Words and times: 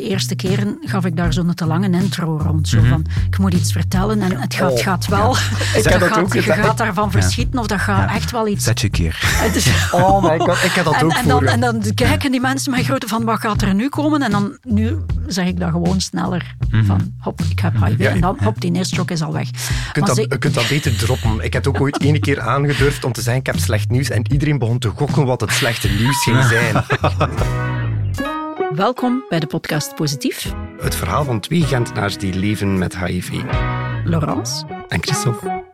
de 0.00 0.08
eerste 0.08 0.34
keren 0.34 0.78
gaf 0.84 1.04
ik 1.04 1.16
daar 1.16 1.32
zo'n 1.32 1.54
te 1.54 1.66
lange 1.66 1.90
intro 1.90 2.36
rond. 2.44 2.68
Zo 2.68 2.78
van, 2.88 3.06
ik 3.30 3.38
moet 3.38 3.54
iets 3.54 3.72
vertellen 3.72 4.22
en 4.22 4.40
het 4.40 4.54
gaat, 4.54 4.72
Oh, 4.72 4.78
gaat 4.82 5.06
wel. 5.06 5.36
Ik 5.76 5.84
heb 5.84 6.00
dat 6.00 6.08
gaat, 6.08 6.18
ook 6.18 6.34
je 6.34 6.42
gaat 6.42 6.78
daarvan 6.78 7.10
verschieten 7.10 7.58
of 7.58 7.66
dat 7.66 7.80
gaat 7.80 8.10
echt 8.10 8.30
wel 8.30 8.46
iets... 8.48 8.64
Zet 8.64 8.80
je 8.80 8.88
keer. 8.88 9.18
Het 9.22 9.56
is- 9.56 9.68
Oh 9.92 10.22
my 10.22 10.38
god, 10.38 10.64
ik 10.64 10.72
heb 10.72 10.84
dat 10.84 10.94
en, 10.94 11.04
ook 11.04 11.12
en, 11.12 11.28
dan, 11.28 11.44
en 11.46 11.60
dan 11.60 11.82
kijken 11.94 12.30
die 12.30 12.40
mensen 12.40 12.70
mij 12.70 12.82
grote 12.82 13.08
van 13.08 13.24
wat 13.24 13.40
gaat 13.40 13.62
er 13.62 13.74
nu 13.74 13.88
komen? 13.88 14.22
En 14.22 14.30
dan 14.30 14.58
nu 14.62 14.96
zeg 15.26 15.46
ik 15.46 15.60
dat 15.60 15.70
gewoon 15.70 16.00
sneller. 16.00 16.54
Van 16.84 17.12
hop, 17.18 17.40
ik 17.50 17.58
heb 17.58 17.72
HIV. 17.84 18.00
En 18.00 18.20
dan 18.20 18.36
hop, 18.42 18.60
die 18.60 18.72
eerste 18.74 18.94
shock 18.94 19.10
is 19.10 19.22
al 19.22 19.32
weg. 19.32 19.46
Je 19.48 19.92
kunt, 19.92 20.06
dat, 20.06 20.16
ze- 20.16 20.26
je 20.28 20.38
kunt 20.38 20.54
dat 20.54 20.68
beter 20.68 20.96
droppen. 20.96 21.34
Ik 21.44 21.52
heb 21.52 21.64
het 21.64 21.74
ook 21.74 21.80
ooit 21.80 22.00
ene 22.00 22.18
keer 22.18 22.40
aangedurfd 22.40 23.04
om 23.04 23.12
te 23.12 23.20
zeggen 23.22 23.40
ik 23.40 23.46
heb 23.46 23.58
slecht 23.58 23.90
nieuws 23.90 24.10
en 24.10 24.32
iedereen 24.32 24.58
begon 24.58 24.78
te 24.78 24.88
gokken 24.88 25.24
wat 25.24 25.40
het 25.40 25.50
slechte 25.52 25.88
nieuws 25.88 26.22
ging 26.22 26.44
zijn. 26.44 26.84
Welkom 28.74 29.24
bij 29.28 29.40
de 29.40 29.46
podcast 29.46 29.94
Positief. 29.94 30.52
Het 30.80 30.94
verhaal 30.94 31.24
van 31.24 31.40
twee 31.40 31.62
Gentenaars 31.62 32.18
die 32.18 32.34
leven 32.34 32.78
met 32.78 32.98
HIV. 32.98 33.42
Laurence. 34.04 34.66
En 34.88 35.02
Christophe. 35.02 35.64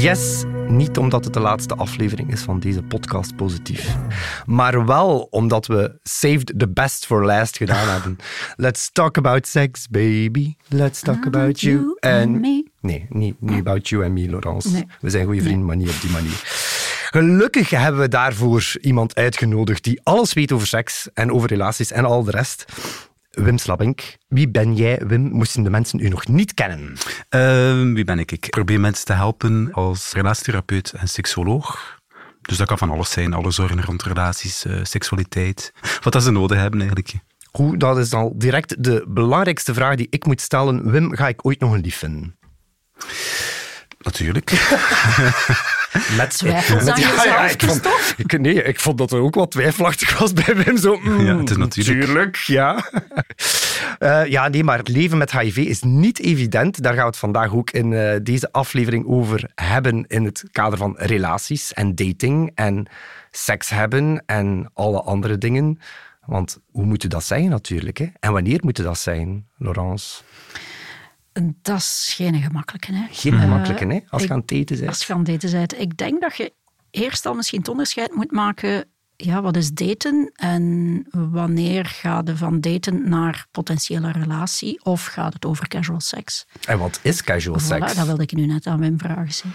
Yes, 0.00 0.44
niet 0.68 0.98
omdat 0.98 1.24
het 1.24 1.34
de 1.34 1.40
laatste 1.40 1.74
aflevering 1.74 2.32
is 2.32 2.40
van 2.40 2.60
deze 2.60 2.82
podcast 2.82 3.36
positief. 3.36 3.96
Maar 4.46 4.86
wel 4.86 5.26
omdat 5.30 5.66
we 5.66 5.98
saved 6.02 6.58
the 6.58 6.68
best 6.68 7.06
for 7.06 7.24
last 7.24 7.56
gedaan 7.56 7.88
hebben. 7.92 8.16
Let's 8.56 8.90
talk 8.92 9.16
about 9.16 9.46
sex, 9.46 9.88
baby. 9.88 10.54
Let's 10.68 11.00
talk 11.00 11.26
about 11.26 11.60
you 11.60 11.96
and 12.00 12.12
and 12.12 12.40
me. 12.40 12.64
Nee, 12.80 13.06
niet, 13.08 13.40
niet 13.40 13.58
about 13.58 13.88
you 13.88 14.04
and 14.04 14.12
me, 14.12 14.28
Laurence. 14.30 14.70
Nee. 14.70 14.86
We 15.00 15.10
zijn 15.10 15.24
goede 15.24 15.42
vrienden, 15.42 15.66
maar 15.66 15.76
niet 15.76 15.88
op 15.88 16.00
die 16.00 16.10
manier. 16.10 16.72
Gelukkig 17.14 17.70
hebben 17.70 18.00
we 18.00 18.08
daarvoor 18.08 18.72
iemand 18.80 19.14
uitgenodigd 19.14 19.84
die 19.84 20.00
alles 20.02 20.32
weet 20.32 20.52
over 20.52 20.66
seks 20.66 21.08
en 21.12 21.32
over 21.32 21.48
relaties 21.48 21.90
en 21.92 22.04
al 22.04 22.24
de 22.24 22.30
rest. 22.30 22.64
Wim 23.30 23.58
Slabink. 23.58 24.16
Wie 24.28 24.48
ben 24.48 24.74
jij, 24.74 25.00
Wim? 25.06 25.32
Moesten 25.32 25.62
de 25.62 25.70
mensen 25.70 25.98
u 25.98 26.08
nog 26.08 26.26
niet 26.26 26.54
kennen? 26.54 26.96
Ehm, 27.28 27.92
wie 27.92 28.04
ben 28.04 28.18
ik? 28.18 28.32
Ik 28.32 28.50
probeer 28.50 28.80
mensen 28.80 29.04
te 29.04 29.12
helpen 29.12 29.72
als 29.72 30.12
relatietherapeut 30.12 30.92
en 30.92 31.08
seksoloog. 31.08 31.98
Dus 32.40 32.56
dat 32.56 32.66
kan 32.66 32.78
van 32.78 32.90
alles 32.90 33.10
zijn. 33.10 33.32
Alle 33.32 33.50
zorgen 33.50 33.84
rond 33.84 34.02
relaties, 34.02 34.64
eh, 34.64 34.78
seksualiteit. 34.82 35.72
Wat 36.04 36.12
dat 36.12 36.22
ze 36.22 36.30
nodig 36.30 36.58
hebben 36.58 36.80
eigenlijk. 36.80 37.14
Goed, 37.52 37.80
dat 37.80 37.98
is 37.98 38.12
al 38.12 38.32
direct 38.36 38.84
de 38.84 39.04
belangrijkste 39.08 39.74
vraag 39.74 39.96
die 39.96 40.06
ik 40.10 40.26
moet 40.26 40.40
stellen. 40.40 40.90
Wim, 40.90 41.14
ga 41.14 41.28
ik 41.28 41.46
ooit 41.46 41.60
nog 41.60 41.72
een 41.72 41.80
lief 41.80 41.96
vinden? 41.96 42.36
Natuurlijk. 44.04 44.50
Met 46.16 46.30
Twijfels 46.30 46.86
aan 46.86 47.00
jezelf, 47.00 47.52
ik 47.52 47.62
vond, 47.62 47.88
ik, 48.16 48.40
nee, 48.40 48.62
ik 48.62 48.80
vond 48.80 48.98
dat 48.98 49.12
er 49.12 49.18
ook 49.20 49.34
wat 49.34 49.50
twijfelachtig 49.50 50.18
was 50.18 50.32
bij 50.32 50.56
Wim. 50.56 50.76
Zo, 50.76 50.98
mm, 51.02 51.26
Ja, 51.26 51.38
het 51.38 51.50
is 51.50 51.56
natuurlijk. 51.56 52.04
Tuurlijk, 52.04 52.36
ja. 52.36 52.78
Eh, 53.98 54.26
ja, 54.26 54.48
nee, 54.48 54.64
maar 54.64 54.78
het 54.78 54.88
leven 54.88 55.18
met 55.18 55.32
HIV 55.32 55.56
is 55.56 55.82
niet 55.82 56.20
evident. 56.20 56.82
Daar 56.82 56.92
gaan 56.92 57.02
we 57.02 57.08
het 57.08 57.16
vandaag 57.16 57.54
ook 57.54 57.70
in 57.70 57.92
eh, 57.92 58.16
deze 58.22 58.52
aflevering 58.52 59.06
over 59.06 59.50
hebben 59.54 60.04
in 60.06 60.24
het 60.24 60.44
kader 60.52 60.78
van 60.78 60.94
relaties 60.98 61.72
en 61.72 61.94
dating 61.94 62.50
en 62.54 62.86
seks 63.30 63.68
hebben 63.68 64.22
en 64.26 64.70
alle 64.74 65.02
andere 65.02 65.38
dingen. 65.38 65.78
Want 66.26 66.58
hoe 66.72 66.84
moet 66.84 67.02
je 67.02 67.08
dat 67.08 67.24
zijn 67.24 67.48
natuurlijk? 67.48 67.98
Hè? 67.98 68.06
En 68.20 68.32
wanneer 68.32 68.60
moet 68.62 68.76
je 68.76 68.82
dat 68.82 68.98
zijn, 68.98 69.46
Laurence? 69.58 70.22
Dat 71.62 71.76
is 71.78 72.12
geen 72.16 72.42
gemakkelijke. 72.42 72.92
Hè. 72.92 73.06
Geen 73.10 73.38
gemakkelijke, 73.40 73.86
hè? 73.86 74.00
Als 74.08 74.22
je 74.22 74.30
aan 74.30 74.38
het 74.38 74.48
daten 74.48 74.76
bent. 74.76 74.88
Als 74.88 75.06
je 75.06 75.12
aan 75.12 75.18
het 75.18 75.28
bent. 75.50 75.78
Ik 75.80 75.96
denk 75.96 76.20
dat 76.20 76.36
je 76.36 76.52
eerst 76.90 77.26
al 77.26 77.34
misschien 77.34 77.58
het 77.58 77.68
onderscheid 77.68 78.14
moet 78.14 78.30
maken. 78.32 78.84
Ja, 79.16 79.42
wat 79.42 79.56
is 79.56 79.72
daten 79.72 80.32
en 80.34 81.06
wanneer 81.10 81.86
gaat 81.86 82.28
je 82.28 82.36
van 82.36 82.60
daten 82.60 83.08
naar 83.08 83.46
potentiële 83.50 84.12
relatie 84.12 84.84
of 84.84 85.06
gaat 85.06 85.32
het 85.34 85.44
over 85.44 85.68
casual 85.68 86.00
seks? 86.00 86.46
En 86.66 86.78
wat 86.78 86.98
is 87.02 87.22
casual 87.24 87.60
Voilà, 87.60 87.64
sex? 87.64 87.94
dat 87.94 88.06
wilde 88.06 88.22
ik 88.22 88.32
nu 88.32 88.46
net 88.46 88.66
aan 88.66 88.78
Wim 88.78 88.98
vragen. 88.98 89.32
zie. 89.32 89.50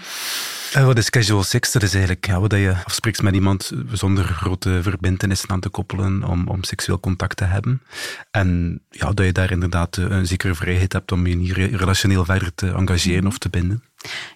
Eh, 0.72 0.84
wat 0.84 0.98
is 0.98 1.10
casual 1.10 1.42
sex? 1.42 1.72
Dat 1.72 1.82
is 1.82 1.92
eigenlijk 1.94 2.26
ja, 2.26 2.40
wat 2.40 2.52
je 2.52 2.74
afspreekt 2.84 3.22
met 3.22 3.34
iemand 3.34 3.72
zonder 3.92 4.24
grote 4.24 4.78
verbindenissen 4.82 5.50
aan 5.50 5.60
te 5.60 5.68
koppelen 5.68 6.24
om, 6.24 6.48
om 6.48 6.64
seksueel 6.64 7.00
contact 7.00 7.36
te 7.36 7.44
hebben. 7.44 7.82
En 8.30 8.80
ja, 8.90 9.12
dat 9.12 9.26
je 9.26 9.32
daar 9.32 9.50
inderdaad 9.50 9.96
eh, 9.96 10.04
een 10.08 10.26
zekere 10.26 10.54
vrijheid 10.54 10.92
hebt 10.92 11.12
om 11.12 11.26
je 11.26 11.34
niet 11.36 11.52
re- 11.52 11.76
relationeel 11.76 12.24
verder 12.24 12.54
te 12.54 12.70
engageren 12.72 13.26
of 13.26 13.38
te 13.38 13.48
binden. 13.48 13.82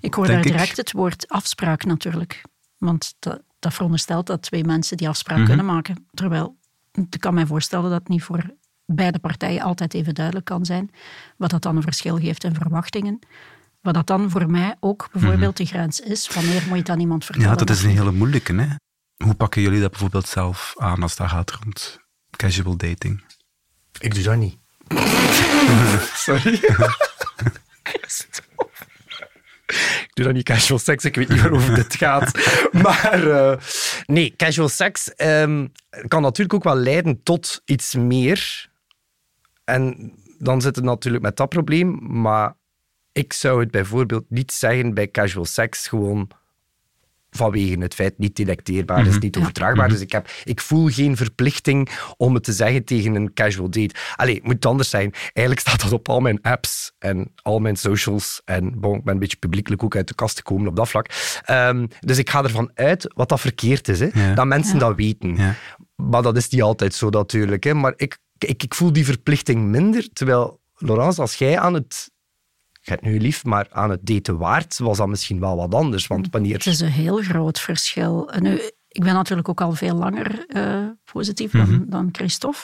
Ik 0.00 0.14
hoor 0.14 0.26
daar 0.26 0.36
ik. 0.36 0.42
direct 0.42 0.76
het 0.76 0.92
woord 0.92 1.28
afspraak 1.28 1.84
natuurlijk. 1.84 2.42
Want 2.78 3.14
dat, 3.18 3.42
dat 3.58 3.74
veronderstelt 3.74 4.26
dat 4.26 4.42
twee 4.42 4.64
mensen 4.64 4.96
die 4.96 5.08
afspraak 5.08 5.38
Mhm. 5.38 5.46
kunnen 5.46 5.66
maken. 5.66 6.06
Terwijl 6.12 6.56
ik 6.92 7.20
kan 7.20 7.34
mij 7.34 7.46
voorstellen 7.46 7.90
dat 7.90 7.98
het 7.98 8.08
niet 8.08 8.22
voor 8.22 8.42
beide 8.86 9.18
partijen 9.18 9.62
altijd 9.62 9.94
even 9.94 10.14
duidelijk 10.14 10.44
kan 10.46 10.64
zijn. 10.64 10.90
Wat 11.36 11.50
dat 11.50 11.62
dan 11.62 11.76
een 11.76 11.82
verschil 11.82 12.16
geeft 12.18 12.44
in 12.44 12.54
verwachtingen. 12.54 13.18
Wat 13.84 13.94
dat 13.94 14.06
dan 14.06 14.30
voor 14.30 14.50
mij 14.50 14.76
ook 14.80 15.08
bijvoorbeeld 15.12 15.56
de 15.56 15.64
grens 15.64 16.00
is. 16.00 16.28
Wanneer 16.34 16.60
moet 16.62 16.68
je 16.70 16.74
het 16.74 16.88
aan 16.88 17.00
iemand 17.00 17.24
vertellen? 17.24 17.48
Mhm. 17.50 17.58
Ja, 17.58 17.64
dat 17.64 17.76
is 17.76 17.82
een 17.82 17.90
hele 17.90 18.12
moeilijke. 18.12 18.54
Hè? 18.54 18.66
Hoe 19.24 19.34
pakken 19.34 19.62
jullie 19.62 19.80
dat 19.80 19.90
bijvoorbeeld 19.90 20.26
zelf 20.26 20.72
aan 20.76 21.02
als 21.02 21.16
dat 21.16 21.28
gaat 21.28 21.50
rond 21.50 22.00
casual 22.36 22.76
dating? 22.76 23.24
Ik 24.00 24.14
doe 24.14 24.22
dat 24.22 24.36
niet. 24.36 24.58
Sorry. 26.26 26.54
ik 30.02 30.10
doe 30.12 30.24
dat 30.24 30.34
niet 30.34 30.44
casual 30.44 30.78
seks. 30.78 31.04
Ik 31.04 31.14
weet 31.14 31.28
niet 31.28 31.40
waarover 31.40 31.74
dit 31.74 31.94
gaat. 31.94 32.30
Maar 32.82 33.30
eh, 33.30 33.58
nee, 34.06 34.34
casual 34.36 34.68
seks 34.68 35.14
ehm, 35.14 35.66
kan 36.08 36.22
natuurlijk 36.22 36.54
ook 36.54 36.64
wel 36.64 36.76
leiden 36.76 37.22
tot 37.22 37.62
iets 37.64 37.94
meer. 37.94 38.68
En 39.64 40.12
dan 40.38 40.60
zit 40.60 40.76
het 40.76 40.84
natuurlijk 40.84 41.24
met 41.24 41.36
dat 41.36 41.48
probleem. 41.48 41.98
Maar 42.20 42.54
ik 43.14 43.32
zou 43.32 43.60
het 43.60 43.70
bijvoorbeeld 43.70 44.24
niet 44.28 44.52
zeggen 44.52 44.94
bij 44.94 45.10
casual 45.10 45.44
seks 45.44 45.86
gewoon 45.86 46.30
vanwege 47.36 47.78
het 47.78 47.94
feit 47.94 48.18
niet 48.18 48.36
detecteerbaar 48.36 49.06
is, 49.06 49.18
niet 49.18 49.36
overdraagbaar. 49.36 49.88
Dus 49.88 50.00
ik, 50.00 50.12
heb, 50.12 50.28
ik 50.44 50.60
voel 50.60 50.88
geen 50.88 51.16
verplichting 51.16 51.88
om 52.16 52.34
het 52.34 52.44
te 52.44 52.52
zeggen 52.52 52.84
tegen 52.84 53.14
een 53.14 53.32
casual 53.32 53.70
date. 53.70 53.94
Allee, 54.16 54.34
het 54.34 54.44
moet 54.44 54.66
anders 54.66 54.90
zijn. 54.90 55.12
Eigenlijk 55.12 55.60
staat 55.60 55.82
dat 55.82 55.92
op 55.92 56.08
al 56.08 56.20
mijn 56.20 56.42
apps 56.42 56.92
en 56.98 57.32
al 57.42 57.58
mijn 57.58 57.76
socials. 57.76 58.42
En 58.44 58.80
bon, 58.80 58.96
ik 58.96 59.04
ben 59.04 59.14
een 59.14 59.20
beetje 59.20 59.36
publiekelijk 59.36 59.82
ook 59.82 59.96
uit 59.96 60.08
de 60.08 60.14
kast 60.14 60.36
gekomen 60.36 60.68
op 60.68 60.76
dat 60.76 60.88
vlak. 60.88 61.10
Ehm, 61.44 61.86
dus 62.00 62.18
ik 62.18 62.30
ga 62.30 62.42
ervan 62.42 62.70
uit 62.74 63.12
wat 63.14 63.28
dat 63.28 63.40
verkeerd 63.40 63.88
is. 63.88 64.00
Hè? 64.00 64.08
Ja. 64.12 64.34
Dat 64.34 64.46
mensen 64.46 64.78
dat 64.78 64.96
weten. 64.96 65.36
Ja. 65.36 65.54
Maar 65.94 66.22
dat 66.22 66.36
is 66.36 66.48
niet 66.48 66.62
altijd 66.62 66.94
zo 66.94 67.08
natuurlijk. 67.08 67.64
Hè? 67.64 67.74
Maar 67.74 67.92
ik, 67.96 68.18
ik, 68.38 68.62
ik 68.62 68.74
voel 68.74 68.92
die 68.92 69.04
verplichting 69.04 69.64
minder. 69.64 70.08
Terwijl, 70.12 70.60
Laurence, 70.76 71.20
als 71.20 71.34
jij 71.34 71.58
aan 71.58 71.74
het... 71.74 72.12
Je 72.84 72.90
hebt 72.90 73.02
nu 73.02 73.20
lief, 73.20 73.44
maar 73.44 73.66
aan 73.70 73.90
het 73.90 74.06
daten 74.06 74.38
waard, 74.38 74.78
was 74.78 74.96
dat 74.96 75.08
misschien 75.08 75.40
wel 75.40 75.56
wat 75.56 75.74
anders. 75.74 76.06
Want 76.06 76.28
wanneer... 76.30 76.54
Het 76.54 76.66
is 76.66 76.80
een 76.80 76.88
heel 76.88 77.16
groot 77.16 77.60
verschil. 77.60 78.30
Nu, 78.38 78.60
ik 78.88 79.04
ben 79.04 79.14
natuurlijk 79.14 79.48
ook 79.48 79.60
al 79.60 79.72
veel 79.72 79.94
langer 79.94 80.44
eh, 80.48 80.78
positief 81.12 81.50
dan, 81.52 81.70
Mhm. 81.70 81.82
dan 81.90 82.08
Christophe. 82.12 82.58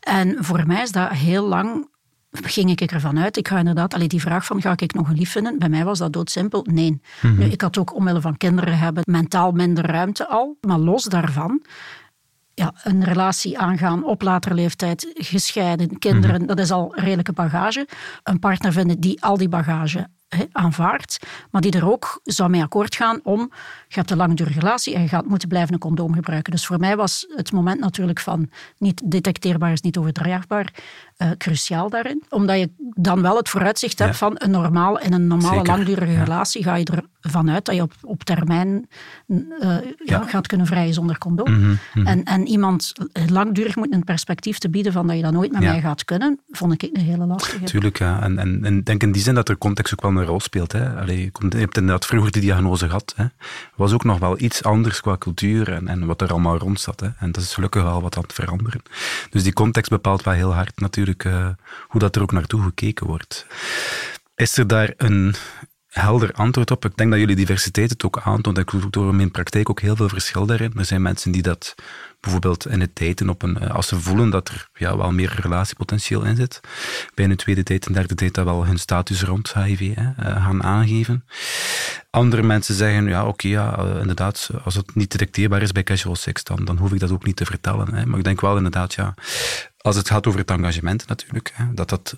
En 0.00 0.36
voor 0.44 0.66
mij 0.66 0.82
is 0.82 0.92
dat 0.92 1.10
heel 1.10 1.46
lang 1.48 1.88
ging 2.30 2.70
ik 2.70 2.80
ervan 2.80 3.18
uit. 3.18 3.36
Ik 3.36 3.48
ga 3.48 3.58
inderdaad, 3.58 3.94
allee, 3.94 4.08
die 4.08 4.20
vraag 4.20 4.46
van 4.46 4.60
ga 4.60 4.72
ik 4.76 4.94
nog 4.94 5.08
een 5.08 5.16
lief 5.16 5.30
vinden? 5.30 5.58
Bij 5.58 5.68
mij 5.68 5.84
was 5.84 5.98
dat 5.98 6.12
doodsimpel. 6.12 6.66
Nee. 6.70 7.00
Mhm. 7.22 7.38
Nu, 7.38 7.44
ik 7.44 7.60
had 7.60 7.78
ook 7.78 7.94
omwille 7.94 8.20
van 8.20 8.36
kinderen 8.36 8.78
hebben 8.78 9.02
mentaal 9.06 9.52
minder 9.52 9.86
ruimte 9.86 10.28
al. 10.28 10.56
Maar 10.60 10.78
los 10.78 11.04
daarvan, 11.04 11.62
ja, 12.60 12.74
een 12.82 13.04
relatie 13.04 13.58
aangaan 13.58 14.04
op 14.04 14.22
latere 14.22 14.54
leeftijd, 14.54 15.10
gescheiden, 15.14 15.98
kinderen, 15.98 16.36
Mhm. 16.36 16.46
dat 16.46 16.58
is 16.58 16.70
al 16.70 16.92
redelijke 16.94 17.32
bagage. 17.32 17.88
Een 18.22 18.38
partner 18.38 18.72
vinden 18.72 19.00
die 19.00 19.22
al 19.22 19.36
die 19.36 19.48
bagage 19.48 20.08
aanvaardt, 20.52 21.18
maar 21.50 21.60
die 21.60 21.72
er 21.72 21.90
ook 21.90 22.20
zou 22.24 22.50
mee 22.50 22.62
akkoord 22.62 22.94
gaan 22.94 23.20
om, 23.22 23.40
je 23.88 23.94
hebt 23.94 24.10
een 24.10 24.16
langdurige 24.16 24.58
relatie 24.60 24.94
en 24.94 25.02
je 25.02 25.08
gaat 25.08 25.26
moeten 25.26 25.48
blijven 25.48 25.74
een 25.74 25.80
condoom 25.80 26.14
gebruiken. 26.14 26.52
Dus 26.52 26.66
voor 26.66 26.78
mij 26.78 26.96
was 26.96 27.26
het 27.36 27.52
moment 27.52 27.80
natuurlijk 27.80 28.20
van 28.20 28.50
niet 28.78 29.02
detecteerbaar 29.10 29.72
is 29.72 29.80
niet 29.80 29.96
overdraagbaar, 29.98 30.74
eh, 31.16 31.30
cruciaal 31.38 31.90
daarin. 31.90 32.22
Omdat 32.28 32.58
je 32.58 32.70
dan 32.94 33.22
wel 33.22 33.36
het 33.36 33.48
vooruitzicht 33.48 33.98
hebt 33.98 34.16
van 34.16 34.34
een 34.34 34.50
normaal, 34.50 35.00
in 35.00 35.12
een 35.12 35.26
normale 35.26 35.56
Zeker, 35.56 35.76
langdurige 35.76 36.12
ja. 36.12 36.22
relatie 36.22 36.62
ga 36.62 36.74
je 36.74 36.86
ervan 37.20 37.50
uit 37.50 37.64
dat 37.64 37.74
je 37.74 37.82
op, 37.82 37.92
op 38.02 38.24
termijn 38.24 38.88
eh, 39.60 39.76
ja, 40.04 40.22
gaat 40.22 40.46
kunnen 40.46 40.66
vrijen 40.66 40.94
zonder 40.94 41.18
condoom. 41.18 41.50
Mhm, 41.50 42.06
En, 42.06 42.24
en 42.24 42.46
iemand 42.46 42.92
langdurig 43.28 43.76
moet 43.76 43.92
een 43.92 44.04
perspectief 44.04 44.58
te 44.58 44.70
bieden 44.70 44.92
van 44.92 45.06
dat 45.06 45.16
je 45.16 45.22
dat 45.22 45.32
nooit 45.32 45.52
met 45.52 45.60
mij 45.60 45.80
gaat 45.80 46.04
kunnen, 46.04 46.40
vond 46.50 46.72
ik 46.72 46.82
een 46.82 47.00
hele 47.00 47.26
lastige. 47.26 47.64
Tuurlijk, 47.64 47.98
ja. 47.98 48.22
En, 48.22 48.38
en, 48.38 48.64
en 48.64 48.78
ik 48.78 48.86
denk 48.86 49.02
in 49.02 49.12
die 49.12 49.22
zin 49.22 49.34
dat 49.34 49.46
de 49.46 49.58
context 49.58 49.92
ook 49.92 50.02
wel 50.02 50.10
een 50.10 50.28
rol 50.28 50.40
speelt. 50.40 50.72
Hè. 50.72 51.00
Allee, 51.00 51.30
je 51.48 51.56
hebt 51.56 51.76
inderdaad 51.76 52.06
vroeger 52.06 52.32
die 52.32 52.42
diagnose 52.42 52.86
gehad. 52.86 53.12
Hè. 53.16 53.24
was 53.74 53.92
ook 53.92 54.04
nog 54.04 54.18
wel 54.18 54.40
iets 54.40 54.62
anders 54.62 55.00
qua 55.00 55.16
cultuur 55.18 55.72
en, 55.72 55.88
en 55.88 56.06
wat 56.06 56.20
er 56.20 56.30
allemaal 56.30 56.58
rond 56.58 56.80
zat. 56.80 57.00
Hè. 57.00 57.08
En 57.18 57.32
dat 57.32 57.42
is 57.42 57.54
gelukkig 57.54 57.82
wel 57.82 58.02
wat 58.02 58.16
aan 58.16 58.22
het 58.22 58.32
veranderen. 58.32 58.82
Dus 59.30 59.42
die 59.42 59.52
context 59.52 59.90
bepaalt 59.90 60.22
wel 60.22 60.34
heel 60.34 60.54
hard 60.54 60.80
natuurlijk 60.80 61.04
eh, 61.14 61.48
hoe 61.86 62.00
dat 62.00 62.16
er 62.16 62.22
ook 62.22 62.32
naartoe 62.32 62.62
gekeken 62.62 63.06
wordt. 63.06 63.46
Is 64.34 64.56
er 64.56 64.66
daar 64.66 64.92
een 64.96 65.34
helder 65.88 66.32
antwoord 66.32 66.70
op? 66.70 66.84
Ik 66.84 66.96
denk 66.96 67.10
dat 67.10 67.20
jullie 67.20 67.36
diversiteit 67.36 67.90
het 67.90 68.04
ook 68.04 68.20
aantoont. 68.24 68.58
Ik 68.58 68.72
doe 68.90 69.08
in 69.08 69.16
mijn 69.16 69.30
praktijk 69.30 69.70
ook 69.70 69.80
heel 69.80 69.96
veel 69.96 70.08
verschil 70.08 70.46
daarin. 70.46 70.72
Er 70.76 70.84
zijn 70.84 71.02
mensen 71.02 71.30
die 71.30 71.42
dat 71.42 71.74
bijvoorbeeld 72.20 72.66
in 72.66 72.80
het 72.80 72.96
daten, 72.96 73.28
op 73.28 73.42
een, 73.42 73.58
als 73.70 73.88
ze 73.88 74.00
voelen 74.00 74.30
dat 74.30 74.48
er 74.48 74.68
ja, 74.74 74.96
wel 74.96 75.12
meer 75.12 75.36
relatiepotentieel 75.40 76.22
in 76.22 76.36
zit, 76.36 76.60
bij 77.14 77.24
een 77.24 77.36
tweede 77.36 77.62
date 77.62 77.86
en 77.86 77.92
derde 77.92 78.14
date 78.14 78.32
dat 78.32 78.44
wel 78.44 78.66
hun 78.66 78.78
status 78.78 79.22
rond 79.22 79.54
HIV 79.54 79.94
hè, 79.94 80.12
gaan 80.40 80.62
aangeven. 80.62 81.24
Andere 82.10 82.42
mensen 82.42 82.74
zeggen, 82.74 83.08
ja 83.08 83.26
oké, 83.26 83.48
ja, 83.48 83.78
inderdaad, 84.00 84.50
als 84.64 84.74
het 84.74 84.94
niet 84.94 85.10
detecteerbaar 85.10 85.62
is 85.62 85.72
bij 85.72 85.82
casual 85.82 86.16
sex, 86.16 86.44
dan, 86.44 86.64
dan 86.64 86.76
hoef 86.76 86.92
ik 86.92 87.00
dat 87.00 87.10
ook 87.10 87.24
niet 87.24 87.36
te 87.36 87.44
vertellen. 87.44 88.08
Maar 88.08 88.18
ik 88.18 88.24
denk 88.24 88.40
wel 88.40 88.56
inderdaad, 88.56 88.94
ja, 88.94 89.14
als 89.86 89.96
het 89.96 90.08
gaat 90.08 90.26
over 90.26 90.40
het 90.40 90.50
engagement 90.50 91.06
natuurlijk, 91.06 91.52
hè, 91.54 91.74
dat 91.74 91.88
dat 91.88 92.16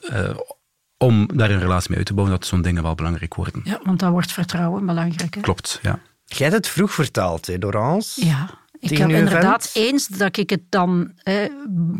om 0.99 1.29
daar 1.35 1.51
een 1.51 1.59
relatie 1.59 1.89
mee 1.89 1.99
uit 1.99 2.07
te 2.07 2.15
bouwen, 2.15 2.39
dat 2.39 2.47
zo'n 2.47 2.63
dingen 2.63 2.83
wel 2.83 2.95
belangrijk 2.95 3.35
worden. 3.35 3.61
Ja, 3.65 3.81
want 3.85 3.99
dan 3.99 4.13
wordt 4.13 4.33
vertrouwen 4.33 4.87
belangrijk. 4.87 5.35
Hè? 5.35 5.41
Klopt, 5.41 5.79
ja. 5.83 5.99
Jij 6.25 6.49
hebt 6.49 6.57
het 6.57 6.69
vroeg 6.69 6.93
verteld, 6.93 7.47
hè, 7.47 7.59
Dorance? 7.59 8.25
Ja. 8.27 8.51
Ik 8.81 8.99
heb 8.99 9.09
inderdaad 9.09 9.71
eens 9.75 10.07
dat 10.07 10.37
ik 10.37 10.51
het 10.51 10.63
dan 10.69 11.13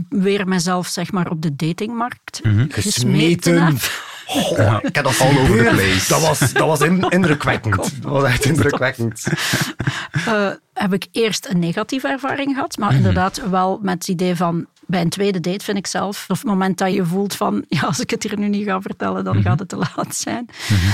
weer 0.09 0.49
mezelf 0.49 0.87
zeg 0.87 1.13
maar, 1.13 1.31
op 1.31 1.43
de 1.43 1.57
datingmarkt 1.57 2.41
mm 2.45 2.57
-hmm. 2.57 2.67
gesmeten 2.71 3.63
heb. 3.65 4.07
Oh, 4.27 4.79
ik 4.83 4.95
heb 4.95 5.05
dat 5.05 5.21
all 5.21 5.39
over 5.39 5.57
the 5.57 5.71
place. 5.71 6.09
Dat 6.09 6.21
was, 6.21 6.53
dat 6.53 6.67
was 6.67 6.81
indrukwekkend. 7.09 7.77
Dat 8.03 8.13
was 8.13 8.25
echt 8.25 8.45
indrukwekkend. 8.45 9.27
Uh, 10.29 10.51
heb 10.75 10.93
ik 10.93 11.07
eerst 11.13 11.47
een 11.47 11.59
negatieve 11.59 12.09
ervaring 12.09 12.55
gehad, 12.55 12.77
maar 12.77 12.89
mhm. 12.89 12.97
inderdaad 12.97 13.49
wel 13.51 13.79
met 13.83 13.95
het 13.95 14.09
idee 14.09 14.37
van 14.37 14.67
bij 14.89 15.01
een 15.01 15.09
tweede 15.09 15.41
date 15.41 15.65
vind 15.65 15.79
ik 15.79 15.87
zelf, 15.87 16.25
of 16.29 16.39
het 16.39 16.47
moment 16.47 16.79
dat 16.79 16.93
je 16.93 17.05
voelt 17.05 17.35
van 17.35 17.65
ja, 17.69 17.81
als 17.81 18.01
ik 18.01 18.11
het 18.11 18.23
hier 18.23 18.39
nu 18.39 18.49
niet 18.49 18.65
ga 18.65 18.81
vertellen, 18.81 19.25
dan 19.25 19.37
mhm. 19.37 19.45
gaat 19.45 19.59
het 19.59 19.69
te 19.69 19.77
laat 19.77 20.15
zijn. 20.15 20.49
Mhm. 20.69 20.91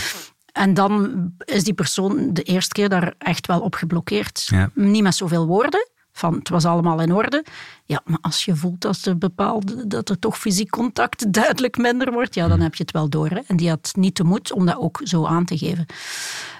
En 0.53 0.75
dan 0.75 1.13
is 1.45 1.65
die 1.65 1.75
persoon 1.75 2.33
de 2.33 2.43
eerste 2.43 2.73
keer 2.73 2.89
daar 2.89 3.15
echt 3.19 3.47
wel 3.47 3.61
op 3.61 3.75
geblokkeerd. 3.75 4.51
Niet 4.75 5.03
met 5.03 5.15
zoveel 5.15 5.47
woorden, 5.47 5.89
van 6.13 6.35
het 6.35 6.49
was 6.49 6.65
allemaal 6.65 7.01
in 7.01 7.13
orde. 7.13 7.45
Ja, 7.85 8.01
maar 8.05 8.19
als 8.21 8.45
je 8.45 8.57
voelt 8.57 8.81
dat, 8.81 9.05
er 9.05 9.19
bepaalde, 9.19 9.87
dat 9.87 10.09
er 10.09 10.19
toch 10.19 10.39
fysiek 10.39 10.71
contact 10.71 11.33
duidelijk 11.41 11.77
minder 11.77 12.13
wordt, 12.13 12.35
ja, 12.35 12.49
dan 12.49 12.61
heb 12.61 12.75
je 12.75 12.83
het 12.83 12.93
wel 12.93 13.09
door. 13.09 13.29
Hè. 13.29 13.41
En 13.47 13.57
die 13.57 13.69
had 13.69 13.93
niet 13.97 14.17
de 14.17 14.25
moed 14.25 14.53
om 14.53 14.67
dat 14.67 14.77
ook 14.77 15.01
zo 15.05 15.27
aan 15.27 15.45
te 15.45 15.59
geven. 15.59 15.87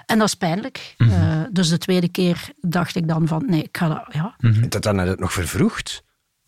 En 0.05 0.17
dat 0.17 0.27
is 0.27 0.35
pijnlijk. 0.35 0.95
Mm 0.97 1.23
dus 1.51 1.69
de 1.69 1.77
tweede 1.77 2.09
keer 2.09 2.49
dacht 2.61 2.95
ik 2.95 3.07
dan 3.07 3.27
van, 3.27 3.43
nee, 3.47 3.63
ik 3.63 3.77
ga 3.77 3.87
dat, 3.87 4.05
ja. 4.11 4.35
Mm 4.37 4.53
-hmm. 4.53 4.69
Dat 4.69 4.83
dan 4.83 4.95
net 4.95 5.19
nog 5.19 5.33
vervroegd. 5.33 6.03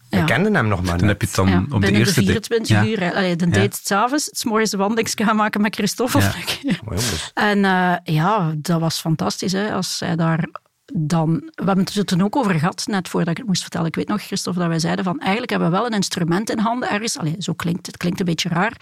We 0.10 0.24
kenden 0.24 0.56
hem 0.56 0.68
nog 0.68 0.84
maar 0.84 0.98
Dan 0.98 1.08
heb 1.08 1.22
je 1.22 1.28
het 1.28 1.36
dan 1.36 1.48
ja, 1.48 1.66
op 1.70 1.82
de 1.82 1.92
eerste... 1.92 2.20
de 2.20 2.26
24 2.26 2.86
uur. 2.86 3.14
Allee, 3.14 3.36
de 3.36 3.46
date 3.46 3.60
ja. 3.60 3.70
s'avonds, 3.84 4.30
s 4.32 4.44
morgens 4.44 4.72
de 4.72 4.78
wandeling 4.78 5.10
gaan 5.16 5.36
maken 5.36 5.62
met 5.62 5.76
Christophe. 5.76 6.20
en 7.34 7.58
uh, 7.58 7.96
ja, 8.04 8.54
dat 8.58 8.80
was 8.80 9.00
fantastisch. 9.00 9.52
Hè, 9.52 9.74
als 9.74 9.98
zij 9.98 10.16
daar 10.16 10.48
dan, 10.94 11.32
we 11.34 11.64
hebben 11.66 11.86
het 11.86 11.96
er 11.96 12.06
toen 12.06 12.24
ook 12.24 12.36
over 12.36 12.54
gehad, 12.54 12.84
net 12.88 13.10
voordat 13.10 13.30
ik 13.30 13.38
het 13.38 13.48
moest 13.48 13.62
vertellen. 13.62 13.88
Ik 13.88 13.96
weet 13.96 14.08
nog, 14.08 14.22
Christophe, 14.22 14.60
dat 14.60 14.68
wij 14.68 14.80
zeiden 14.80 15.04
van 15.04 15.20
eigenlijk 15.20 15.50
hebben 15.50 15.70
we 15.70 15.76
wel 15.76 15.86
een 15.86 15.92
instrument 15.92 16.50
in 16.50 16.60
handen 16.60 16.90
ergens. 16.90 17.18
Allee, 17.18 17.36
zo 17.40 17.54
klinkt 17.54 17.86
het, 17.86 17.98
klinkt 17.98 18.20
een 18.20 18.26
beetje 18.26 18.50
raar. 18.50 18.78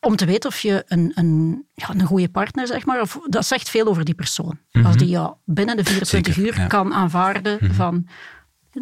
Om 0.00 0.16
te 0.16 0.24
weten 0.24 0.50
of 0.50 0.60
je 0.60 0.82
een, 0.86 1.12
een, 1.14 1.64
ja, 1.74 1.90
een 1.90 2.06
goede 2.06 2.28
partner, 2.28 2.66
zeg 2.66 2.84
maar, 2.84 3.00
of, 3.00 3.18
dat 3.26 3.46
zegt 3.46 3.70
veel 3.70 3.86
over 3.86 4.04
die 4.04 4.14
persoon. 4.14 4.58
Als 4.72 4.82
mhm. 4.82 4.96
die 4.96 5.08
jou 5.08 5.34
binnen 5.44 5.76
de 5.76 5.84
24 5.84 6.36
uur 6.36 6.66
kan 6.66 6.94
aanvaarden 6.94 7.58
mhm. 7.60 7.72
van 7.72 8.06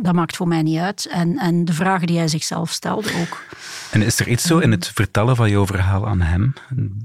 dat 0.01 0.15
maakt 0.15 0.37
voor 0.37 0.49
mij 0.49 0.63
niet 0.63 0.79
uit. 0.79 1.07
En, 1.07 1.39
en 1.39 1.65
de 1.65 1.73
vragen 1.73 2.07
die 2.07 2.19
hij 2.19 2.29
zichzelf 2.29 2.71
stelde 2.71 3.11
ook. 3.21 3.45
En 3.91 4.03
is 4.03 4.21
er 4.21 4.29
iets 4.29 4.45
zo 4.45 4.59
in 4.59 4.71
het 4.71 4.87
vertellen 4.87 5.37
van 5.37 5.51
jouw 5.51 5.67
verhaal 5.67 6.07
aan 6.07 6.21
hem, 6.21 6.55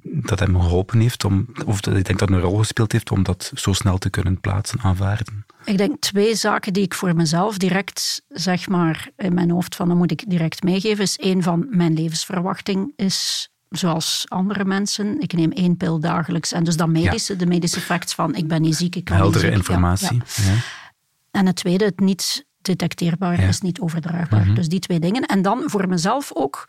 dat 0.03 0.39
hem 0.39 0.61
geholpen 0.61 0.99
heeft, 0.99 1.25
om, 1.25 1.47
of 1.65 1.81
dat 1.81 1.95
ik 1.95 2.05
denk 2.05 2.19
dat 2.19 2.29
een 2.29 2.39
rol 2.39 2.57
gespeeld 2.57 2.91
heeft 2.91 3.11
om 3.11 3.23
dat 3.23 3.51
zo 3.55 3.73
snel 3.73 3.97
te 3.97 4.09
kunnen 4.09 4.39
plaatsen, 4.39 4.79
aanvaarden? 4.81 5.45
Ik 5.65 5.77
denk 5.77 5.99
twee 5.99 6.35
zaken 6.35 6.73
die 6.73 6.83
ik 6.83 6.93
voor 6.93 7.15
mezelf 7.15 7.57
direct, 7.57 8.21
zeg 8.27 8.67
maar, 8.67 9.09
in 9.17 9.33
mijn 9.33 9.51
hoofd 9.51 9.75
van, 9.75 9.87
dan 9.87 9.97
moet 9.97 10.11
ik 10.11 10.29
direct 10.29 10.63
meegeven, 10.63 11.03
is 11.03 11.17
één 11.17 11.43
van 11.43 11.67
mijn 11.69 11.93
levensverwachting 11.93 12.93
is 12.95 13.49
zoals 13.69 14.25
andere 14.27 14.65
mensen. 14.65 15.21
Ik 15.21 15.33
neem 15.33 15.51
één 15.51 15.77
pil 15.77 15.99
dagelijks. 15.99 16.51
En 16.51 16.63
dus 16.63 16.77
dat 16.77 16.87
medische, 16.87 17.35
de 17.35 17.45
medische 17.45 17.79
facts 17.79 18.13
van 18.13 18.35
ik 18.35 18.47
ben 18.47 18.61
niet 18.61 18.75
ziek, 18.75 18.95
ik 18.95 19.05
kan 19.05 19.17
Heldere 19.17 19.51
informatie. 19.51 20.21
Ja, 20.35 20.53
En 21.31 21.45
het 21.45 21.55
tweede, 21.55 21.85
het 21.85 21.99
niet 21.99 22.45
detecteerbaar 22.67 23.39
is, 23.39 23.61
niet 23.61 23.79
overdraagbaar. 23.79 24.45
Mhm. 24.45 24.53
Dus 24.53 24.67
die 24.67 24.79
twee 24.79 24.99
dingen. 24.99 25.21
En 25.21 25.41
dan 25.41 25.63
voor 25.65 25.87
mezelf 25.87 26.31
ook 26.33 26.65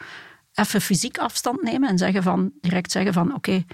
even 0.54 0.80
fysiek 0.80 1.18
afstand 1.18 1.62
nemen 1.62 1.88
en 1.88 1.98
zeggen 1.98 2.22
van, 2.22 2.52
direct 2.60 2.92
zeggen 2.92 3.12
van 3.12 3.34
oké, 3.34 3.64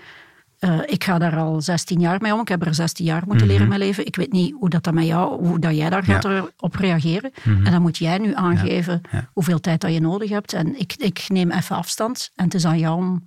eh, 0.58 0.80
ik 0.86 1.04
ga 1.04 1.18
daar 1.18 1.36
al 1.36 1.60
16 1.60 2.00
jaar 2.00 2.20
mee 2.20 2.34
om. 2.34 2.40
Ik 2.40 2.48
heb 2.48 2.66
er 2.66 2.74
16 2.74 3.04
jaar 3.04 3.22
moeten 3.26 3.46
leren 3.46 3.62
in 3.62 3.68
mhm. 3.68 3.78
mijn 3.78 3.88
leven. 3.88 4.06
Ik 4.06 4.16
weet 4.16 4.32
niet 4.32 4.54
hoe 4.58 4.68
dat, 4.68 4.84
dat 4.84 4.94
met 4.94 5.06
jou, 5.06 5.46
hoe 5.46 5.58
dat 5.58 5.76
jij 5.76 5.90
daar 5.90 6.04
gaat 6.04 6.50
op 6.56 6.74
reageren. 6.74 7.32
Mhm. 7.42 7.66
En 7.66 7.72
dan 7.72 7.82
moet 7.82 7.98
jij 7.98 8.18
nu 8.18 8.34
aangeven 8.34 9.00
hoeveel 9.32 9.60
tijd 9.60 9.80
dat 9.80 9.92
je 9.92 10.00
nodig 10.00 10.30
hebt. 10.30 10.52
En 10.52 10.78
ik, 10.78 10.94
ik 10.96 11.24
neem 11.28 11.50
even 11.50 11.76
afstand. 11.76 12.30
En 12.34 12.44
het 12.44 12.54
is 12.54 12.64
aan 12.64 12.78
jou 12.78 12.96
om 12.96 13.26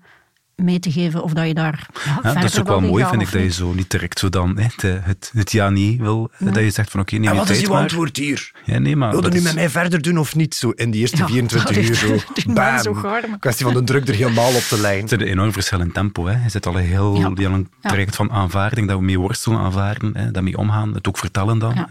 mee 0.63 0.79
te 0.79 0.91
geven 0.91 1.23
of 1.23 1.33
dat 1.33 1.47
je 1.47 1.53
daar 1.53 1.87
ja, 2.05 2.19
ja, 2.23 2.33
Dat 2.33 2.43
is 2.43 2.59
ook 2.59 2.67
wel 2.67 2.81
mooi, 2.81 3.05
vind 3.05 3.21
ik, 3.21 3.31
dat 3.31 3.41
je 3.41 3.51
zo 3.51 3.73
niet 3.73 3.91
direct 3.91 4.19
zo 4.19 4.29
dan 4.29 4.57
hè, 4.57 4.87
het, 5.01 5.31
het 5.33 5.51
ja-niet 5.51 5.99
wil. 5.99 6.31
Dat 6.39 6.55
je 6.55 6.69
zegt 6.69 6.91
van 6.91 6.99
oké, 6.99 7.15
okay, 7.15 7.25
neem 7.25 7.33
ja, 7.33 7.45
wat 7.45 7.49
is 7.49 7.67
uw 7.67 7.75
antwoord 7.75 8.17
hier? 8.17 8.51
Ja, 8.65 8.79
nee, 8.79 8.95
maar, 8.95 9.11
Wil 9.11 9.23
je 9.23 9.29
nu 9.29 9.41
met 9.41 9.55
mij 9.55 9.69
verder 9.69 10.01
doen 10.01 10.17
of 10.17 10.35
niet? 10.35 10.55
Zo 10.55 10.69
in 10.69 10.91
die 10.91 11.01
eerste 11.01 11.25
24 11.25 11.77
uur 11.87 11.95
zo, 11.95 12.17
bam. 12.53 12.79
Zo 12.79 12.95
Kwestie 13.39 13.65
van 13.65 13.73
de 13.73 13.83
druk 13.83 14.07
er 14.07 14.15
helemaal 14.15 14.55
op 14.55 14.65
de 14.69 14.79
lijn. 14.79 15.01
Het 15.01 15.11
is 15.11 15.19
een 15.19 15.27
enorm 15.27 15.51
verschil 15.51 15.79
in 15.79 15.91
tempo. 15.91 16.25
Hè. 16.25 16.43
Je 16.43 16.49
zit 16.49 16.65
al 16.65 16.77
een 16.77 16.83
heel, 16.83 17.33
heel 17.35 17.49
lang 17.49 17.69
traject 17.81 18.15
van 18.15 18.31
aanvaarding, 18.31 18.87
dat 18.87 18.97
we 18.97 19.03
mee 19.03 19.19
worstelen, 19.19 19.59
aanvaarden, 19.59 20.17
hè, 20.17 20.31
daarmee 20.31 20.57
omgaan, 20.57 20.93
het 20.93 21.07
ook 21.07 21.17
vertellen 21.17 21.59
dan. 21.59 21.87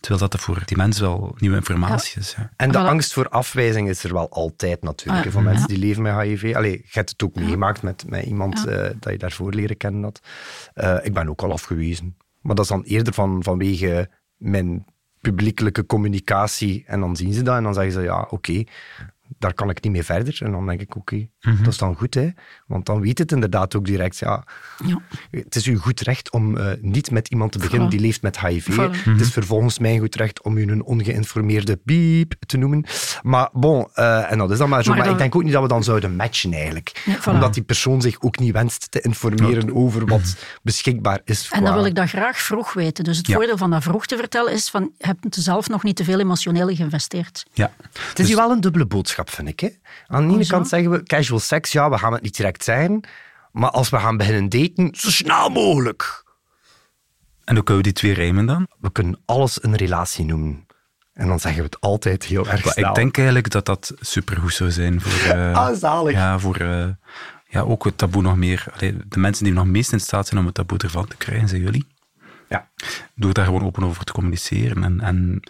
Terwijl 0.00 0.20
dat 0.20 0.32
er 0.32 0.38
voor 0.38 0.62
die 0.64 0.76
mensen 0.76 1.02
wel 1.02 1.34
nieuwe 1.38 1.56
informatie 1.56 2.20
is. 2.20 2.36
En 2.56 2.70
de 2.70 2.78
angst 2.78 3.12
voor 3.12 3.28
afwijzing 3.28 3.88
is 3.88 4.04
er 4.04 4.12
wel 4.12 4.30
altijd 4.30 4.82
natuurlijk, 4.82 5.32
voor 5.32 5.42
mensen 5.42 5.68
die 5.68 5.78
leven 5.78 6.02
met 6.02 6.20
HIV. 6.20 6.52
Allee, 6.56 6.72
je 6.72 6.90
hebt 6.90 7.10
het 7.10 7.22
ook 7.22 7.34
meegemaakt 7.34 7.82
met 7.82 7.99
met, 8.06 8.24
iemand 8.24 8.62
ja. 8.66 8.84
uh, 8.84 8.90
dat 8.98 9.12
je 9.12 9.18
daarvoor 9.18 9.52
leren 9.52 9.76
kennen 9.76 10.02
had. 10.02 10.20
Uh, 10.74 10.98
ik 11.02 11.12
ben 11.12 11.28
ook 11.28 11.42
al 11.42 11.52
afgewezen. 11.52 12.16
Maar 12.40 12.54
dat 12.54 12.64
is 12.64 12.70
dan 12.70 12.82
eerder 12.82 13.12
van, 13.12 13.42
vanwege 13.42 14.10
mijn 14.36 14.84
publiekelijke 15.20 15.86
communicatie. 15.86 16.84
En 16.86 17.00
dan 17.00 17.16
zien 17.16 17.32
ze 17.32 17.42
dat 17.42 17.56
en 17.56 17.62
dan 17.62 17.74
zeggen 17.74 17.92
ze, 17.92 18.00
ja, 18.00 18.26
oké, 18.30 18.64
daar 19.38 19.54
kan 19.54 19.70
ik 19.70 19.82
niet 19.82 19.92
meer 19.92 20.04
verder. 20.04 20.38
En 20.42 20.50
dan 20.50 20.66
denk 20.66 20.80
ik, 20.80 20.96
oké, 20.96 21.28
mhm. 21.40 21.56
dat 21.56 21.72
is 21.72 21.78
dan 21.78 21.96
goed. 21.96 22.14
Hè? 22.14 22.28
Want 22.70 22.86
dan 22.86 23.00
weet 23.00 23.18
het 23.18 23.32
inderdaad 23.32 23.76
ook 23.76 23.84
direct. 23.84 24.18
Ja, 24.18 24.44
ja. 24.84 25.00
Het 25.30 25.56
is 25.56 25.66
uw 25.66 25.78
goed 25.78 26.00
recht 26.00 26.30
om 26.30 26.56
uh, 26.56 26.66
niet 26.80 27.10
met 27.10 27.28
iemand 27.28 27.52
te 27.52 27.58
beginnen 27.58 27.90
die 27.90 28.00
leeft 28.00 28.22
met 28.22 28.40
HIV. 28.40 28.76
Het 29.04 29.20
is 29.20 29.30
vervolgens 29.30 29.78
mijn 29.78 29.98
goed 29.98 30.14
recht 30.14 30.42
om 30.42 30.56
u 30.56 30.70
een 30.70 30.82
ongeïnformeerde 30.82 31.76
piep 31.76 32.34
te 32.46 32.56
noemen. 32.56 32.84
Maar 33.22 33.48
bon, 33.52 33.88
uh, 33.94 34.32
en 34.32 34.38
dat 34.38 34.50
is 34.50 34.58
dan 34.58 34.68
maar 34.68 34.84
zo. 34.84 34.94
Maar, 34.94 35.10
ik 35.10 35.18
denk 35.18 35.34
ook 35.34 35.42
niet 35.42 35.52
dat 35.52 35.62
we 35.62 35.68
dan 35.68 35.84
zouden 35.84 36.16
matchen 36.16 36.52
eigenlijk. 36.52 37.02
Ja, 37.04 37.32
Omdat 37.32 37.54
die 37.54 37.62
persoon 37.62 38.00
zich 38.00 38.20
ook 38.20 38.38
niet 38.38 38.52
wenst 38.52 38.90
te 38.90 39.00
informeren 39.00 39.74
over 39.74 40.06
wat 40.06 40.20
mhm. 40.20 40.32
beschikbaar 40.62 41.20
is. 41.24 41.48
En 41.50 41.64
dan 41.64 41.74
wil 41.74 41.84
ik 41.84 41.94
dat 41.94 42.08
graag 42.08 42.38
vroeg 42.38 42.72
weten. 42.72 43.04
Dus 43.04 43.16
het 43.16 43.32
voordeel 43.32 43.56
van 43.56 43.70
dat 43.70 43.82
vroeg 43.82 44.06
te 44.06 44.16
vertellen 44.16 44.52
is 44.52 44.68
van, 44.68 44.90
je 44.98 45.06
hebt 45.06 45.34
zelf 45.34 45.68
nog 45.68 45.82
niet 45.82 45.96
te 45.96 46.04
veel 46.04 46.20
emotioneel 46.20 46.74
geïnvesteerd. 46.74 47.46
Ja. 47.52 47.72
Het 48.08 48.18
is 48.18 48.26
dus... 48.26 48.34
wel 48.34 48.50
een 48.50 48.60
dubbele 48.60 48.86
boodschap 48.86 49.30
vind 49.30 49.48
ik. 49.48 49.60
Hè. 49.60 49.68
Aan 50.06 50.28
de 50.28 50.34
ene 50.34 50.46
kant 50.46 50.68
zeggen 50.68 50.90
we 50.90 51.02
casual 51.02 51.40
sex, 51.40 51.72
ja, 51.72 51.90
we 51.90 51.98
gaan 51.98 52.12
het 52.12 52.22
niet 52.22 52.36
direct 52.36 52.59
zijn. 52.64 53.04
Maar 53.52 53.70
als 53.70 53.88
we 53.88 53.98
gaan 53.98 54.16
beginnen 54.16 54.48
daten, 54.48 54.88
zo 54.92 55.10
snel 55.10 55.48
mogelijk. 55.48 56.24
En 57.44 57.54
hoe 57.54 57.64
kunnen 57.64 57.84
we 57.84 57.92
die 57.92 57.98
twee 57.98 58.14
rijmen 58.14 58.46
dan? 58.46 58.68
We 58.78 58.92
kunnen 58.92 59.20
alles 59.24 59.62
een 59.62 59.76
relatie 59.76 60.24
noemen. 60.24 60.66
En 61.12 61.26
dan 61.26 61.40
zeggen 61.40 61.60
we 61.60 61.66
het 61.66 61.80
altijd 61.80 62.24
heel 62.24 62.48
erg 62.48 62.72
snel. 62.72 62.88
Ik 62.88 62.94
denk 62.94 63.16
eigenlijk 63.16 63.50
dat 63.50 63.66
dat 63.66 63.94
supergoed 64.00 64.54
zou 64.54 64.70
zijn 64.70 65.00
voor... 65.00 65.36
Uh, 65.36 65.56
ah, 65.66 65.76
zalig. 65.76 66.12
Ja, 66.12 66.38
voor... 66.38 66.60
Uh, 66.60 66.86
ja, 67.46 67.60
ook 67.60 67.84
het 67.84 67.98
taboe 67.98 68.22
nog 68.22 68.36
meer... 68.36 68.64
Allee, 68.74 68.96
de 69.08 69.18
mensen 69.18 69.44
die 69.44 69.52
nog 69.52 69.66
meest 69.66 69.92
in 69.92 70.00
staat 70.00 70.26
zijn 70.26 70.40
om 70.40 70.46
het 70.46 70.54
taboe 70.54 70.78
ervan 70.78 71.06
te 71.06 71.16
krijgen, 71.16 71.48
zijn 71.48 71.60
jullie. 71.60 71.86
Ja. 72.48 72.70
Door 73.14 73.32
daar 73.32 73.44
gewoon 73.44 73.64
open 73.64 73.84
over 73.84 74.04
te 74.04 74.12
communiceren. 74.12 74.84
En, 74.84 75.00
en 75.00 75.40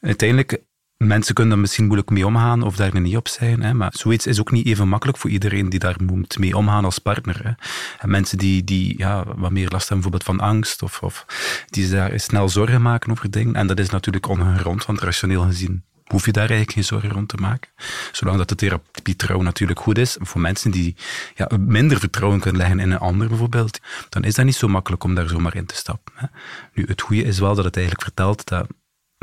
uiteindelijk 0.00 0.62
Mensen 1.04 1.34
kunnen 1.34 1.52
er 1.52 1.60
misschien 1.60 1.84
moeilijk 1.84 2.10
mee 2.10 2.26
omgaan 2.26 2.62
of 2.62 2.76
daar 2.76 3.00
niet 3.00 3.16
op 3.16 3.28
zijn. 3.28 3.62
Hè, 3.62 3.74
maar 3.74 3.92
zoiets 3.94 4.26
is 4.26 4.40
ook 4.40 4.50
niet 4.50 4.66
even 4.66 4.88
makkelijk 4.88 5.18
voor 5.18 5.30
iedereen 5.30 5.68
die 5.68 5.78
daar 5.78 5.96
moet 6.02 6.38
mee 6.38 6.56
omgaan 6.56 6.84
als 6.84 6.98
partner. 6.98 7.40
Hè. 7.42 7.50
En 7.98 8.10
mensen 8.10 8.38
die, 8.38 8.64
die 8.64 8.98
ja, 8.98 9.24
wat 9.36 9.50
meer 9.50 9.68
last 9.68 9.88
hebben 9.88 10.10
bijvoorbeeld 10.10 10.24
van 10.24 10.40
angst 10.40 10.82
of, 10.82 11.02
of 11.02 11.26
die 11.66 11.88
daar 11.88 12.20
snel 12.20 12.48
zorgen 12.48 12.82
maken 12.82 13.10
over 13.10 13.30
dingen. 13.30 13.54
En 13.54 13.66
dat 13.66 13.78
is 13.78 13.90
natuurlijk 13.90 14.28
ongegrond, 14.28 14.86
want 14.86 15.00
rationeel 15.00 15.42
gezien 15.42 15.84
hoef 16.06 16.24
je 16.24 16.32
daar 16.32 16.48
eigenlijk 16.48 16.72
geen 16.72 16.84
zorgen 16.84 17.10
rond 17.10 17.28
te 17.28 17.36
maken. 17.36 17.70
Zolang 18.12 18.38
dat 18.38 18.48
de 18.48 18.54
therapie 18.54 19.16
trouw 19.16 19.40
natuurlijk 19.40 19.80
goed 19.80 19.98
is. 19.98 20.16
Voor 20.20 20.40
mensen 20.40 20.70
die 20.70 20.96
ja, 21.34 21.50
minder 21.58 21.98
vertrouwen 21.98 22.40
kunnen 22.40 22.60
leggen 22.60 22.80
in 22.80 22.90
een 22.90 22.98
ander 22.98 23.28
bijvoorbeeld, 23.28 23.80
dan 24.08 24.24
is 24.24 24.34
dat 24.34 24.44
niet 24.44 24.54
zo 24.54 24.68
makkelijk 24.68 25.04
om 25.04 25.14
daar 25.14 25.28
zomaar 25.28 25.56
in 25.56 25.66
te 25.66 25.74
stappen. 25.74 26.12
Hè. 26.16 26.26
Nu, 26.74 26.84
het 26.86 27.00
goede 27.00 27.22
is 27.22 27.38
wel 27.38 27.54
dat 27.54 27.64
het 27.64 27.76
eigenlijk 27.76 28.04
vertelt 28.04 28.48
dat 28.48 28.66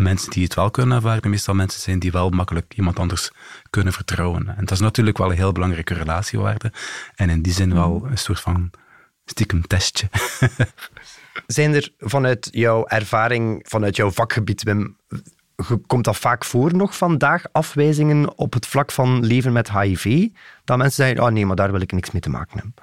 mensen 0.03 0.31
die 0.31 0.43
het 0.43 0.53
wel 0.53 0.71
kunnen 0.71 0.95
ervaren, 0.95 1.29
meestal 1.29 1.53
mensen 1.53 1.81
zijn 1.81 1.99
die 1.99 2.11
wel 2.11 2.29
makkelijk 2.29 2.73
iemand 2.75 2.99
anders 2.99 3.31
kunnen 3.69 3.93
vertrouwen. 3.93 4.47
En 4.47 4.59
dat 4.65 4.71
is 4.71 4.79
natuurlijk 4.79 5.17
wel 5.17 5.29
een 5.29 5.35
heel 5.35 5.51
belangrijke 5.51 5.93
relatiewaarde. 5.93 6.71
En 7.15 7.29
in 7.29 7.41
die 7.41 7.53
zin 7.53 7.73
wel 7.73 8.07
een 8.09 8.17
soort 8.17 8.39
van 8.39 8.71
stiekem 9.25 9.67
testje. 9.67 10.09
Zijn 11.47 11.73
er 11.73 11.89
vanuit 11.99 12.47
jouw 12.51 12.85
ervaring, 12.85 13.65
vanuit 13.67 13.95
jouw 13.95 14.11
vakgebied, 14.11 14.63
Wim, 14.63 14.97
komt 15.87 16.03
dat 16.03 16.17
vaak 16.17 16.45
voor 16.45 16.75
nog 16.75 16.97
vandaag, 16.97 17.43
afwijzingen 17.51 18.37
op 18.37 18.53
het 18.53 18.67
vlak 18.67 18.91
van 18.91 19.25
leven 19.25 19.53
met 19.53 19.71
HIV? 19.71 20.27
Dat 20.63 20.77
mensen 20.77 21.05
zeggen, 21.05 21.23
oh 21.25 21.31
nee, 21.31 21.45
maar 21.45 21.55
daar 21.55 21.71
wil 21.71 21.81
ik 21.81 21.91
niks 21.91 22.11
mee 22.11 22.21
te 22.21 22.29
maken 22.29 22.59
hebben. 22.59 22.73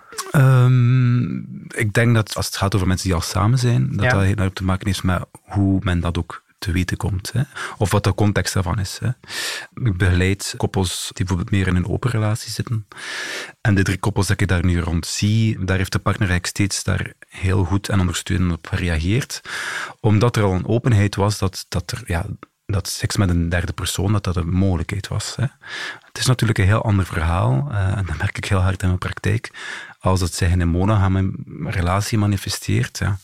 Um, 0.62 1.66
ik 1.68 1.92
denk 1.92 2.14
dat 2.14 2.36
als 2.36 2.46
het 2.46 2.56
gaat 2.56 2.74
over 2.74 2.86
mensen 2.86 3.06
die 3.06 3.16
al 3.16 3.22
samen 3.22 3.58
zijn, 3.58 3.92
dat 3.92 4.04
Ja. 4.04 4.10
dat 4.10 4.22
heel 4.22 4.34
erg 4.36 4.52
te 4.52 4.64
maken 4.64 4.86
heeft 4.86 5.02
met 5.02 5.24
hoe 5.42 5.80
men 5.82 6.00
dat 6.00 6.18
ook 6.18 6.42
te 6.60 6.72
weten 6.72 6.96
komt. 6.96 7.32
Hè. 7.32 7.42
Of 7.78 7.90
wat 7.90 8.04
de 8.04 8.14
context 8.14 8.54
daarvan 8.54 8.78
is. 8.78 8.98
Hè. 9.00 9.08
Ik 9.84 9.96
begeleid 9.96 10.54
koppels 10.56 11.10
die 11.12 11.26
bijvoorbeeld 11.26 11.50
meer 11.50 11.66
in 11.66 11.76
een 11.76 11.88
open 11.88 12.10
relatie 12.10 12.50
zitten. 12.50 12.86
En 13.60 13.74
de 13.74 13.82
drie 13.82 13.98
koppels 13.98 14.26
dat 14.26 14.40
ik 14.40 14.48
daar 14.48 14.64
nu 14.64 14.80
rond 14.80 15.06
zie, 15.06 15.64
daar 15.64 15.76
heeft 15.76 15.92
de 15.92 15.98
partner 15.98 16.28
eigenlijk 16.28 16.56
steeds 16.56 16.84
daar 16.84 17.12
heel 17.28 17.64
goed 17.64 17.88
en 17.88 18.00
ondersteunend 18.00 18.52
op 18.52 18.66
gereageerd. 18.66 19.40
Omdat 20.00 20.36
er 20.36 20.42
al 20.42 20.52
een 20.52 20.66
openheid 20.66 21.14
was 21.14 21.38
dat, 21.38 21.66
dat 21.68 21.90
er... 21.90 22.02
Ja, 22.06 22.26
dat 22.66 22.88
seks 22.88 23.16
met 23.16 23.28
een 23.28 23.48
derde 23.48 23.72
persoon, 23.72 24.12
dat 24.12 24.24
dat 24.24 24.36
een 24.36 24.50
mogelijkheid 24.50 25.08
was. 25.08 25.36
Hè. 25.36 25.44
Het 26.06 26.18
is 26.18 26.26
natuurlijk 26.26 26.58
een 26.58 26.64
heel 26.64 26.82
ander 26.82 27.06
verhaal, 27.06 27.68
eh, 27.70 27.96
en 27.96 28.06
dat 28.06 28.16
merk 28.16 28.36
ik 28.36 28.44
heel 28.44 28.58
hard 28.58 28.80
in 28.82 28.86
mijn 28.86 28.98
praktijk, 28.98 29.50
als 30.00 30.21
het 30.21 30.35
zich 30.35 30.50
in 30.50 30.61
een 30.61 30.69
monogame 30.69 31.33
relatie 31.64 32.19
manifesteert. 32.19 32.99
Ja. 32.99 33.19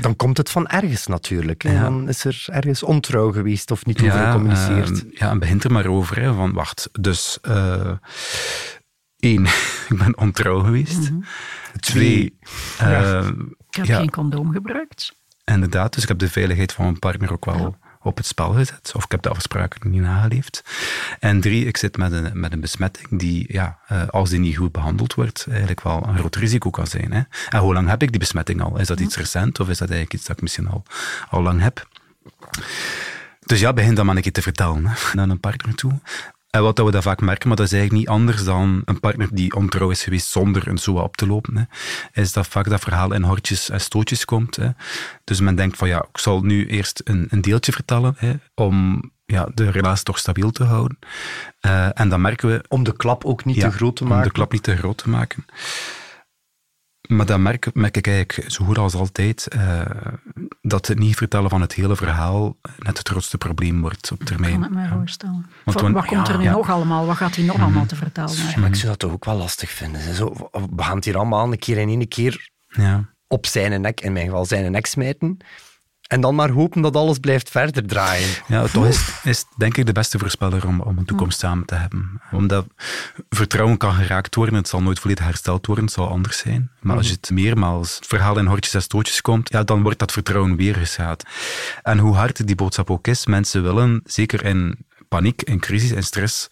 Dan 0.00 0.16
komt 0.16 0.36
het 0.36 0.50
van 0.50 0.66
ergens 0.68 1.06
natuurlijk. 1.06 1.62
Ja. 1.62 1.82
Dan 1.82 2.08
is 2.08 2.24
er 2.24 2.44
ergens 2.46 2.82
ontrouw 2.82 3.32
geweest 3.32 3.70
of 3.70 3.86
niet 3.86 4.02
over 4.02 4.24
gecommuniceerd. 4.26 5.04
eh, 5.04 5.18
ja, 5.18 5.30
en 5.30 5.38
begint 5.38 5.64
er 5.64 5.72
maar 5.72 5.86
over. 5.86 6.20
Hè, 6.20 6.34
van, 6.34 6.52
wacht, 6.52 6.88
dus... 7.00 7.38
eh 7.42 7.92
één, 9.18 9.44
ik 9.90 9.98
ben 9.98 10.18
ontrouw 10.18 10.60
geweest. 10.60 11.10
Twee, 11.80 12.38
eh, 12.78 13.26
Ik 13.68 13.76
heb 13.76 13.84
ja, 13.84 13.96
geen 13.96 14.10
condoom 14.10 14.52
gebruikt. 14.52 15.12
inderdaad, 15.44 15.92
dus 15.94 16.02
ik 16.02 16.08
heb 16.08 16.18
de 16.18 16.28
veiligheid 16.30 16.72
van 16.72 16.84
mijn 16.84 16.98
partner 16.98 17.32
ook 17.32 17.44
wel 17.44 17.76
op 18.02 18.16
het 18.16 18.26
spel 18.26 18.52
gezet. 18.52 18.92
Of 18.94 19.04
ik 19.04 19.10
heb 19.10 19.22
de 19.22 19.28
afspraken 19.28 19.90
niet 19.90 20.00
nageleefd. 20.00 20.64
En 21.20 21.40
drie, 21.40 21.66
ik 21.66 21.76
zit 21.76 21.96
met 21.96 22.12
een, 22.12 22.40
met 22.40 22.52
een 22.52 22.60
besmetting 22.60 23.18
die, 23.18 23.44
ja, 23.48 23.78
eh, 23.86 24.08
als 24.08 24.30
die 24.30 24.38
niet 24.38 24.56
goed 24.56 24.72
behandeld 24.72 25.14
wordt, 25.14 25.46
eigenlijk 25.48 25.82
wel 25.82 26.06
een 26.06 26.18
groot 26.18 26.36
risico 26.36 26.70
kan 26.70 26.86
zijn. 26.86 27.12
Hè. 27.12 27.22
En 27.48 27.58
hoe 27.58 27.72
lang 27.72 27.88
heb 27.88 28.02
ik 28.02 28.10
die 28.10 28.18
besmetting 28.18 28.62
al? 28.62 28.78
Is 28.78 28.86
dat 28.86 29.00
iets 29.00 29.16
recent 29.16 29.60
of 29.60 29.68
is 29.68 29.78
dat 29.78 29.88
eigenlijk 29.88 30.18
iets 30.18 30.26
dat 30.26 30.36
ik 30.36 30.42
misschien 30.42 30.68
al, 30.68 30.82
al 31.30 31.42
lang 31.42 31.60
heb? 31.60 31.88
Dus 33.40 33.60
ja, 33.60 33.72
begin 33.72 33.94
dan 33.94 34.06
maar 34.06 34.16
een 34.16 34.22
keer 34.22 34.32
te 34.32 34.42
vertellen 34.42 34.86
hè, 34.86 34.94
naar 35.16 35.28
een 35.28 35.40
partner 35.40 35.74
toe. 35.74 35.92
En 36.50 36.62
wat 36.62 36.76
dat 36.76 36.86
we 36.86 36.92
dat 36.92 37.02
vaak 37.02 37.20
merken, 37.20 37.48
maar 37.48 37.56
dat 37.56 37.66
is 37.66 37.72
eigenlijk 37.72 38.02
niet 38.02 38.16
anders 38.16 38.44
dan 38.44 38.82
een 38.84 39.00
partner 39.00 39.28
die 39.32 39.54
ontrouw 39.54 39.90
is 39.90 40.02
geweest 40.02 40.26
zonder 40.26 40.68
een 40.68 40.78
SOA 40.78 41.02
op 41.02 41.16
te 41.16 41.26
lopen, 41.26 41.56
hè, 41.56 41.64
is 42.22 42.32
dat 42.32 42.46
vaak 42.46 42.68
dat 42.68 42.80
verhaal 42.80 43.12
in 43.12 43.22
hortjes 43.22 43.70
en 43.70 43.80
stootjes 43.80 44.24
komt. 44.24 44.56
Hè. 44.56 44.68
Dus 45.24 45.40
men 45.40 45.54
denkt 45.54 45.76
van 45.76 45.88
ja, 45.88 46.04
ik 46.12 46.18
zal 46.18 46.40
nu 46.40 46.66
eerst 46.66 47.00
een, 47.04 47.26
een 47.30 47.40
deeltje 47.40 47.72
vertellen 47.72 48.14
hè, 48.16 48.32
om 48.54 49.02
ja, 49.26 49.48
de 49.54 49.70
relatie 49.70 50.04
toch 50.04 50.18
stabiel 50.18 50.50
te 50.50 50.64
houden. 50.64 50.98
Eh, 51.60 52.00
en 52.00 52.08
dan 52.08 52.20
merken 52.20 52.48
we 52.48 52.64
Om 52.68 52.82
de 52.82 52.96
klap 52.96 53.24
ook 53.24 53.44
niet 53.44 53.56
ja, 53.56 53.68
te 53.68 53.76
groot 53.76 53.96
te 53.96 54.02
Om 54.02 54.08
maken. 54.08 54.26
de 54.26 54.32
klap 54.32 54.52
niet 54.52 54.62
te 54.62 54.76
groot 54.76 54.98
te 54.98 55.08
maken. 55.08 55.44
Maar 57.10 57.26
dan 57.26 57.42
merk, 57.42 57.74
merk 57.74 57.96
ik 57.96 58.06
eigenlijk, 58.06 58.50
zo 58.50 58.64
goed 58.64 58.78
als 58.78 58.94
altijd, 58.94 59.46
eh, 59.48 59.80
dat 60.62 60.86
het 60.86 60.98
niet 60.98 61.16
vertellen 61.16 61.50
van 61.50 61.60
het 61.60 61.72
hele 61.72 61.96
verhaal 61.96 62.56
net 62.78 62.98
het 62.98 63.08
grootste 63.08 63.38
probleem 63.38 63.80
wordt 63.80 64.12
op 64.12 64.20
Ik 64.20 64.26
termijn. 64.26 64.52
kan 64.52 64.62
het 64.62 64.70
me 64.72 64.88
voorstellen. 64.96 65.34
Want 65.34 65.50
Voor- 65.64 65.74
toen- 65.80 65.92
wat 65.92 66.04
komt 66.04 66.28
er 66.28 66.38
nu 66.38 66.44
ja. 66.44 66.52
nog 66.52 66.70
allemaal? 66.70 67.06
Wat 67.06 67.16
gaat 67.16 67.36
hij 67.36 67.44
nog 67.44 67.60
allemaal 67.60 67.86
te 67.86 67.96
vertellen? 67.96 68.36
Maar 68.60 68.68
ik 68.68 68.74
zou 68.74 68.86
dat 68.88 68.98
toch 68.98 69.12
ook 69.12 69.24
wel 69.24 69.36
lastig 69.36 69.70
vinden. 69.70 70.14
Zo, 70.14 70.50
we 70.76 70.82
gaan 70.82 70.96
het 70.96 71.04
hier 71.04 71.16
allemaal 71.16 71.52
een 71.52 71.58
keer 71.58 71.78
in 71.78 71.88
één 71.88 72.08
keer 72.08 72.50
Ja. 72.68 73.08
op 73.26 73.46
zijn 73.46 73.80
nek, 73.80 74.00
in 74.00 74.12
mijn 74.12 74.26
geval 74.26 74.44
zijn 74.44 74.72
nek 74.72 74.86
smijten. 74.86 75.36
En 76.10 76.20
dan 76.20 76.34
maar 76.34 76.50
hopen 76.50 76.82
dat 76.82 76.96
alles 76.96 77.18
blijft 77.18 77.50
verder 77.50 77.86
draaien. 77.86 78.28
Ja, 78.46 78.66
toch 78.66 78.86
is, 78.86 79.00
is 79.22 79.44
denk 79.56 79.76
ik 79.76 79.86
de 79.86 79.92
beste 79.92 80.18
voorspeller 80.18 80.66
om, 80.66 80.80
om 80.80 80.98
een 80.98 81.04
toekomst 81.04 81.38
samen 81.38 81.66
te 81.66 81.74
hebben. 81.74 82.20
Omdat 82.32 82.66
vertrouwen 83.28 83.76
kan 83.76 83.94
geraakt 83.94 84.34
worden, 84.34 84.54
het 84.54 84.68
zal 84.68 84.82
nooit 84.82 84.98
volledig 84.98 85.24
hersteld 85.24 85.66
worden, 85.66 85.84
het 85.84 85.94
zal 85.94 86.08
anders 86.08 86.38
zijn. 86.38 86.70
Maar 86.80 86.96
als 86.96 87.06
je 87.06 87.12
het 87.12 87.30
meermaals 87.30 87.96
het 87.96 88.06
verhaal 88.06 88.38
in 88.38 88.46
hortjes 88.46 88.74
en 88.74 88.82
stootjes 88.82 89.20
komt, 89.20 89.50
ja, 89.52 89.62
dan 89.62 89.82
wordt 89.82 89.98
dat 89.98 90.12
vertrouwen 90.12 90.56
weer 90.56 90.74
geschaad. 90.74 91.24
En 91.82 91.98
hoe 91.98 92.14
hard 92.14 92.46
die 92.46 92.56
boodschap 92.56 92.90
ook 92.90 93.06
is, 93.06 93.26
mensen 93.26 93.62
willen, 93.62 94.00
zeker 94.04 94.44
in 94.44 94.86
paniek, 95.08 95.42
in 95.42 95.60
crisis 95.60 95.90
en 95.90 96.02
stress, 96.02 96.48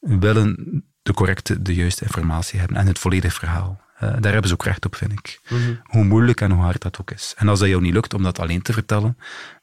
willen 0.00 0.84
de 1.02 1.14
correcte, 1.14 1.62
de 1.62 1.74
juiste 1.74 2.04
informatie 2.04 2.58
hebben 2.58 2.76
en 2.76 2.86
het 2.86 2.98
volledige 2.98 3.38
verhaal. 3.38 3.80
Eh, 4.02 4.08
daar 4.20 4.32
hebben 4.32 4.48
ze 4.48 4.54
ook 4.54 4.64
recht 4.64 4.84
op, 4.84 4.94
vind 4.94 5.12
ik. 5.12 5.40
Hoe 5.84 6.04
moeilijk 6.04 6.40
en 6.40 6.50
hoe 6.50 6.62
hard 6.62 6.82
dat 6.82 7.00
ook 7.00 7.10
is. 7.10 7.34
En 7.36 7.48
als 7.48 7.58
dat 7.58 7.68
jou 7.68 7.82
niet 7.82 7.92
lukt 7.92 8.14
om 8.14 8.22
dat 8.22 8.38
alleen 8.38 8.62
te 8.62 8.72
vertellen, 8.72 9.18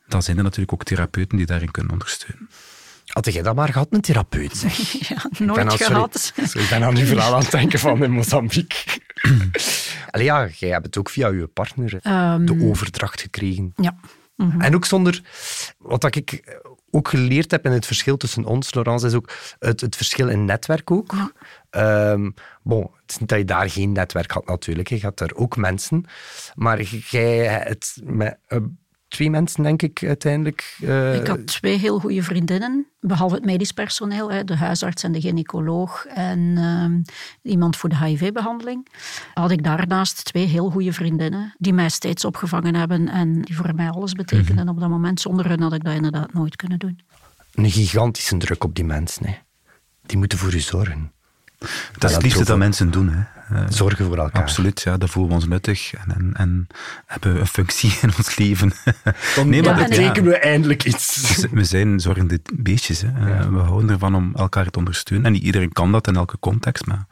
dan 0.08 0.24
zijn 0.24 0.38
er 0.38 0.44
natuurlijk 0.44 0.74
ook 0.74 0.84
therapeuten 0.84 1.38
die 1.38 1.46
daarin 1.46 1.72
kunnen 1.72 1.92
ondersteunen. 1.92 2.50
Had 3.06 3.34
jij 3.34 3.42
dat 3.42 3.56
maar 3.56 3.72
gehad, 3.72 3.88
een 3.90 4.02
therapeut? 4.02 4.58
Zeg. 4.58 4.78
Ja, 5.10 5.46
nooit 5.46 5.74
gehad. 5.74 6.34
Sorry, 6.36 6.64
ik 6.64 6.70
ben 6.70 6.84
aan 6.84 6.98
uw 6.98 7.06
verhaal 7.06 7.34
aan 7.34 7.42
het 7.42 7.52
denken 7.52 7.80
van 7.80 8.04
in 8.04 8.12
Mozambique. 8.12 8.78
Allee, 10.12 10.26
ja, 10.26 10.48
jij 10.58 10.70
hebt 10.70 10.86
het 10.86 10.98
ook 10.98 11.10
via 11.10 11.30
uw 11.30 11.48
partner 11.48 12.00
Ehm, 12.02 12.46
de 12.46 12.62
overdracht 12.62 13.22
gekregen. 13.22 13.74
Ja. 13.76 13.96
Mhm. 14.36 14.62
En 14.62 14.76
ook 14.76 14.86
zonder... 14.86 15.22
Wat 15.78 16.16
ik 16.16 16.60
ook 16.92 17.08
geleerd 17.08 17.52
heb 17.52 17.66
in 17.66 17.72
het 17.72 17.86
verschil 17.86 18.18
tussen 18.18 18.46
ons, 18.46 18.74
Laurence, 18.74 19.08
is 19.08 19.14
ook 19.14 19.32
het, 19.60 19.82
het 19.82 19.96
verschil 19.96 20.30
in 20.30 20.46
netwerk 20.46 20.92
ook. 20.92 21.12
Ja. 21.12 21.32
Ehm, 21.70 22.30
bon, 22.64 22.82
het 23.02 23.12
is 23.12 23.18
niet 23.18 23.30
dat 23.30 23.38
je 23.38 23.46
daar 23.46 23.70
geen 23.70 23.92
netwerk 23.92 24.32
had 24.32 24.46
natuurlijk. 24.46 24.88
Je 24.88 25.00
had 25.02 25.18
daar 25.18 25.34
ook 25.34 25.58
mensen. 25.58 26.06
Maar 26.56 26.82
jij 26.82 27.46
het 27.46 28.02
met 28.04 28.38
eh, 28.48 28.58
twee 29.10 29.30
mensen, 29.30 29.64
denk 29.64 29.82
ik, 29.82 30.04
uiteindelijk... 30.04 30.78
eh, 30.82 31.16
Ik 31.16 31.28
had 31.28 31.48
twee 31.48 31.78
heel 31.78 32.00
goede 32.00 32.24
vriendinnen, 32.24 32.88
behalve 33.00 33.36
het 33.36 33.46
medisch 33.46 33.72
personeel, 33.72 34.32
hè, 34.32 34.44
de 34.44 34.56
huisarts 34.56 35.04
en 35.04 35.12
de 35.12 35.22
gynaecoloog 35.22 36.06
en 36.06 36.54
ehm, 36.58 37.02
iemand 37.52 37.78
voor 37.78 37.90
de 37.90 37.98
HIV-behandeling. 38.06 38.88
Had 39.34 39.52
ik 39.52 39.64
daarnaast 39.64 40.26
twee 40.26 40.46
heel 40.46 40.70
goede 40.70 40.94
vriendinnen 40.94 41.56
die 41.58 41.74
mij 41.74 41.90
steeds 41.90 42.26
opgevangen 42.26 42.76
hebben 42.76 43.10
en 43.10 43.42
die 43.42 43.56
voor 43.56 43.76
mij 43.76 43.90
alles 43.90 44.14
betekenden 44.14 44.70
op 44.70 44.80
dat 44.80 44.90
moment. 44.90 45.22
Zonder 45.22 45.48
hen 45.50 45.62
had 45.62 45.74
ik 45.74 45.84
dat 45.84 45.94
inderdaad 45.96 46.34
nooit 46.34 46.56
kunnen 46.56 46.80
doen. 46.80 47.00
Een 47.54 47.72
gigantische 47.72 48.38
druk 48.38 48.64
op 48.64 48.76
die 48.76 48.86
mensen. 48.86 49.26
Hè. 49.26 49.34
Die 50.06 50.18
moeten 50.18 50.38
voor 50.38 50.54
u 50.54 50.60
zorgen. 50.60 51.12
Dat 51.98 52.10
is 52.10 52.16
het 52.16 52.24
liefste 52.24 52.44
dat 52.46 52.58
mensen 52.58 52.92
doen. 52.92 53.10
Hè. 53.10 53.22
Eh, 53.56 53.64
Zorgen 53.70 54.06
voor 54.06 54.18
elkaar. 54.18 54.42
Absoluut, 54.42 54.82
ja, 54.82 54.98
dat 54.98 55.10
voelen 55.10 55.32
we 55.32 55.38
ons 55.38 55.48
nuttig 55.48 55.94
en, 55.94 56.16
en, 56.16 56.32
en 56.34 56.68
hebben 57.06 57.34
we 57.34 57.40
een 57.40 57.48
functie 57.48 57.98
in 58.02 58.12
ons 58.18 58.36
leven. 58.38 58.72
Dan 59.36 59.50
Nee, 59.50 59.62
maar 59.64 59.80
Ja, 59.80 59.88
betekenen 59.88 60.30
we 60.30 60.38
eindelijk 60.38 60.84
iets. 60.86 61.46
We 61.52 61.64
zijn 61.64 62.00
zorgende 62.00 62.40
beestjes. 62.54 63.02
Hè. 63.02 63.08
Eh, 63.08 63.48
We 63.50 63.58
houden 63.58 63.90
ervan 63.90 64.16
om 64.16 64.36
elkaar 64.36 64.70
te 64.70 64.80
ondersteunen. 64.80 65.26
En 65.26 65.32
niet 65.32 65.44
iedereen 65.44 65.72
kan 65.72 65.92
dat 65.92 66.08
in 66.08 66.16
elke 66.16 66.40
context. 66.40 66.86
Maar 66.86 67.06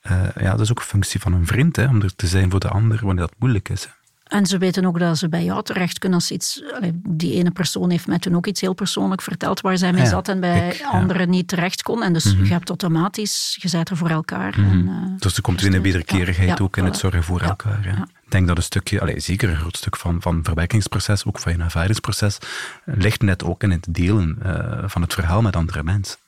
eh, 0.00 0.18
ja, 0.40 0.50
dat 0.50 0.60
is 0.60 0.70
ook 0.70 0.78
een 0.78 0.84
functie 0.84 1.20
van 1.20 1.32
een 1.32 1.46
vriend. 1.46 1.76
Hè, 1.76 1.86
om 1.86 2.02
er 2.02 2.16
te 2.16 2.26
zijn 2.26 2.50
voor 2.50 2.60
de 2.60 2.68
ander 2.68 2.98
wanneer 3.02 3.26
dat 3.26 3.34
moeilijk 3.38 3.68
is. 3.68 3.84
Hè. 3.84 3.90
En 4.26 4.46
ze 4.46 4.58
weten 4.58 4.84
ook 4.84 4.98
dat 4.98 5.18
ze 5.18 5.28
bij 5.28 5.44
jou 5.44 5.62
terecht 5.62 5.98
kunnen 5.98 6.18
als 6.18 6.30
iets... 6.30 6.62
die 7.08 7.34
ene 7.34 7.50
persoon 7.50 7.90
heeft 7.90 8.06
mij 8.06 8.18
toen 8.18 8.36
ook 8.36 8.46
iets 8.46 8.60
heel 8.60 8.74
persoonlijk 8.74 9.22
verteld 9.22 9.60
waar 9.60 9.78
zij 9.78 9.92
mee 9.92 10.02
Ja, 10.02 10.08
zat 10.08 10.28
en 10.28 10.40
bij 10.40 10.76
ja. 10.78 10.88
anderen 10.88 11.30
niet 11.30 11.48
terecht 11.48 11.82
kon. 11.82 12.02
En 12.02 12.12
dus 12.12 12.24
je 12.24 12.52
hebt 12.52 12.68
automatisch, 12.68 13.58
je 13.60 13.68
bent 13.70 13.88
er 13.88 13.96
voor 13.96 14.10
elkaar. 14.10 14.54
en, 14.54 14.88
eh, 14.88 15.20
Dus 15.20 15.36
er 15.36 15.42
komt 15.42 15.60
weer 15.60 15.74
een 15.74 15.82
wederkerigheid 15.82 16.58
ja, 16.58 16.64
ook 16.64 16.76
in 16.76 16.84
het 16.84 16.96
zorgen 16.96 17.22
voor 17.22 17.40
elkaar. 17.40 18.06
Ik 18.24 18.32
denk 18.32 18.46
dat 18.46 18.56
een 18.56 18.62
stukje, 18.62 19.00
allez, 19.00 19.24
zeker 19.24 19.48
een 19.50 19.56
groot 19.56 19.76
stuk 19.76 19.96
van, 19.96 20.22
van 20.22 20.44
verwerkingsproces, 20.44 21.24
ook 21.24 21.38
van 21.38 21.52
je 21.52 21.62
ervaringsproces, 21.62 22.38
ligt 22.84 23.22
net 23.22 23.44
ook 23.44 23.62
in 23.62 23.70
het 23.70 23.86
delen 23.90 24.38
eh, 24.42 24.82
van 24.86 25.02
het 25.02 25.14
verhaal 25.14 25.42
met 25.42 25.56
andere 25.56 25.82
mensen. 25.82 26.18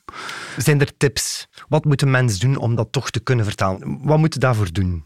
Zijn 0.57 0.79
er 0.79 0.97
tips? 0.97 1.47
Wat 1.67 1.85
moet 1.85 2.01
een 2.01 2.11
mens 2.11 2.39
doen 2.39 2.57
om 2.57 2.75
dat 2.75 2.87
toch 2.91 3.09
te 3.09 3.19
kunnen 3.19 3.45
vertalen? 3.45 3.99
Wat 4.01 4.17
moet 4.17 4.33
je 4.33 4.39
daarvoor 4.39 4.71
doen? 4.71 5.05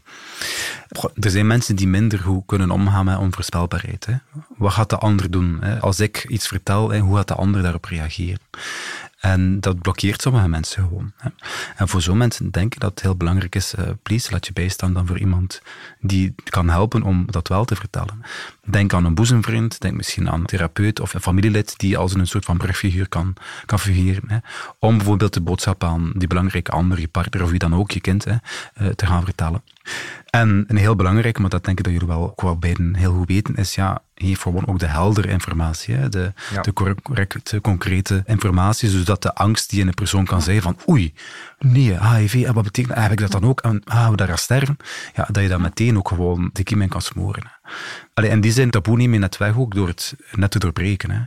Er 1.14 1.30
zijn 1.30 1.46
mensen 1.46 1.76
die 1.76 1.88
minder 1.88 2.18
goed 2.18 2.42
kunnen 2.46 2.70
omgaan 2.70 3.04
met 3.04 3.18
onvoorspelbaarheid. 3.18 4.06
Hè. 4.06 4.14
Wat 4.56 4.72
gaat 4.72 4.90
de 4.90 4.98
ander 4.98 5.30
doen? 5.30 5.58
Hè? 5.60 5.80
Als 5.80 6.00
ik 6.00 6.24
iets 6.28 6.48
vertel, 6.48 6.96
hoe 6.96 7.16
gaat 7.16 7.28
de 7.28 7.34
ander 7.34 7.62
daarop 7.62 7.84
reageren? 7.84 8.38
En 9.24 9.60
dat 9.60 9.80
blokkeert 9.80 10.22
sommige 10.22 10.48
mensen 10.48 10.82
gewoon. 10.82 11.12
Hè. 11.16 11.28
En 11.76 11.88
voor 11.88 12.00
zo'n 12.00 12.16
mensen 12.16 12.50
denk 12.50 12.74
ik 12.74 12.80
dat 12.80 12.90
het 12.90 13.00
heel 13.00 13.16
belangrijk 13.16 13.54
is, 13.54 13.74
eh 13.74 13.84
please, 14.02 14.30
laat 14.30 14.46
je 14.46 14.52
bijstaan 14.52 14.92
dan 14.92 15.06
voor 15.06 15.18
iemand 15.18 15.62
die 16.00 16.34
kan 16.44 16.68
helpen 16.68 17.02
om 17.02 17.24
dat 17.30 17.48
wel 17.48 17.64
te 17.64 17.76
vertellen. 17.76 18.22
Denk 18.64 18.92
aan 18.92 19.04
een 19.04 19.14
boezemvriend, 19.14 19.80
denk 19.80 19.94
misschien 19.94 20.30
aan 20.30 20.40
een 20.40 20.46
therapeut 20.46 21.00
of 21.00 21.14
een 21.14 21.20
familielid 21.20 21.74
die 21.78 21.98
als 21.98 22.14
een 22.14 22.26
soort 22.26 22.44
van 22.44 22.56
brugfiguur 22.56 23.08
kan, 23.08 23.34
kan 23.66 23.78
fungeren. 23.78 24.24
Hè. 24.26 24.38
Om 24.78 24.96
bijvoorbeeld 24.96 25.34
de 25.34 25.40
boodschap 25.40 25.84
aan 25.84 26.12
die 26.16 26.28
belangrijke 26.28 26.70
ander, 26.70 27.00
je 27.00 27.08
partner 27.08 27.42
of 27.42 27.50
wie 27.50 27.58
dan 27.58 27.74
ook, 27.74 27.90
je 27.90 28.00
kind, 28.00 28.24
hè, 28.24 28.36
eh, 28.74 28.88
te 28.88 29.06
gaan 29.06 29.24
vertellen. 29.24 29.62
En 30.30 30.64
een 30.68 30.76
heel 30.76 30.96
belangrijk, 30.96 31.38
maar 31.38 31.50
dat 31.50 31.64
denk 31.64 31.78
ik 31.78 31.84
dat 31.84 31.92
jullie 31.92 32.08
wel, 32.08 32.22
ook 32.22 32.40
wel 32.40 32.58
beiden 32.58 32.94
heel 32.96 33.12
goed 33.12 33.28
weten, 33.28 33.54
is 33.54 33.74
ja, 33.74 34.02
heeft 34.14 34.40
gewoon 34.40 34.66
ook 34.66 34.78
de 34.78 34.86
heldere 34.86 35.28
informatie, 35.28 35.94
hè? 35.94 36.08
De, 36.08 36.32
Ja. 36.52 36.62
de 36.62 36.72
correcte, 36.72 37.60
concrete 37.60 38.22
informatie, 38.26 38.88
zodat 38.90 39.22
de 39.22 39.34
angst 39.34 39.70
die 39.70 39.80
in 39.80 39.86
een 39.86 39.94
persoon 39.94 40.24
kan 40.24 40.42
zijn 40.42 40.62
van 40.62 40.78
oei, 40.88 41.14
nee, 41.58 42.06
HIV, 42.06 42.44
en 42.46 42.54
wat 42.54 42.64
betekent? 42.64 42.94
Heb 42.98 43.12
ik 43.12 43.18
dat 43.18 43.30
dan 43.30 43.44
ook? 43.44 43.60
En 43.60 43.82
gaan 43.84 44.10
we 44.10 44.16
daar 44.16 44.30
aan 44.30 44.38
sterven? 44.38 44.76
Ja, 45.14 45.28
dat 45.30 45.42
je 45.42 45.48
dat 45.48 45.60
meteen 45.60 45.96
ook 45.98 46.08
gewoon 46.08 46.50
de 46.52 46.62
kiem 46.62 46.82
in 46.82 46.88
kan 46.88 47.02
smoren. 47.02 47.50
Allee, 48.14 48.30
en 48.30 48.40
die 48.40 48.52
zijn 48.52 48.70
taboe 48.70 48.96
neem 48.96 49.12
je 49.12 49.18
net 49.18 49.36
weg 49.36 49.56
ook 49.56 49.74
door 49.74 49.88
het 49.88 50.14
net 50.32 50.50
te 50.50 50.58
doorbreken. 50.58 51.10
Hè? 51.10 51.20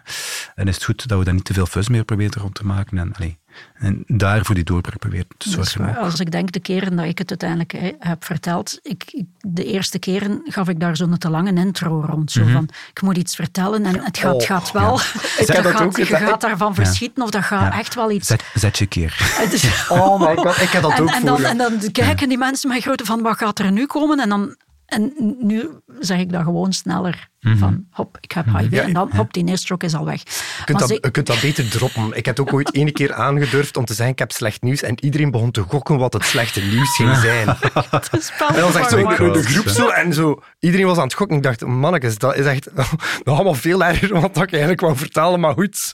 En 0.56 0.68
is 0.68 0.76
het 0.76 0.84
goed 0.84 1.08
dat 1.08 1.18
we 1.20 1.26
daar 1.26 1.34
niet 1.34 1.46
te 1.46 1.54
veel 1.54 1.66
fus 1.66 1.90
meer 1.90 2.04
proberen 2.04 2.42
rond 2.42 2.56
te 2.56 2.66
maken 2.66 2.98
en, 2.98 3.14
allee, 3.14 3.38
en 3.74 4.04
daar 4.08 4.46
voor 4.46 4.56
die 4.56 4.64
doorbraak 4.64 5.00
proberen 5.00 5.26
te 5.38 5.50
zorgen. 5.50 5.90
ook. 5.90 5.96
Als 5.96 6.20
ik 6.20 6.32
denk 6.32 6.52
de 6.52 6.60
keren 6.60 6.96
dat 6.96 7.06
ik 7.06 7.18
het 7.18 7.30
uiteindelijk 7.30 7.96
heb 8.00 8.24
verteld, 8.24 8.80
ik, 8.82 9.04
ik- 9.12 9.26
de 9.40 9.66
eerste 9.66 10.00
keren 10.00 10.42
gaf 10.46 10.68
ik 10.70 10.80
daar 10.80 10.96
zo'n 10.96 11.18
te 11.18 11.30
lange 11.30 11.54
intro 11.54 12.02
rond. 12.08 12.32
Zo 12.32 12.46
van, 12.46 12.70
ik 12.94 13.02
moet 13.02 13.18
iets 13.18 13.36
vertellen 13.36 13.86
en 13.86 14.04
het 14.04 14.18
gaat, 14.18 14.34
Oh, 14.42 14.46
gaat 14.48 14.72
wel. 14.72 14.96
Ik 15.00 15.02
Je 15.48 15.54
heb 15.54 15.64
dat 15.64 15.72
gaat, 15.72 15.82
ook 15.82 15.98
je 15.98 16.06
gaat 16.06 16.42
daarvan 16.42 16.76
verschieten 16.76 17.24
of 17.24 17.30
dat 17.30 17.44
gaat 17.44 17.74
Ja. 17.74 17.80
echt 17.80 17.96
wel 17.96 18.12
iets... 18.12 18.28
Zet, 18.28 18.44
zet 18.54 18.78
je 18.78 18.86
keer. 18.86 19.16
Het 19.20 19.54
is- 19.54 19.66
Oh 19.90 20.20
my 20.20 20.36
god, 20.36 20.62
ik 20.62 20.70
heb 20.70 20.82
dat 20.82 20.92
en, 20.92 21.02
ook 21.04 21.10
en, 21.10 21.26
dan, 21.26 21.44
en 21.44 21.58
dan 21.58 21.92
kijken 21.92 22.30
die 22.30 22.38
mensen 22.38 22.70
mij 22.70 22.80
grote 22.80 23.06
van, 23.06 23.22
wat 23.22 23.38
gaat 23.38 23.60
er 23.60 23.72
nu 23.72 23.86
komen? 23.86 24.20
En, 24.20 24.30
dan, 24.30 24.56
en 24.86 25.14
nu 25.40 25.70
zeg 26.00 26.20
ik 26.20 26.32
dat 26.32 26.44
gewoon 26.44 26.74
sneller. 26.74 27.30
Van, 27.40 27.86
hop, 27.92 28.18
ik 28.22 28.32
heb 28.32 28.46
HIV. 28.58 28.72
Ja, 28.72 28.84
en 28.84 28.94
dan, 28.94 29.10
hop, 29.16 29.34
die 29.34 29.44
neerstrook 29.44 29.84
is 29.84 29.94
al 29.96 30.06
weg. 30.06 30.20
Je 30.22 30.26
kunt, 30.66 30.80
Maar 30.80 30.80
dat, 30.80 30.90
ze- 30.90 30.98
je 31.02 31.12
kunt 31.12 31.28
dat 31.28 31.42
beter 31.42 31.70
droppen. 31.70 32.12
Ik 32.18 32.26
heb 32.26 32.40
ook 32.40 32.54
ooit 32.54 32.74
ene 32.76 32.92
keer 32.92 33.14
aangedurfd 33.14 33.78
om 33.78 33.86
te 33.86 33.94
zeggen 33.94 34.14
ik 34.14 34.20
heb 34.20 34.32
slecht 34.32 34.62
nieuws 34.62 34.82
en 34.82 35.04
iedereen 35.04 35.32
begon 35.32 35.52
te 35.52 35.62
gokken 35.62 35.98
wat 35.98 36.14
het 36.14 36.24
slechte 36.26 36.62
nieuws 36.62 36.96
ging 36.96 37.16
zijn. 37.16 37.48
het 37.90 38.10
is 38.12 38.32
En 38.54 38.60
dan 38.60 38.72
zegt 38.72 38.90
zo 38.90 38.98
gemaakt. 38.98 39.18
de, 39.18 39.32
de 39.32 39.44
groep 39.44 39.68
zo 39.68 39.88
en 39.88 40.14
zo. 40.14 40.42
Iedereen 40.60 40.86
was 40.86 40.98
aan 40.98 41.04
het 41.04 41.14
gokken. 41.14 41.38
Ik 41.38 41.44
dacht, 41.44 41.66
mannetjes, 41.66 42.18
dat 42.18 42.36
is 42.36 42.46
echt 42.46 42.70
nog 43.24 43.36
allemaal 43.36 43.54
veel 43.54 43.84
erger 43.84 44.08
dan 44.08 44.22
wat 44.22 44.38
ik 44.38 44.52
eigenlijk 44.52 44.82
wou 44.82 44.98
vertellen, 44.98 45.40
maar 45.40 45.54
goed. 45.54 45.94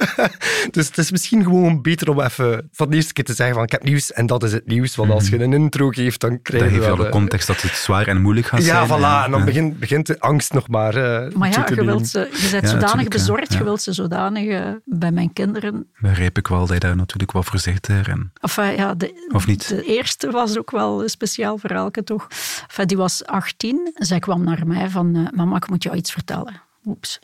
dus 0.70 0.86
het 0.86 0.98
is 0.98 1.10
misschien 1.10 1.42
gewoon 1.42 1.82
beter 1.82 2.10
om 2.10 2.20
even 2.20 2.68
van 2.72 2.90
de 2.90 2.96
eerste 2.96 3.12
keer 3.12 3.24
te 3.24 3.34
zeggen 3.34 3.54
van 3.54 3.64
ik 3.64 3.72
heb 3.72 3.82
nieuws 3.82 4.12
en 4.12 4.26
dat 4.26 4.42
is 4.42 4.52
het 4.52 4.66
nieuws. 4.66 4.96
Want 4.96 5.10
als 5.10 5.28
je 5.28 5.42
een 5.42 5.52
intro 5.52 5.88
geeft, 5.88 6.20
dan 6.20 6.42
krijg 6.42 6.62
Dan 6.62 6.72
je 6.72 6.78
geef 6.78 6.84
je 6.84 6.90
wel... 6.90 6.98
al 6.98 7.04
de 7.04 7.18
context 7.18 7.46
dat 7.46 7.62
het 7.62 7.72
zwaar 7.72 8.06
en 8.06 8.20
moeilijk 8.20 8.46
gaat 8.46 8.64
ja, 8.64 8.86
zijn. 8.86 9.00
voilà. 9.00 9.24
En 9.24 9.30
dan 9.30 9.38
Ja. 9.40 9.44
begint, 9.44 9.78
begint 9.78 10.06
de 10.06 10.20
angst 10.20 10.52
nog 10.52 10.68
maar 10.74 10.94
eh, 10.96 11.32
Maar 11.34 11.50
ja, 11.50 11.66
je, 11.74 11.84
wilt 11.84 12.08
ze, 12.08 12.18
je 12.18 12.48
bent 12.50 12.64
Ja, 12.64 12.68
zodanig 12.70 13.08
bezorgd, 13.08 13.52
Ja. 13.52 13.58
je 13.58 13.64
wilt 13.64 13.82
ze 13.82 13.92
zodanig 13.92 14.48
eh, 14.48 14.70
bij 14.84 15.10
mijn 15.12 15.32
kinderen. 15.32 15.86
Begrijp 16.00 16.38
ik 16.38 16.46
wel 16.48 16.60
dat 16.60 16.68
je 16.68 16.78
daar 16.78 16.96
natuurlijk 16.96 17.32
wat 17.32 17.44
voorzichtiger 17.44 18.08
en 18.08 18.32
Enfin, 18.40 18.76
ja, 18.76 18.94
de, 18.94 19.28
Of 19.32 19.46
niet? 19.46 19.68
de 19.68 19.82
eerste 19.84 20.30
was 20.30 20.58
ook 20.58 20.70
wel 20.70 21.02
een 21.02 21.08
speciaal 21.08 21.58
verhaaltje, 21.58 22.04
toch? 22.04 22.26
Enfin, 22.66 22.86
die 22.86 22.96
was 22.96 23.24
18. 23.26 23.90
Zij 23.94 24.18
kwam 24.18 24.44
naar 24.44 24.66
mij 24.66 24.88
van, 24.88 25.16
eh, 25.16 25.22
mama, 25.36 25.56
ik 25.56 25.68
moet 25.68 25.82
jou 25.82 25.96
iets 25.96 26.12
vertellen. 26.12 26.60
Oeps. 26.84 27.18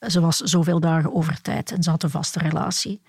Ze 0.00 0.20
was 0.20 0.36
zoveel 0.36 0.80
dagen 0.80 1.14
over 1.14 1.40
tijd 1.40 1.72
en 1.72 1.82
ze 1.82 1.90
had 1.90 2.02
een 2.02 2.10
vaste 2.10 2.38
relatie. 2.38 3.00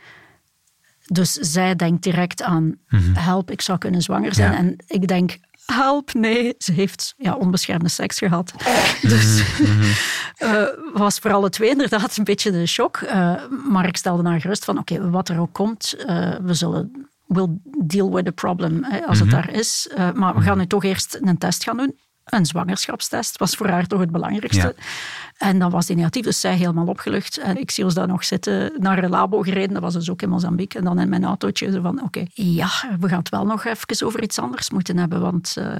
Dus 1.05 1.31
zij 1.33 1.75
denkt 1.75 2.03
direct 2.03 2.41
aan, 2.43 2.75
help, 3.13 3.51
ik 3.51 3.61
zou 3.61 3.77
kunnen 3.77 4.01
zwanger 4.01 4.33
zijn. 4.33 4.51
Mhm. 4.51 4.63
Ja. 4.63 4.67
En 4.69 4.75
ik 4.87 5.07
denk, 5.07 5.37
help, 5.65 6.13
nee, 6.13 6.55
ze 6.57 6.71
heeft 6.71 7.13
ja, 7.17 7.33
onbeschermde 7.33 7.89
seks 7.89 8.17
gehad. 8.17 8.53
Dus 9.01 9.43
eh, 10.37 10.63
was 10.93 11.19
voor 11.19 11.33
alle 11.33 11.49
twee 11.49 11.69
inderdaad 11.69 12.17
een 12.17 12.23
beetje 12.23 12.51
de 12.51 12.65
shock. 12.65 12.97
Eh, 12.97 13.33
maar 13.69 13.87
ik 13.87 13.97
stelde 13.97 14.29
haar 14.29 14.41
gerust 14.41 14.65
van, 14.65 14.77
oké, 14.77 15.09
wat 15.09 15.29
er 15.29 15.39
ook 15.39 15.53
komt, 15.53 15.93
eh, 16.07 16.35
we 16.41 16.53
zullen... 16.53 17.09
We'll 17.25 17.47
deal 17.85 18.13
with 18.13 18.25
the 18.25 18.31
problem 18.31 18.83
hè, 18.83 19.05
als 19.05 19.19
het 19.19 19.29
daar 19.29 19.49
is. 19.49 19.89
Maar 20.13 20.35
we 20.35 20.41
gaan 20.41 20.57
nu 20.57 20.67
toch 20.67 20.83
eerst 20.83 21.17
een 21.21 21.37
test 21.37 21.63
gaan 21.63 21.77
doen. 21.77 21.97
Een 22.25 22.45
zwangerschapstest 22.45 23.37
was 23.37 23.55
voor 23.55 23.67
haar 23.67 23.87
toch 23.87 23.99
het 23.99 24.11
belangrijkste. 24.11 24.75
En 25.35 25.59
dan 25.59 25.69
was 25.71 25.85
die 25.85 25.95
negatief, 25.95 26.23
dus 26.23 26.39
zij 26.39 26.55
helemaal 26.55 26.85
opgelucht. 26.87 27.37
En 27.37 27.59
ik 27.59 27.71
zie 27.71 27.83
ons 27.83 27.93
daar 27.93 28.07
nog 28.07 28.25
zitten, 28.25 28.71
naar 28.77 29.03
een 29.03 29.09
labo 29.09 29.41
gereden. 29.41 29.73
Dat 29.73 29.81
was 29.81 29.93
dus 29.93 30.09
ook 30.09 30.21
in 30.21 30.29
Mozambique. 30.29 30.79
En 30.79 30.85
dan 30.85 30.99
in 30.99 31.09
mijn 31.09 31.23
autootje 31.25 31.71
zo 31.71 31.81
van, 31.81 32.01
oké, 32.03 32.23
ja, 32.33 32.67
we 32.99 33.07
gaan 33.07 33.19
het 33.19 33.29
wel 33.29 33.45
nog 33.45 33.65
even 33.65 34.05
over 34.07 34.23
iets 34.23 34.39
anders 34.39 34.69
moeten 34.69 34.97
hebben. 34.97 35.21
Want, 35.21 35.53
eh, 35.57 35.79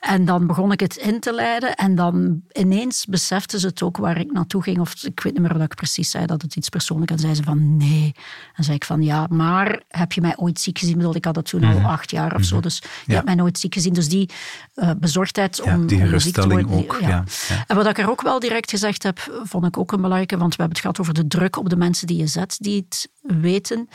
en 0.00 0.24
dan 0.24 0.46
begon 0.46 0.72
ik 0.72 0.80
het 0.80 0.96
in 0.96 1.20
te 1.20 1.32
leiden. 1.34 1.74
En 1.74 1.94
dan 1.94 2.42
ineens 2.52 3.06
besefte 3.06 3.58
ze 3.58 3.66
het 3.66 3.82
ook 3.82 3.96
waar 3.96 4.18
ik 4.20 4.32
naartoe 4.32 4.62
ging. 4.62 4.78
Of 4.78 5.04
ik 5.04 5.20
weet 5.22 5.32
niet 5.32 5.42
meer 5.42 5.52
wat 5.52 5.62
ik 5.62 5.74
precies 5.74 6.10
zei, 6.10 6.26
dat 6.26 6.42
het 6.42 6.56
iets 6.56 6.68
persoonlijks. 6.68 7.12
En 7.12 7.18
zei 7.18 7.34
ze 7.34 7.42
van, 7.42 7.76
nee. 7.76 8.14
En 8.54 8.64
zei 8.64 8.76
ik 8.76 8.84
van, 8.84 9.02
ja, 9.02 9.26
maar 9.30 9.82
heb 9.88 10.12
je 10.12 10.20
mij 10.20 10.36
ooit 10.36 10.60
ziek 10.60 10.78
gezien? 10.78 10.92
Ik 10.94 10.98
bedoel, 10.98 11.16
ik 11.16 11.24
had 11.24 11.34
dat 11.34 11.48
toen 11.48 11.64
al 11.64 11.78
acht 11.80 12.10
jaar 12.10 12.34
of 12.34 12.44
zo. 12.44 12.60
Dus 12.60 12.76
je 12.78 12.88
Ja. 13.06 13.12
hebt 13.14 13.26
mij 13.26 13.34
nooit 13.34 13.58
ziek 13.58 13.74
gezien. 13.74 13.92
Dus 13.92 14.08
die 14.08 14.30
eh, 14.74 14.90
bezorgdheid 14.98 15.60
Ja, 15.64 15.74
om, 15.74 15.86
die 15.86 16.02
om 16.12 16.18
ziek 16.18 16.34
te 16.34 16.48
worden. 16.48 16.66
die- 16.66 16.76
ook, 16.76 16.98
ja, 17.00 17.08
ja. 17.08 17.24
En 17.66 17.76
wat 17.76 17.86
ik 17.86 17.98
er 17.98 18.10
ook 18.10 18.22
wel 18.22 18.38
direct 18.40 18.70
gezegd 18.70 18.80
heb, 18.82 19.42
vond 19.42 19.66
ik 19.66 19.78
ook 19.78 19.92
een 19.92 20.00
belangrijke, 20.00 20.36
want 20.36 20.56
we 20.56 20.62
hebben 20.62 20.76
het 20.76 20.86
gehad 20.86 21.00
over 21.00 21.14
de 21.14 21.26
druk 21.26 21.56
op 21.56 21.68
de 21.68 21.76
mensen 21.76 22.06
die 22.06 22.16
je 22.16 22.26
zet, 22.26 22.56
die 22.58 22.86
het 22.88 23.08
weten, 23.40 23.88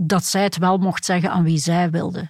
dat 0.00 0.24
zij 0.24 0.42
het 0.42 0.58
wel 0.58 0.78
mocht 0.78 1.04
zeggen 1.04 1.30
aan 1.30 1.44
wie 1.44 1.58
zij 1.58 1.90
wilde. 1.90 2.28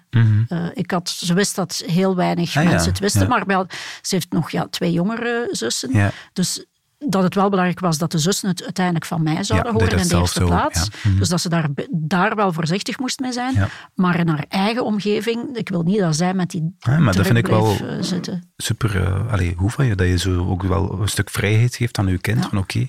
Eh, 0.49 0.67
ik 0.75 0.91
had, 0.91 1.09
ze 1.09 1.35
wist 1.35 1.57
dat 1.57 1.83
heel 1.87 2.17
weinig 2.17 2.49
Mhm. 2.49 2.59
Ah, 2.59 2.65
ja, 2.65 2.71
mensen 2.71 2.91
het 2.91 3.01
wisten, 3.01 3.23
ja. 3.23 3.29
maar 3.29 3.47
wel, 3.47 3.67
ze 4.03 4.15
heeft 4.15 4.33
nog 4.33 4.51
ja, 4.51 4.67
twee 4.71 4.93
jongere 4.93 5.49
zussen. 5.51 5.93
Ja. 5.93 6.11
Dus 6.33 6.65
dat 7.09 7.23
het 7.23 7.35
wel 7.35 7.49
belangrijk 7.49 7.81
was 7.81 7.99
dat 7.99 8.13
de 8.13 8.19
zussen 8.19 8.49
het 8.49 8.63
uiteindelijk 8.63 9.05
van 9.07 9.23
mij 9.23 9.45
zouden 9.45 9.73
horen 9.73 9.99
in 9.99 10.09
de 10.09 10.17
eerste 10.17 10.41
zo, 10.41 10.47
plaats. 10.47 10.89
ja. 11.03 11.11
Mhm. 11.11 11.19
Dus 11.19 11.29
dat 11.29 11.41
ze 11.41 11.49
daar, 11.49 11.69
daar 11.91 12.35
wel 12.37 12.53
voorzichtig 12.53 12.99
moest 12.99 13.21
mee 13.21 13.33
zijn. 13.33 13.55
Ja. 13.55 13.69
Maar 13.95 14.19
in 14.19 14.29
haar 14.29 14.45
eigen 14.49 14.85
omgeving, 14.85 15.57
ik 15.57 15.69
wil 15.69 15.83
niet 15.83 15.99
dat 15.99 16.17
zij 16.17 16.35
met 16.35 16.51
die 16.51 16.75
Ja, 16.79 16.99
maar 16.99 17.15
dat 17.15 17.27
vind 17.27 17.39
ik 17.39 17.47
wel- 17.47 17.77
eh, 17.77 17.97
zitten. 18.01 18.53
super 18.57 19.03
eh 19.05 19.33
allee, 19.33 19.55
goed 19.57 19.73
van 19.73 19.87
je, 19.87 19.95
dat 19.95 20.07
je 20.07 20.19
zo 20.19 20.49
ook 20.49 20.63
wel 20.63 21.01
een 21.01 21.09
stuk 21.09 21.31
vrijheid 21.31 21.77
geeft 21.77 21.99
aan 21.99 22.07
je 22.07 22.19
kind, 22.19 22.47
van 22.47 22.59
oké, 22.59 22.89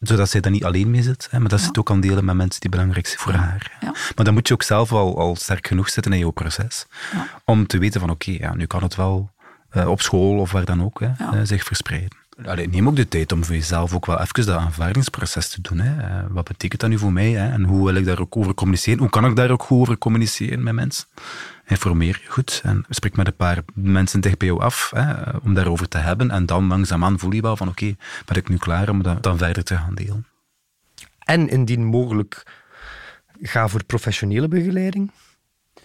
zodat 0.00 0.30
zij 0.30 0.40
daar 0.40 0.52
niet 0.52 0.64
alleen 0.64 0.90
mee 0.90 1.02
zit, 1.02 1.28
hè, 1.30 1.38
maar 1.40 1.48
dat 1.48 1.60
ze 1.60 1.66
het 1.66 1.78
ook 1.78 1.86
kan 1.86 2.00
delen 2.00 2.24
met 2.24 2.36
mensen 2.36 2.60
die 2.60 2.70
belangrijk 2.70 3.06
zijn 3.06 3.18
voor 3.18 3.32
haar. 3.32 3.72
Maar 4.14 4.24
dan 4.24 4.34
moet 4.34 4.48
je 4.48 4.54
ook 4.54 4.62
zelf 4.62 4.92
al, 4.92 5.18
al 5.18 5.36
sterk 5.36 5.66
genoeg 5.66 5.88
zitten 5.90 6.12
in 6.12 6.18
je 6.18 6.32
proces, 6.32 6.86
om 7.44 7.66
te 7.66 7.78
weten 7.78 8.00
van 8.00 8.10
oké, 8.10 8.30
ja, 8.30 8.54
nu 8.54 8.66
kan 8.66 8.82
het 8.82 8.94
wel 8.96 9.30
eh, 9.70 9.88
op 9.88 10.00
school 10.02 10.38
of 10.38 10.52
waar 10.52 10.64
dan 10.64 10.82
ook 10.82 11.00
hè, 11.18 11.44
zich 11.44 11.64
verspreiden. 11.64 12.18
Allee, 12.44 12.68
neem 12.68 12.88
ook 12.88 12.96
de 12.96 13.08
tijd 13.08 13.32
om 13.32 13.44
voor 13.44 13.54
jezelf 13.54 13.94
ook 13.94 14.06
wel 14.06 14.20
even 14.20 14.46
dat 14.46 14.56
aanvaardingsproces 14.56 15.48
te 15.48 15.60
doen. 15.60 15.78
Hè. 15.78 16.02
Eh, 16.02 16.24
wat 16.28 16.44
betekent 16.44 16.80
dat 16.80 16.90
nu 16.90 16.98
voor 16.98 17.12
mij? 17.12 17.30
Hè? 17.30 17.52
En 17.52 17.64
hoe 17.64 17.84
wil 17.84 17.94
ik 17.94 18.04
daar 18.04 18.20
ook 18.20 18.36
over 18.36 18.54
communiceren? 18.54 18.98
Hoe 18.98 19.10
kan 19.10 19.26
ik 19.26 19.36
daar 19.36 19.50
ook 19.50 19.62
goed 19.62 19.80
over 19.80 19.98
communiceren 19.98 20.62
met 20.62 20.74
mensen? 20.74 21.06
Informeer 21.66 22.20
je 22.22 22.30
goed 22.30 22.60
en 22.64 22.84
spreek 22.88 23.16
met 23.16 23.26
een 23.26 23.36
paar 23.36 23.62
mensen 23.74 24.20
dicht 24.20 24.38
bij 24.38 24.48
jou 24.48 24.60
af 24.60 24.90
hè, 24.94 25.12
eh, 25.12 25.34
om 25.42 25.54
daarover 25.54 25.88
te 25.88 25.98
hebben. 25.98 26.30
En 26.30 26.46
dan 26.46 26.66
langzaamaan 26.66 27.18
voel 27.18 27.32
je 27.32 27.40
wel 27.40 27.56
van 27.56 27.68
oké, 27.68 27.96
ben 28.24 28.36
ik 28.36 28.48
nu 28.48 28.56
klaar 28.56 28.88
om 28.88 29.02
dat 29.02 29.22
dan 29.22 29.38
verder 29.38 29.64
te 29.64 29.76
gaan 29.76 29.94
delen. 29.94 30.26
En 31.18 31.48
indien 31.48 31.84
mogelijk, 31.84 32.42
ga 33.40 33.68
voor 33.68 33.84
professionele 33.84 34.48
begeleiding. 34.48 35.10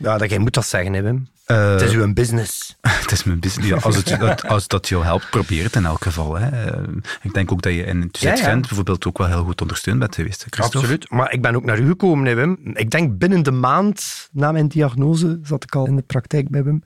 Ja, 0.02 0.18
dat, 0.18 0.30
jij 0.30 0.40
moet 0.40 0.54
dat 0.54 0.66
zeggen, 0.66 0.94
hè, 0.94 1.02
Wim. 1.02 1.28
Eh, 1.46 1.72
het 1.72 1.82
is 1.82 1.92
uw 1.94 2.14
business. 2.14 2.78
Het 3.02 3.12
is 3.12 3.24
mijn 3.24 3.40
business. 3.40 3.70
Ja, 3.70 3.76
als, 3.78 3.96
het, 3.96 4.08
dat- 4.20 4.46
als 4.48 4.68
dat 4.68 4.88
jou 4.88 5.04
helpt, 5.04 5.30
probeer 5.30 5.64
het 5.64 5.76
in 5.76 5.86
elk 5.86 6.04
geval. 6.04 6.36
Hè. 6.40 6.50
Eh, 6.70 6.84
Ik 7.22 7.34
denk 7.34 7.52
ook 7.52 7.62
dat 7.62 7.74
je 7.74 7.84
in 7.84 8.10
Ja, 8.12 8.30
ja. 8.36 8.44
Gent 8.44 8.68
bijvoorbeeld 8.68 9.06
ook 9.06 9.18
wel 9.18 9.28
heel 9.28 9.44
goed 9.44 9.62
ondersteund 9.62 10.00
bent 10.00 10.16
geweest. 10.16 10.46
Christophe? 10.50 10.78
Absoluut. 10.78 11.10
Maar 11.10 11.32
ik 11.32 11.42
ben 11.42 11.56
ook 11.56 11.64
naar 11.66 11.80
u 11.80 11.88
gekomen, 11.88 12.26
hè, 12.26 12.34
Wim. 12.36 12.60
Ik 12.74 12.90
denk 12.90 13.18
binnen 13.18 13.44
de 13.44 13.52
maand 13.52 14.30
na 14.32 14.52
mijn 14.52 14.68
diagnose 14.68 15.40
zat 15.44 15.64
ik 15.64 15.76
al 15.76 15.86
in 15.88 15.96
de 15.96 16.02
praktijk 16.02 16.50
bij 16.50 16.64
Wim. 16.64 16.84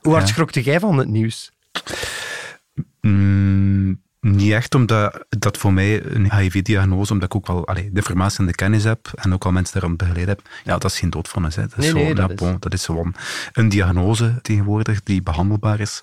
Hoe 0.00 0.12
hard 0.12 0.26
Ja. 0.26 0.32
schrokte 0.32 0.62
jij 0.62 0.80
van 0.80 0.98
het 0.98 1.08
nieuws? 1.08 1.50
Mm, 3.00 4.02
niet 4.20 4.52
echt, 4.52 4.74
omdat 4.74 5.24
dat 5.28 5.56
voor 5.56 5.72
mij 5.72 6.04
een 6.04 6.32
HIV-diagnose, 6.32 7.12
omdat 7.12 7.28
ik 7.28 7.34
ook 7.34 7.46
wel 7.46 7.66
allee, 7.66 7.90
de 7.90 7.96
informatie 7.96 8.38
en 8.38 8.46
de 8.46 8.54
kennis 8.54 8.84
heb 8.84 9.10
en 9.14 9.32
ook 9.32 9.44
al 9.44 9.52
mensen 9.52 9.74
daarom 9.74 9.96
begeleid 9.96 10.26
heb, 10.26 10.40
ja, 10.64 10.78
dat 10.78 10.90
is 10.90 10.98
geen 10.98 11.10
doodvonnis. 11.10 11.56
Hè. 11.56 11.62
Dat, 11.62 11.78
is 11.78 11.84
Nee, 11.84 11.92
nee, 11.92 12.02
gewoon, 12.02 12.16
dat 12.16 12.26
ja, 12.28 12.34
is- 12.34 12.40
bon, 12.50 12.56
dat 12.60 12.72
is 12.72 12.84
gewoon 12.84 13.14
een 13.52 13.68
diagnose 13.68 14.38
tegenwoordig 14.42 15.02
die 15.02 15.22
behandelbaar 15.22 15.80
is. 15.80 16.02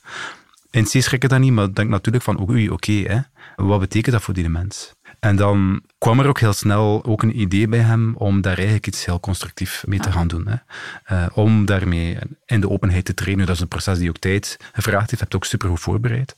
In 0.71 0.83
C 0.83 0.87
schrik 0.87 1.23
ik 1.23 1.29
dat 1.29 1.39
niet, 1.39 1.51
maar 1.51 1.73
denk 1.73 1.89
natuurlijk 1.89 2.23
van, 2.23 2.49
oei, 2.49 2.69
oké, 2.69 2.91
hè, 2.91 3.19
wat 3.55 3.79
betekent 3.79 4.13
dat 4.13 4.23
voor 4.23 4.33
die 4.33 4.49
mens? 4.49 4.93
En 5.19 5.35
dan 5.35 5.81
kwam 5.97 6.19
er 6.19 6.27
ook 6.27 6.39
heel 6.39 6.53
snel 6.53 7.05
ook 7.05 7.23
een 7.23 7.39
idee 7.39 7.67
bij 7.67 7.79
hem 7.79 8.15
om 8.15 8.41
daar 8.41 8.55
eigenlijk 8.55 8.87
iets 8.87 9.05
heel 9.05 9.19
constructief 9.19 9.83
mee 9.87 9.99
te 9.99 10.11
gaan 10.11 10.27
doen. 10.27 10.47
Hè. 10.47 10.55
Eh, 11.03 11.27
om 11.37 11.65
daarmee 11.65 12.17
in 12.45 12.59
de 12.61 12.69
openheid 12.69 13.05
te 13.05 13.13
trainen. 13.13 13.45
Dat 13.45 13.55
is 13.55 13.61
een 13.61 13.67
proces 13.67 13.97
die 13.97 14.09
ook 14.09 14.17
tijd 14.17 14.57
gevraagd 14.73 15.09
heeft. 15.09 15.09
Je 15.11 15.17
hebt 15.17 15.33
het 15.33 15.35
ook 15.35 15.45
supergoed 15.45 15.79
voorbereid. 15.79 16.33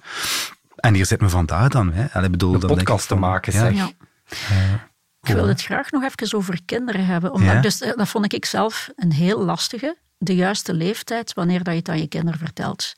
En 0.78 0.94
hier 0.94 1.06
zit 1.06 1.22
me 1.22 1.30
vandaag 1.30 1.70
dan. 1.70 1.94
Hè. 1.94 2.12
Allee, 2.14 2.30
bedoel, 2.30 2.54
Een 2.54 2.60
dan 2.60 2.70
denk 2.70 2.80
podcast 2.80 3.04
ik 3.04 3.10
te 3.10 3.16
maken, 3.16 3.54
ja, 3.54 3.60
zeg. 3.60 3.76
Ja. 3.76 3.90
Ik 5.22 5.34
wil 5.34 5.48
het 5.48 5.62
graag 5.62 5.92
nog 5.92 6.04
even 6.04 6.38
over 6.38 6.60
kinderen 6.66 7.06
hebben. 7.06 7.34
Omdat 7.34 7.50
Ja? 7.50 7.56
ik 7.56 7.64
dus, 7.64 7.82
eh, 7.82 7.96
dat 7.96 8.08
vond 8.08 8.34
ik 8.34 8.46
zelf 8.46 8.90
een 8.96 9.12
heel 9.12 9.44
lastige. 9.44 9.98
De 10.18 10.36
juiste 10.36 10.74
leeftijd 10.74 11.34
wanneer 11.34 11.64
dat 11.64 11.74
je 11.74 11.80
het 11.80 11.90
aan 11.90 12.00
je 12.00 12.08
kinderen 12.08 12.40
vertelt. 12.40 12.94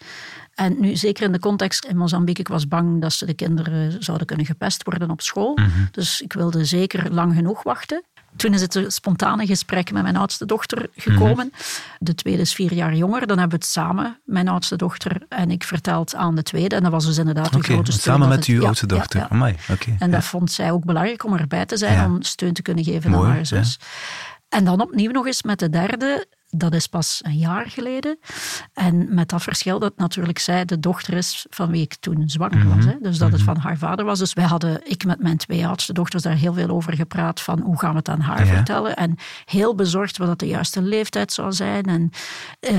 En 0.54 0.76
nu, 0.80 0.96
zeker 0.96 1.24
in 1.24 1.32
de 1.32 1.40
context 1.40 1.86
in 1.86 1.98
Mozambique, 1.98 2.42
ik 2.42 2.48
was 2.48 2.68
bang 2.68 3.02
dat 3.02 3.14
ze 3.14 3.26
de 3.26 3.34
kinderen 3.34 4.04
zouden 4.04 4.28
kunnen 4.28 4.46
gepest 4.46 4.84
worden 4.84 5.10
op 5.10 5.22
school. 5.22 5.56
Mhm. 5.56 5.70
Dus 5.92 6.22
ik 6.22 6.34
wilde 6.34 6.66
zeker 6.66 7.12
lang 7.12 7.34
genoeg 7.36 7.64
wachten. 7.64 8.04
Toen 8.36 8.54
is 8.54 8.62
het 8.62 8.76
een 8.76 8.92
spontane 8.92 9.46
gesprek 9.46 9.92
met 9.92 10.04
mijn 10.04 10.16
oudste 10.16 10.46
dochter 10.46 10.90
gekomen. 10.96 11.46
Mhm. 11.52 11.62
De 12.00 12.16
tweede 12.16 12.42
is 12.42 12.54
vier 12.54 12.74
jaar 12.74 12.96
jonger. 12.96 13.28
Dan 13.28 13.38
hebben 13.40 13.60
we 13.60 13.66
het 13.66 13.74
samen, 13.74 14.20
mijn 14.26 14.48
oudste 14.48 14.76
dochter 14.76 15.22
en 15.30 15.52
ik, 15.52 15.64
verteld 15.64 16.16
aan 16.16 16.36
de 16.36 16.44
tweede. 16.44 16.76
En 16.76 16.84
dat 16.84 16.92
was 16.92 17.06
dus 17.06 17.18
inderdaad 17.18 17.54
een 17.54 17.64
grote 17.64 17.92
steun. 17.92 18.14
samen 18.14 18.28
met 18.30 18.38
het- 18.38 18.48
uw 18.48 18.62
ja, 18.62 18.66
oudste 18.68 18.86
dochter. 18.86 19.20
ja. 19.20 19.28
Amai. 19.30 19.56
En 20.00 20.12
dat 20.12 20.24
vond 20.24 20.52
zij 20.52 20.72
ook 20.72 20.86
belangrijk 20.86 21.24
om 21.26 21.34
erbij 21.36 21.66
te 21.66 21.78
zijn, 21.78 22.06
om 22.06 22.22
steun 22.22 22.54
te 22.54 22.62
kunnen 22.62 22.84
geven 22.84 23.12
Mooi, 23.12 23.30
aan 23.30 23.36
haar 23.36 23.46
zus. 23.46 23.80
En 24.50 24.66
dan 24.66 24.82
opnieuw 24.82 25.12
nog 25.12 25.26
eens 25.26 25.44
met 25.44 25.60
de 25.60 25.70
derde. 25.70 26.28
Dat 26.52 26.74
is 26.74 26.88
pas 26.88 27.20
een 27.24 27.38
jaar 27.38 27.70
geleden. 27.70 28.20
En 28.74 29.14
met 29.14 29.30
dat 29.30 29.42
verschil 29.44 29.80
dat 29.80 29.98
natuurlijk 29.98 30.40
zij 30.40 30.66
de 30.66 30.80
dochter 30.80 31.14
is 31.14 31.46
van 31.50 31.72
wie 31.72 31.82
ik 31.82 31.96
toen 31.96 32.24
zwanger 32.30 32.76
was. 32.76 32.86
Hè? 32.86 32.96
Dus 33.02 33.18
dat 33.18 33.32
het 33.32 33.42
van 33.42 33.58
haar 33.58 33.78
vader 33.78 34.06
was. 34.06 34.20
Dus 34.20 34.34
wij 34.34 34.44
hadden, 34.46 34.90
ik 34.90 35.06
met 35.06 35.20
mijn 35.20 35.38
twee 35.38 35.68
oudste 35.68 35.94
dochters, 35.94 36.24
daar 36.24 36.36
heel 36.36 36.54
veel 36.54 36.68
over 36.70 36.94
gepraat. 36.94 37.42
Van 37.42 37.60
hoe 37.60 37.80
gaan 37.80 37.92
we 37.92 37.98
het 37.98 38.10
aan 38.10 38.20
haar 38.20 38.46
Ja. 38.46 38.54
vertellen? 38.56 38.96
En 38.96 39.16
heel 39.46 39.76
bezorgd 39.76 40.18
wat 40.18 40.28
dat 40.28 40.40
de 40.40 40.48
juiste 40.48 40.82
leeftijd 40.82 41.32
zou 41.34 41.52
zijn. 41.54 41.84
En 41.86 42.10
eh, 42.60 42.76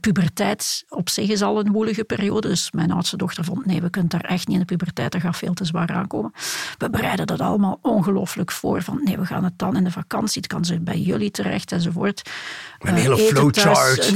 puberteit 0.00 0.84
op 0.88 1.08
zich 1.08 1.28
is 1.30 1.42
al 1.42 1.58
een 1.60 1.72
woelige 1.72 2.04
periode. 2.04 2.48
Dus 2.48 2.70
mijn 2.72 2.90
oudste 2.90 3.16
dochter 3.16 3.44
vond, 3.44 3.66
nee, 3.66 3.80
we 3.80 3.90
kunnen 3.90 4.10
daar 4.10 4.24
echt 4.24 4.46
niet 4.46 4.54
in 4.54 4.60
de 4.66 4.76
puberteit. 4.76 5.12
Dat 5.12 5.20
gaat 5.20 5.36
veel 5.36 5.54
te 5.54 5.64
zwaar 5.64 5.92
aankomen. 5.92 6.32
We 6.78 6.90
bereiden 6.90 7.26
dat 7.26 7.40
allemaal 7.40 7.78
ongelooflijk 7.82 8.52
voor. 8.52 8.82
Van 8.82 9.00
nee, 9.04 9.18
we 9.18 9.26
gaan 9.26 9.44
het 9.44 9.58
dan 9.58 9.76
in 9.76 9.84
de 9.84 9.90
vakantie. 9.90 10.42
Het 10.42 10.52
kan 10.52 10.64
ze 10.64 10.80
bij 10.80 11.00
jullie 11.00 11.30
terecht 11.30 11.72
enzovoort. 11.72 12.30
Eh, 12.78 13.11
hele 13.18 13.30
flowchart. 13.30 14.00
thuis. 14.00 14.12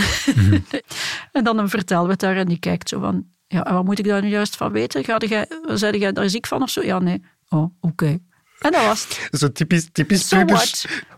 en 1.33 1.45
dan 1.45 1.57
we 1.57 1.79
het 1.79 2.21
daar 2.21 2.37
en 2.37 2.47
die 2.47 2.59
kijkt 2.59 2.89
zo 2.89 3.01
van... 3.01 3.27
Ja, 3.47 3.65
en 3.65 3.75
wat 3.75 3.85
moet 3.85 3.99
ik 3.99 4.05
daar 4.05 4.23
nu 4.23 4.29
juist 4.29 4.57
van 4.57 4.73
weten? 4.73 5.05
Ga 5.05 5.17
jij, 5.19 5.47
zei 5.65 5.99
jij 5.99 6.13
daar 6.13 6.31
ziek 6.31 6.47
van 6.47 6.63
of 6.63 6.71
zo? 6.71 6.83
Ja, 6.83 6.99
nee. 6.99 7.25
Oh, 7.49 7.75
oké. 7.81 8.19
En 8.59 8.73
dat 8.73 8.85
was 8.87 9.03
het. 9.09 9.29
Zo 9.41 9.53
typisch, 9.53 9.89
typisch 9.93 10.29
So? 10.29 10.45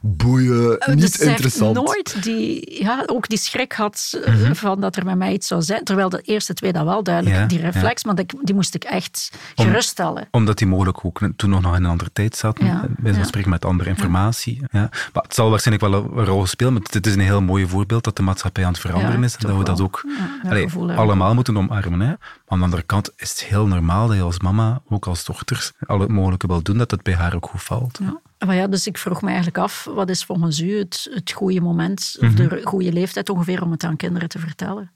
Boeien, 0.00 0.78
Eh, 0.78 0.94
niet 0.94 1.00
dus 1.00 1.26
interessant. 1.26 1.76
heeft 1.76 1.86
nooit 1.86 2.22
die, 2.22 2.82
ja, 2.82 3.02
ook 3.06 3.28
die 3.28 3.38
schrik 3.38 3.72
had 3.72 4.18
eh, 4.24 4.34
Mhm. 4.34 4.54
van 4.54 4.80
dat 4.80 4.96
er 4.96 5.04
met 5.04 5.16
mij 5.16 5.32
iets 5.32 5.46
zou 5.46 5.62
zijn. 5.62 5.84
Terwijl 5.84 6.08
de 6.08 6.20
eerste 6.20 6.54
twee 6.54 6.72
dat 6.72 6.84
wel 6.84 7.02
duidelijk, 7.02 7.36
Ja, 7.36 7.46
die 7.46 7.60
reflex, 7.60 8.04
maar 8.04 8.14
die, 8.14 8.26
die 8.42 8.54
moest 8.54 8.74
ik 8.74 8.84
echt 8.84 9.30
geruststellen. 9.54 10.28
Omdat 10.30 10.58
die 10.58 10.66
mogelijk 10.66 11.04
ook 11.04 11.20
toen 11.36 11.50
nog 11.50 11.60
in 11.76 11.84
een 11.84 11.90
andere 11.90 12.10
tijd 12.12 12.36
zaten. 12.36 12.66
Ja, 12.66 12.84
Bij 12.88 13.12
zo'n 13.12 13.20
ja. 13.22 13.26
spreken 13.26 13.50
met 13.50 13.64
andere 13.64 13.90
informatie. 13.90 14.60
Ja. 14.70 14.88
Maar 15.12 15.22
het 15.22 15.34
zal 15.34 15.50
waarschijnlijk 15.50 15.90
wel 15.92 16.04
een 16.18 16.24
rol 16.24 16.46
spelen. 16.46 16.72
Maar 16.72 16.82
dit 16.90 17.06
is 17.06 17.14
een 17.14 17.20
heel 17.20 17.40
mooi 17.42 17.66
voorbeeld 17.66 18.04
dat 18.04 18.16
de 18.16 18.22
maatschappij 18.22 18.64
aan 18.64 18.72
het 18.72 18.80
veranderen 18.80 19.24
is. 19.24 19.36
En 19.36 19.46
dat 19.48 19.56
we 19.58 19.64
dat 19.64 19.80
ook 19.80 20.04
allee, 20.48 20.62
ik 20.66 20.74
allemaal 20.96 21.34
moeten 21.34 21.56
omarmen. 21.56 22.00
Hè. 22.00 22.12
Maar 22.48 22.58
aan 22.58 22.58
de 22.58 22.64
andere 22.64 22.82
kant 22.82 23.10
is 23.16 23.30
het 23.30 23.44
heel 23.44 23.66
normaal 23.66 24.06
dat 24.06 24.16
je 24.16 24.22
als 24.22 24.38
mama, 24.40 24.82
ook 24.88 25.06
als 25.06 25.24
dochters, 25.24 25.72
al 25.86 26.00
het 26.00 26.08
mogelijke 26.10 26.46
wil 26.46 26.62
doen 26.62 26.78
dat 26.78 26.90
het 26.90 27.02
bij 27.02 27.14
haar 27.14 27.34
ook 27.34 27.46
goed 27.46 27.62
valt. 27.62 27.98
Ja. 28.02 28.20
Maar 28.46 28.54
ja, 28.56 28.66
dus 28.66 28.86
ik 28.86 28.98
vroeg 28.98 29.20
me 29.22 29.26
eigenlijk 29.26 29.58
af, 29.58 29.84
wat 29.84 30.08
is 30.10 30.24
volgens 30.24 30.60
u 30.60 30.78
het, 30.78 31.08
het 31.10 31.32
goede 31.32 31.60
moment, 31.60 32.16
of 32.20 32.28
Mhm. 32.28 32.36
de 32.48 32.60
goede 32.64 32.92
leeftijd 32.92 33.28
ongeveer, 33.28 33.62
om 33.62 33.70
het 33.70 33.84
aan 33.84 33.96
kinderen 33.96 34.28
te 34.28 34.38
vertellen? 34.38 34.92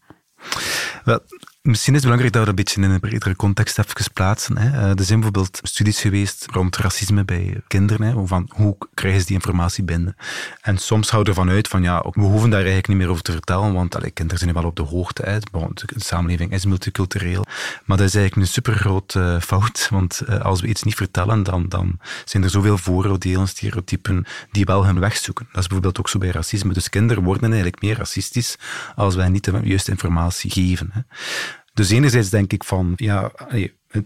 Wel, 1.05 1.21
misschien 1.63 1.95
is 1.95 2.03
het 2.03 2.11
belangrijk 2.11 2.33
dat 2.33 2.43
we 2.43 2.49
dat 2.49 2.59
een 2.59 2.65
beetje 2.65 2.83
in 2.83 2.91
een 2.91 3.01
bredere 3.01 3.37
context 3.37 3.79
even 3.79 4.13
plaatsen. 4.13 4.59
Hè. 4.59 4.69
Eh, 4.69 4.99
Er 4.99 5.05
zijn 5.05 5.21
bijvoorbeeld 5.21 5.61
studies 5.63 6.01
geweest 6.01 6.47
rond 6.51 6.77
racisme 6.77 7.25
bij 7.25 7.61
kinderen. 7.67 8.29
Van 8.29 8.51
hoe 8.55 8.77
krijgen 8.95 9.21
ze 9.21 9.27
die 9.27 9.35
informatie 9.35 9.85
binnen? 9.85 10.17
En 10.61 10.79
soms 10.79 11.11
houden 11.11 11.35
we 11.35 11.41
ervan 11.41 11.55
uit 11.55 11.69
van 11.69 11.83
ja, 11.83 12.05
we 12.11 12.21
hoeven 12.21 12.51
daar 12.51 12.59
eigenlijk 12.59 12.89
niet 12.89 12.97
meer 12.97 13.09
over 13.09 13.23
te 13.23 13.33
vertellen, 13.33 13.73
want 13.73 13.97
allee, 13.97 14.11
kinderen 14.11 14.39
zijn 14.41 14.55
wel 14.55 14.65
op 14.65 14.77
de 14.77 14.83
hoogte. 14.83 15.23
Hè. 15.23 15.39
De 15.39 15.85
samenleving 15.97 16.53
is 16.53 16.65
multicultureel. 16.65 17.45
Maar 17.85 17.97
dat 17.97 18.07
is 18.07 18.15
eigenlijk 18.15 18.47
een 18.47 18.53
supergrote 18.53 19.39
fout, 19.43 19.89
want 19.91 20.21
eh, 20.21 20.41
als 20.41 20.61
we 20.61 20.67
iets 20.67 20.83
niet 20.83 20.95
vertellen, 20.95 21.43
dan, 21.43 21.69
dan 21.69 21.99
zijn 22.25 22.43
er 22.43 22.51
zoveel 22.51 22.79
vooroordelen, 22.79 23.49
stereotypen, 23.49 24.25
die 24.51 24.65
wel 24.65 24.87
hun 24.87 25.01
weg 25.01 25.17
zoeken. 25.17 25.45
Dat 25.47 25.61
is 25.61 25.67
bijvoorbeeld 25.67 25.99
ook 25.99 26.09
zo 26.09 26.19
bij 26.19 26.31
racisme. 26.31 26.73
Dus 26.73 26.89
kinderen 26.89 27.23
worden 27.23 27.45
eigenlijk 27.45 27.83
meer 27.83 27.97
racistisch 27.97 28.57
als 28.95 29.15
wij 29.15 29.29
niet 29.29 29.45
de 29.45 29.61
juiste 29.63 29.91
informatie 29.91 30.51
geven. 30.51 30.91
Hè. 30.93 31.01
Dus 31.75 31.91
enerzijds 31.91 32.31
denk 32.31 32.53
ik 32.53 32.65
van, 32.65 32.93
ja, 32.97 33.33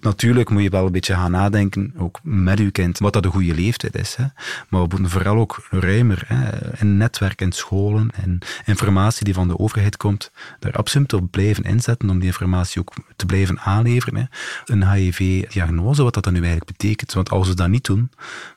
natuurlijk 0.01 0.51
moet 0.51 0.63
je 0.63 0.69
wel 0.69 0.87
een 0.87 0.93
beetje 0.93 1.15
gaan 1.15 1.31
nadenken, 1.31 1.95
ook 1.97 2.21
met 2.23 2.59
uw 2.59 2.71
kind, 2.71 2.99
wat 2.99 3.13
dat 3.13 3.25
een 3.25 3.31
goede 3.31 3.55
leeftijd 3.55 3.95
is. 3.95 4.15
Hè. 4.15 4.25
Maar 4.69 4.83
we 4.83 4.87
moeten 4.91 5.11
vooral 5.11 5.37
ook 5.37 5.67
ruimer, 5.71 6.25
hè, 6.27 6.75
in 6.81 6.97
netwerk, 6.97 7.41
in 7.41 7.53
scholen, 7.53 8.11
en 8.23 8.39
informatie 8.65 9.25
die 9.25 9.35
van 9.35 9.49
de 9.49 9.59
overheid 9.59 9.97
komt, 9.97 10.33
daar 10.59 10.73
absoluut 10.73 11.13
op 11.13 11.31
blijven 11.31 11.65
inzetten 11.65 12.11
om 12.11 12.19
die 12.19 12.27
informatie 12.27 12.81
ook 12.81 12.93
te 13.17 13.27
blijven 13.27 13.61
aanleveren. 13.61 14.17
Hè. 14.17 14.25
Een 14.73 14.93
HIV-diagnose, 14.93 16.03
wat 16.03 16.15
dat 16.15 16.25
dan 16.25 16.33
nu 16.33 16.39
eigenlijk 16.39 16.71
betekent. 16.77 17.13
Want 17.13 17.31
als 17.31 17.49
we 17.49 17.55
dat 17.55 17.69
niet 17.69 17.85
doen, 17.85 18.11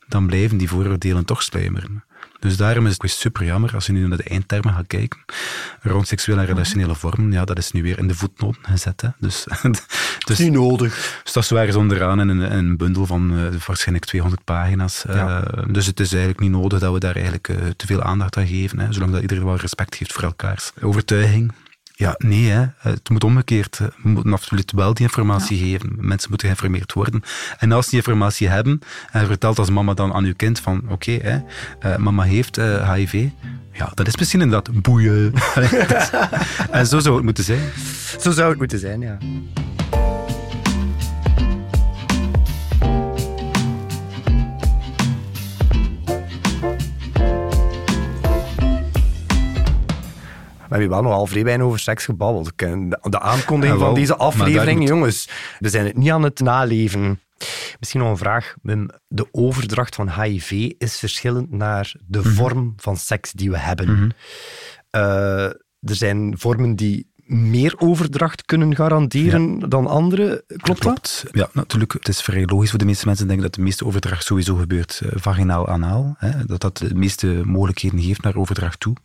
dan 0.07 0.27
blijven 0.27 0.57
die 0.57 0.69
vooroordelen 0.69 1.25
toch 1.25 1.43
sluimeren. 1.43 2.03
Dus 2.39 2.57
daarom 2.57 2.87
is 2.87 2.95
het 2.97 3.11
super 3.11 3.45
jammer 3.45 3.73
als 3.73 3.85
je 3.85 3.91
nu 3.91 4.07
naar 4.07 4.17
de 4.17 4.23
eindtermen 4.23 4.73
gaat 4.73 4.87
kijken. 4.87 5.19
Rond 5.81 6.07
seksuele 6.07 6.41
en 6.41 6.47
relationele 6.47 6.95
vormen, 6.95 7.31
ja, 7.31 7.45
dat 7.45 7.57
is 7.57 7.71
nu 7.71 7.83
weer 7.83 7.97
in 7.97 8.07
de 8.07 8.15
voetnoten 8.15 8.61
gezet. 8.61 9.01
Hè. 9.01 9.09
Dus, 9.17 9.45
dus, 10.27 10.37
Niet 10.37 10.51
nodig. 10.51 11.19
dus 11.23 11.33
dat 11.33 11.43
is 11.43 11.49
waar 11.49 11.65
eens 11.65 11.75
onderaan 11.75 12.19
in 12.19 12.29
een, 12.29 12.55
een 12.55 12.77
bundel 12.77 13.05
van 13.05 13.31
eh, 13.37 13.59
waarschijnlijk 13.65 14.05
200 14.05 14.43
pagina's. 14.43 15.03
Ja. 15.07 15.43
Eh, 15.43 15.63
dus 15.67 15.85
het 15.85 15.99
is 15.99 16.09
eigenlijk 16.11 16.41
niet 16.41 16.51
nodig 16.51 16.79
dat 16.79 16.93
we 16.93 16.99
daar 16.99 17.15
eigenlijk 17.15 17.47
eh, 17.47 17.55
te 17.75 17.85
veel 17.85 18.01
aandacht 18.01 18.37
aan 18.37 18.47
geven. 18.47 18.79
Hè, 18.79 18.93
zolang 18.93 19.11
dat 19.11 19.21
iedereen 19.21 19.45
wel 19.45 19.55
respect 19.55 19.95
heeft 19.95 20.13
voor 20.13 20.23
elkaars 20.23 20.71
overtuiging. 20.81 21.51
Ja, 21.99 22.15
nee, 22.17 22.49
hè. 22.49 22.65
het 22.77 23.09
moet 23.09 23.23
omgekeerd. 23.23 23.77
We 23.77 24.09
moeten 24.09 24.33
absoluut 24.33 24.71
wel 24.71 24.93
die 24.93 25.05
informatie 25.05 25.57
geven. 25.57 25.95
Mensen 25.97 26.29
moeten 26.29 26.47
geïnformeerd 26.47 26.93
worden. 26.93 27.23
En 27.57 27.71
als 27.71 27.83
ze 27.85 27.89
die 27.89 27.99
informatie 27.99 28.47
hebben, 28.47 28.81
en 29.11 29.25
vertelt 29.25 29.59
als 29.59 29.69
mama 29.69 29.93
dan 29.93 30.13
aan 30.13 30.23
uw 30.23 30.33
kind 30.35 30.59
van, 30.59 30.81
oké, 30.89 31.11
hè, 31.11 31.39
eh, 31.79 31.97
mama 31.97 32.23
heeft 32.23 32.57
eh, 32.57 32.93
HIV, 32.93 33.27
ja, 33.71 33.91
dat 33.93 34.07
is 34.07 34.17
misschien 34.17 34.41
inderdaad 34.41 34.81
boeien. 34.81 35.33
en 36.71 36.87
zo 36.87 36.99
zou 36.99 37.15
het 37.15 37.23
moeten 37.23 37.43
zijn. 37.43 37.69
Zo 38.19 38.31
zou 38.31 38.49
het 38.49 38.57
moeten 38.57 38.79
zijn, 38.79 39.01
ja. 39.01 39.17
We 50.69 50.75
hebben 50.75 50.89
wel 50.89 51.01
nogal 51.01 51.25
vrij 51.27 51.43
weinig 51.43 51.65
over 51.65 51.79
seks 51.79 52.05
gebabbeld. 52.05 52.51
De 52.57 53.19
aankondiging 53.19 53.79
van 53.79 53.93
deze 53.93 54.09
maar 54.09 54.17
daar 54.17 54.27
aflevering, 54.27 54.87
jongens, 54.87 55.29
we 55.59 55.69
zijn 55.69 55.85
het 55.85 55.97
niet 55.97 56.11
aan 56.11 56.23
het 56.23 56.39
naleven. 56.39 57.19
Misschien 57.79 58.01
nog 58.01 58.09
een 58.09 58.17
vraag. 58.17 58.55
Wim. 58.61 58.89
De 59.07 59.27
overdracht 59.31 59.95
van 59.95 60.21
HIV 60.21 60.51
is 60.77 60.99
verschillend 60.99 61.51
naar 61.51 61.93
de 62.07 62.19
Mhm. 62.19 62.29
vorm 62.29 62.73
van 62.77 62.97
seks 62.97 63.31
die 63.31 63.49
we 63.51 63.57
hebben. 63.57 64.15
Eh, 64.89 65.43
er 65.79 65.95
zijn 65.95 66.33
vormen 66.37 66.75
die 66.75 67.08
meer 67.29 67.73
overdracht 67.77 68.45
kunnen 68.45 68.75
garanderen 68.75 69.69
dan 69.69 69.87
andere. 69.87 70.43
Klopt 70.57 70.83
dat? 70.83 71.25
Ja, 71.31 71.49
natuurlijk. 71.53 71.93
Het 71.93 72.07
is 72.07 72.21
vrij 72.21 72.45
logisch 72.45 72.69
voor 72.69 72.79
de 72.79 72.85
meeste 72.85 73.05
mensen 73.05 73.27
denken 73.27 73.45
dat 73.45 73.55
de 73.55 73.61
meeste 73.61 73.85
overdracht 73.85 74.25
sowieso 74.25 74.55
gebeurt 74.55 75.01
eh, 75.03 75.09
vaginaal-anaal. 75.13 76.17
Dat 76.45 76.61
dat 76.61 76.77
de 76.77 76.95
meeste 76.95 77.41
mogelijkheden 77.45 78.01
geeft 78.01 78.21
naar 78.21 78.35
overdracht 78.35 78.79
toe. 78.79 78.95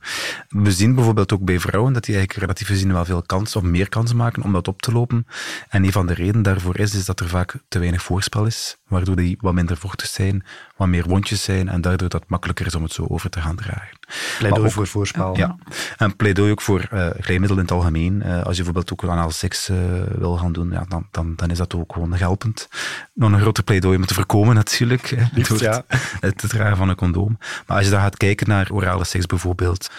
We 0.49 0.73
zien 0.73 0.95
bijvoorbeeld 0.95 1.33
ook 1.33 1.45
bij 1.45 1.61
vrouwen 1.61 1.93
dat 1.93 2.05
die 2.05 2.15
eigenlijk 2.15 2.45
relatief 2.45 2.67
gezien 2.67 2.93
wel 2.93 3.05
veel 3.05 3.23
kans 3.23 3.57
of 3.57 3.63
meer 3.63 3.89
kans 3.89 4.15
maken 4.15 4.43
om 4.43 4.53
dat 4.53 4.69
op 4.69 4.83
te 4.83 4.93
lopen. 4.93 5.27
En 5.69 5.85
een 5.85 5.93
van 5.93 6.07
de 6.07 6.15
redenen 6.15 6.43
daarvoor 6.43 6.79
is, 6.79 6.95
is 6.95 7.05
dat 7.05 7.21
er 7.21 7.29
vaak 7.29 7.55
te 7.69 7.79
weinig 7.79 8.03
voorspel 8.03 8.47
is, 8.47 8.77
waardoor 8.89 9.17
die 9.17 9.37
wat 9.41 9.55
minder 9.55 9.77
vochtig 9.77 10.09
zijn, 10.09 10.45
wat 10.77 10.89
meer 10.89 11.09
wondjes 11.09 11.43
zijn 11.43 11.69
en 11.69 11.81
daardoor 11.81 12.09
dat 12.09 12.21
het 12.21 12.31
makkelijker 12.31 12.67
is 12.67 12.75
om 12.75 12.83
het 12.83 12.93
zo 12.93 13.07
over 13.09 13.31
te 13.31 13.41
gaan 13.41 13.57
dragen. 13.57 13.99
Pleidooi 14.39 14.67
ook- 14.67 14.73
voor 14.73 14.87
voorspel. 14.87 15.37
Ja, 15.37 15.57
en 15.97 16.17
pleidooi 16.17 16.51
ook 16.51 16.61
voor 16.61 16.89
uh, 16.93 17.29
in 17.29 17.43
het 17.43 17.71
algemeen. 17.71 18.23
Uh, 18.27 18.35
als 18.35 18.57
je 18.57 18.63
bijvoorbeeld 18.63 18.93
ook 18.93 19.05
anale 19.11 19.33
seks 19.33 19.69
uh, 19.69 19.77
wil 20.19 20.37
gaan 20.37 20.53
doen, 20.53 20.71
ja, 20.71 20.85
dan, 20.89 21.07
dan, 21.11 21.33
dan 21.37 21.51
is 21.51 21.59
dat 21.59 21.75
ook 21.75 21.93
gewoon 21.93 22.13
helpend. 22.13 22.69
Nog 23.13 23.33
een 23.33 23.41
groter 23.41 23.65
pleidooi 23.65 23.97
om 23.97 24.07
te 24.07 24.15
voorkomen 24.15 24.55
natuurlijk, 24.55 25.09
hè, 25.09 25.25
Liefst, 25.33 25.51
door 25.51 25.63
ja. 25.63 25.83
het, 26.21 26.41
het 26.43 26.51
dragen 26.51 26.77
van 26.77 26.89
een 26.89 26.97
condoom. 26.97 27.39
Maar 27.67 27.77
als 27.77 27.87
je 27.87 27.93
dan 27.93 28.01
gaat 28.01 28.17
kijken 28.17 28.49
naar 28.49 28.71
orale 28.71 29.05
seks 29.05 29.27
bijvoorbeeld, 29.27 29.91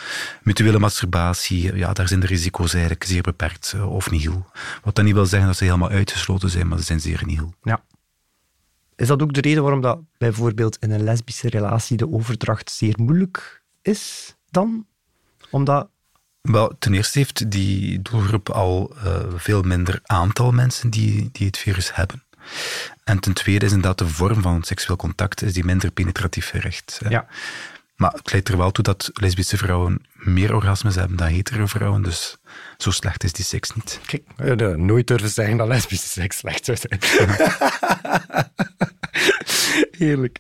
mutuele 0.44 0.80
masturbatie, 0.80 1.76
ja, 1.76 1.94
daar 1.94 2.08
zijn 2.08 2.20
de 2.20 2.28
risico's 2.28 2.74
eigenlijk 2.74 3.04
zeer 3.04 3.22
beperkt 3.22 3.76
of 3.88 4.12
nihil. 4.12 4.46
Wat 4.84 4.96
dan 4.96 5.06
niet 5.06 5.14
wil 5.14 5.26
zeggen 5.26 5.48
dat 5.48 5.58
ze 5.58 5.64
helemaal 5.64 5.90
uitgesloten 5.90 6.50
zijn, 6.50 6.68
maar 6.68 6.78
ze 6.78 6.84
zijn 6.84 7.00
zeer 7.00 7.22
nihil. 7.26 7.54
Ja. 7.64 7.82
Is 8.96 9.08
dat 9.08 9.22
ook 9.22 9.34
de 9.34 9.42
reden 9.42 9.62
waarom 9.62 9.82
dat 9.82 10.00
bijvoorbeeld 10.18 10.78
in 10.80 10.92
een 10.92 11.04
lesbische 11.04 11.50
relatie 11.50 11.98
de 11.98 12.12
overdracht 12.12 12.72
zeer 12.72 12.94
moeilijk 12.98 13.64
is 13.82 14.36
dan? 14.50 14.86
Omdat 15.50 15.90
Wel, 16.42 16.76
ten 16.80 16.94
eerste 16.94 17.18
heeft 17.18 17.52
die 17.52 18.02
doelgroep 18.02 18.50
al 18.50 18.96
uh, 18.96 19.18
veel 19.36 19.62
minder 19.62 20.00
aantal 20.04 20.52
mensen 20.52 20.90
die, 20.90 21.30
die 21.32 21.48
het 21.48 21.58
virus 21.58 21.96
hebben. 21.96 22.24
En 23.04 23.20
ten 23.20 23.34
tweede 23.34 23.66
is 23.66 23.72
inderdaad 23.72 23.98
de 23.98 24.08
vorm 24.08 24.42
van 24.42 24.64
seksueel 24.64 24.98
contact 24.98 25.42
is 25.42 25.54
die 25.54 25.66
minder 25.66 25.92
penetratief 25.92 26.50
gericht. 26.50 27.02
Ja. 27.10 27.28
Maar 27.96 28.12
het 28.12 28.32
leidt 28.32 28.50
er 28.50 28.58
wel 28.58 28.72
toe 28.72 28.84
dat 28.84 29.10
lesbische 29.14 29.58
vrouwen 29.58 30.06
meer 30.14 30.56
orgasmes 30.56 30.96
hebben 30.96 31.18
dan 31.18 31.28
hetero 31.28 31.66
vrouwen, 31.66 32.02
dus 32.02 32.38
zo 32.78 32.92
slecht 32.92 33.24
is 33.24 33.34
die 33.34 33.46
seks 33.46 33.76
niet. 33.76 34.00
Kijk, 34.06 34.24
uh, 34.62 34.76
nooit 34.76 35.08
durven 35.08 35.30
zeggen 35.30 35.58
dat 35.58 35.68
lesbische 35.68 36.08
seks 36.08 36.38
slecht 36.38 36.66
zou 36.66 36.78
zijn. 36.78 37.00
Heerlijk. 39.98 40.40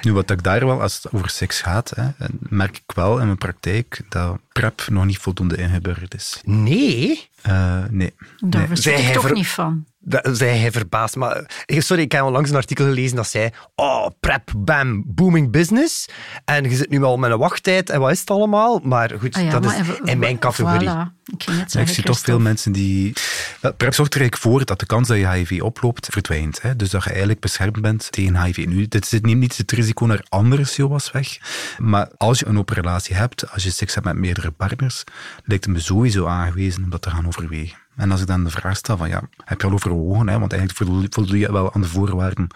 Nu, 0.00 0.12
wat 0.12 0.30
ik 0.30 0.42
daar 0.42 0.66
wel, 0.66 0.80
als 0.82 1.02
het 1.02 1.12
over 1.12 1.30
seks 1.30 1.60
gaat, 1.60 1.92
hè, 1.96 2.08
merk 2.38 2.76
ik 2.76 2.94
wel 2.94 3.18
in 3.18 3.26
mijn 3.26 3.38
praktijk 3.38 4.00
dat 4.08 4.38
PrEP 4.52 4.86
nog 4.88 5.04
niet 5.04 5.18
voldoende 5.18 5.56
ingeburgerd 5.56 6.14
is. 6.14 6.40
Nee? 6.44 7.28
Uh, 7.46 7.84
nee. 7.90 8.14
Daar 8.38 8.60
nee. 8.60 8.66
verschil 8.66 8.98
ik 8.98 9.12
toch 9.12 9.32
niet 9.32 9.48
van. 9.48 9.86
Dat 10.02 10.28
zei 10.32 10.58
hij 10.58 10.72
verbaasd. 10.72 11.16
Maar, 11.16 11.64
sorry, 11.66 12.02
ik 12.02 12.12
heb 12.12 12.22
onlangs 12.22 12.50
een 12.50 12.56
artikel 12.56 12.84
gelezen 12.84 13.16
dat 13.16 13.28
zei: 13.28 13.50
Oh, 13.74 14.06
prep, 14.20 14.52
bam, 14.56 15.02
booming 15.06 15.50
business. 15.50 16.08
En 16.44 16.64
je 16.64 16.76
zit 16.76 16.90
nu 16.90 17.02
al 17.02 17.16
met 17.16 17.30
een 17.30 17.38
wachttijd 17.38 17.90
en 17.90 18.00
wat 18.00 18.10
is 18.10 18.20
het 18.20 18.30
allemaal? 18.30 18.80
Maar 18.82 19.10
goed, 19.18 19.34
ah 19.34 19.42
ja, 19.42 19.50
dat 19.50 19.64
maar 19.64 19.74
is 19.74 19.80
even, 19.80 20.04
in 20.04 20.18
mijn 20.18 20.38
categorie. 20.38 20.88
Voilà. 20.88 21.20
Ik, 21.24 21.42
zeggen, 21.42 21.80
ik 21.80 21.88
zie 21.88 22.04
toch 22.04 22.18
veel 22.18 22.40
mensen 22.40 22.72
die. 22.72 23.12
PrEP 23.60 23.94
zorgt 23.94 24.14
er 24.14 24.20
eigenlijk 24.20 24.36
voor 24.36 24.64
dat 24.64 24.78
de 24.78 24.86
kans 24.86 25.08
dat 25.08 25.16
je 25.16 25.28
HIV 25.28 25.60
oploopt 25.62 26.06
verdwijnt. 26.10 26.62
Hè? 26.62 26.76
Dus 26.76 26.90
dat 26.90 27.02
je 27.02 27.10
eigenlijk 27.10 27.40
beschermd 27.40 27.80
bent 27.80 28.12
tegen 28.12 28.42
HIV. 28.42 28.66
Nu, 28.66 28.88
dit 28.88 29.06
zit 29.06 29.24
niet 29.24 29.56
het 29.56 29.72
risico 29.72 30.06
naar 30.06 30.24
andere 30.28 30.64
SIOA's 30.64 31.10
weg. 31.10 31.38
Maar 31.78 32.08
als 32.16 32.38
je 32.38 32.46
een 32.46 32.58
open 32.58 32.74
relatie 32.74 33.14
hebt, 33.14 33.50
als 33.52 33.62
je 33.62 33.70
seks 33.70 33.94
hebt 33.94 34.06
met 34.06 34.16
meerdere 34.16 34.50
partners, 34.50 35.04
lijkt 35.44 35.64
het 35.64 35.74
me 35.74 35.80
sowieso 35.80 36.26
aangewezen 36.26 36.84
om 36.84 36.90
dat 36.90 37.02
te 37.02 37.10
gaan 37.10 37.26
overwegen. 37.26 37.79
En 38.00 38.10
als 38.10 38.20
ik 38.20 38.26
dan 38.26 38.44
de 38.44 38.50
vraag 38.50 38.76
stel 38.76 38.96
van, 38.96 39.08
ja, 39.08 39.22
heb 39.44 39.60
je 39.60 39.66
al 39.66 39.72
overwogen, 39.72 40.28
hè, 40.28 40.38
want 40.38 40.52
eigenlijk 40.52 41.12
voldoe 41.14 41.38
je 41.38 41.52
wel 41.52 41.74
aan 41.74 41.80
de 41.80 41.88
voorwaarden 41.88 42.46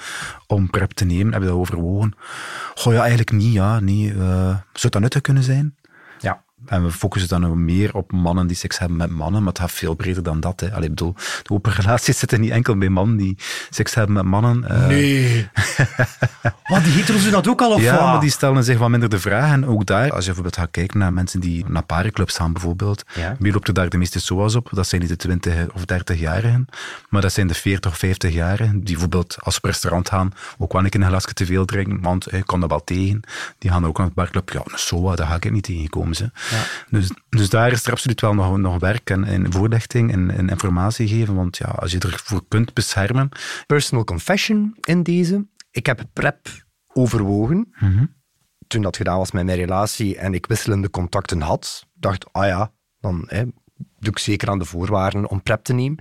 om 0.47 0.71
PrEP 0.71 0.91
te 0.91 1.05
nemen, 1.05 1.33
heb 1.33 1.43
je 1.43 1.49
dat 1.49 1.57
overwogen? 1.57 2.15
Goh, 2.75 2.93
ja, 2.93 2.99
eigenlijk 2.99 3.33
niet, 3.33 3.53
ja, 3.53 3.81
niet. 3.81 4.15
Uh, 4.15 4.57
zou 4.73 4.93
dan 4.93 5.03
nuttig 5.03 5.21
kunnen 5.21 5.43
zijn? 5.43 5.75
En 6.67 6.85
we 6.85 6.91
focussen 6.91 7.41
dan 7.41 7.65
meer 7.65 7.95
op 7.95 8.13
mannen 8.13 8.47
die 8.47 8.57
seks 8.57 8.79
hebben 8.79 8.97
met 8.97 9.11
mannen, 9.11 9.43
maar 9.43 9.53
het 9.53 9.61
gaat 9.61 9.73
veel 9.73 9.95
breder 9.95 10.23
dan 10.23 10.41
dat. 10.41 10.61
Hè. 10.61 10.73
Allee, 10.73 10.89
bedoel, 10.89 11.15
de 11.43 11.53
open 11.53 11.73
relaties 11.73 12.19
zitten 12.25 12.41
niet 12.41 12.51
enkel 12.51 12.79
bij 12.79 12.89
mannen 12.89 13.17
die 13.17 13.37
seks 13.71 13.95
hebben 13.95 14.15
met 14.15 14.25
mannen. 14.25 14.65
Uh... 14.71 14.87
Nee. 14.87 15.49
Wat, 16.65 16.85
die 16.85 16.93
hetero's 16.93 17.23
doen 17.23 17.33
dat 17.33 17.49
ook 17.49 17.61
al, 17.61 17.73
of 17.73 17.83
Ja, 17.83 18.13
maar 18.13 18.21
die 18.21 18.31
stellen 18.31 18.65
zich 18.65 18.79
wat 18.79 18.89
minder 18.89 19.09
de 19.09 19.19
vraag. 19.19 19.53
En 19.53 19.67
ook 19.67 19.87
daar, 19.87 20.11
als 20.11 20.21
je 20.21 20.25
bijvoorbeeld 20.25 20.57
gaat 20.57 20.71
kijken 20.71 20.99
naar 20.99 21.13
mensen 21.13 21.41
die 21.41 21.65
naar 21.69 21.83
parenclubs 21.83 22.37
gaan 22.37 22.53
bijvoorbeeld, 22.53 23.05
ja. 23.15 23.37
wie 23.39 23.53
loopt 23.53 23.69
er 23.69 23.75
daar 23.75 23.89
de 23.89 23.99
meeste 23.99 24.21
SOA's 24.21 24.55
op? 24.55 24.69
Dat 24.73 24.87
zijn 24.87 25.01
niet 25.01 25.11
de 25.11 25.17
20 25.17 25.67
of 25.75 25.81
30-jarigen, 25.81 26.65
maar 27.09 27.23
dat 27.23 27.33
zijn 27.33 27.47
de 27.47 27.55
40 27.55 27.91
of 27.91 28.05
50-jarigen, 28.05 28.71
die 28.73 28.93
bijvoorbeeld 28.93 29.37
als 29.41 29.55
ze 29.55 29.61
op 29.61 29.67
restaurant 29.67 30.09
gaan 30.09 30.33
ook 30.59 30.73
wel 30.73 30.85
een 30.85 30.91
keer 30.91 31.01
een 31.01 31.07
glasje 31.07 31.33
te 31.33 31.47
veel 31.47 31.65
drinken, 31.65 32.01
want 32.01 32.33
ik 32.33 32.47
kan 32.47 32.61
dat 32.61 32.71
wel 32.71 32.85
tegen. 32.85 33.21
Die 33.59 33.71
gaan 33.71 33.87
ook 33.87 33.97
naar 33.97 34.07
het 34.07 34.15
barclub. 34.15 34.51
Ja, 34.51 34.61
een 34.65 34.79
SOA, 34.79 35.15
daar 35.15 35.27
ga 35.27 35.35
ik 35.35 35.51
niet 35.51 35.65
tegenkomen. 35.65 36.15
Ze. 36.15 36.31
Dus, 36.91 37.11
dus 37.29 37.51
daar 37.51 37.73
is 37.73 37.85
er 37.85 37.93
absoluut 37.93 38.21
wel 38.21 38.35
nog, 38.35 38.57
nog 38.57 38.79
werk 38.79 39.11
en, 39.11 39.25
en 39.25 39.53
voorlichting 39.53 40.13
en, 40.13 40.31
en, 40.31 40.49
informatie 40.49 41.09
geven. 41.09 41.35
Want 41.35 41.57
ja, 41.57 41.67
als 41.67 41.93
je 41.93 41.99
ervoor 41.99 42.45
kunt 42.49 42.75
beschermen. 42.75 43.29
Personal 43.67 44.05
confession 44.05 44.77
in 44.81 45.03
deze. 45.03 45.47
Ik 45.71 45.87
heb 45.87 46.05
PrEP 46.13 46.49
overwogen. 46.93 47.75
Mhm. 47.79 48.05
Toen 48.67 48.83
dat 48.83 48.97
gedaan 48.97 49.19
was 49.19 49.31
met 49.31 49.45
mijn 49.45 49.59
relatie 49.59 50.17
en 50.19 50.35
ik 50.35 50.47
wisselende 50.47 50.91
contacten 50.91 51.41
had, 51.41 51.87
dacht 51.95 52.33
ah 52.33 52.47
ja, 52.47 52.73
dan 53.01 53.25
hè, 53.27 53.45
doe 53.99 54.13
ik 54.13 54.19
zeker 54.19 54.49
aan 54.49 54.59
de 54.59 54.65
voorwaarden 54.65 55.29
om 55.29 55.43
PrEP 55.43 55.65
te 55.65 55.73
nemen. 55.73 55.99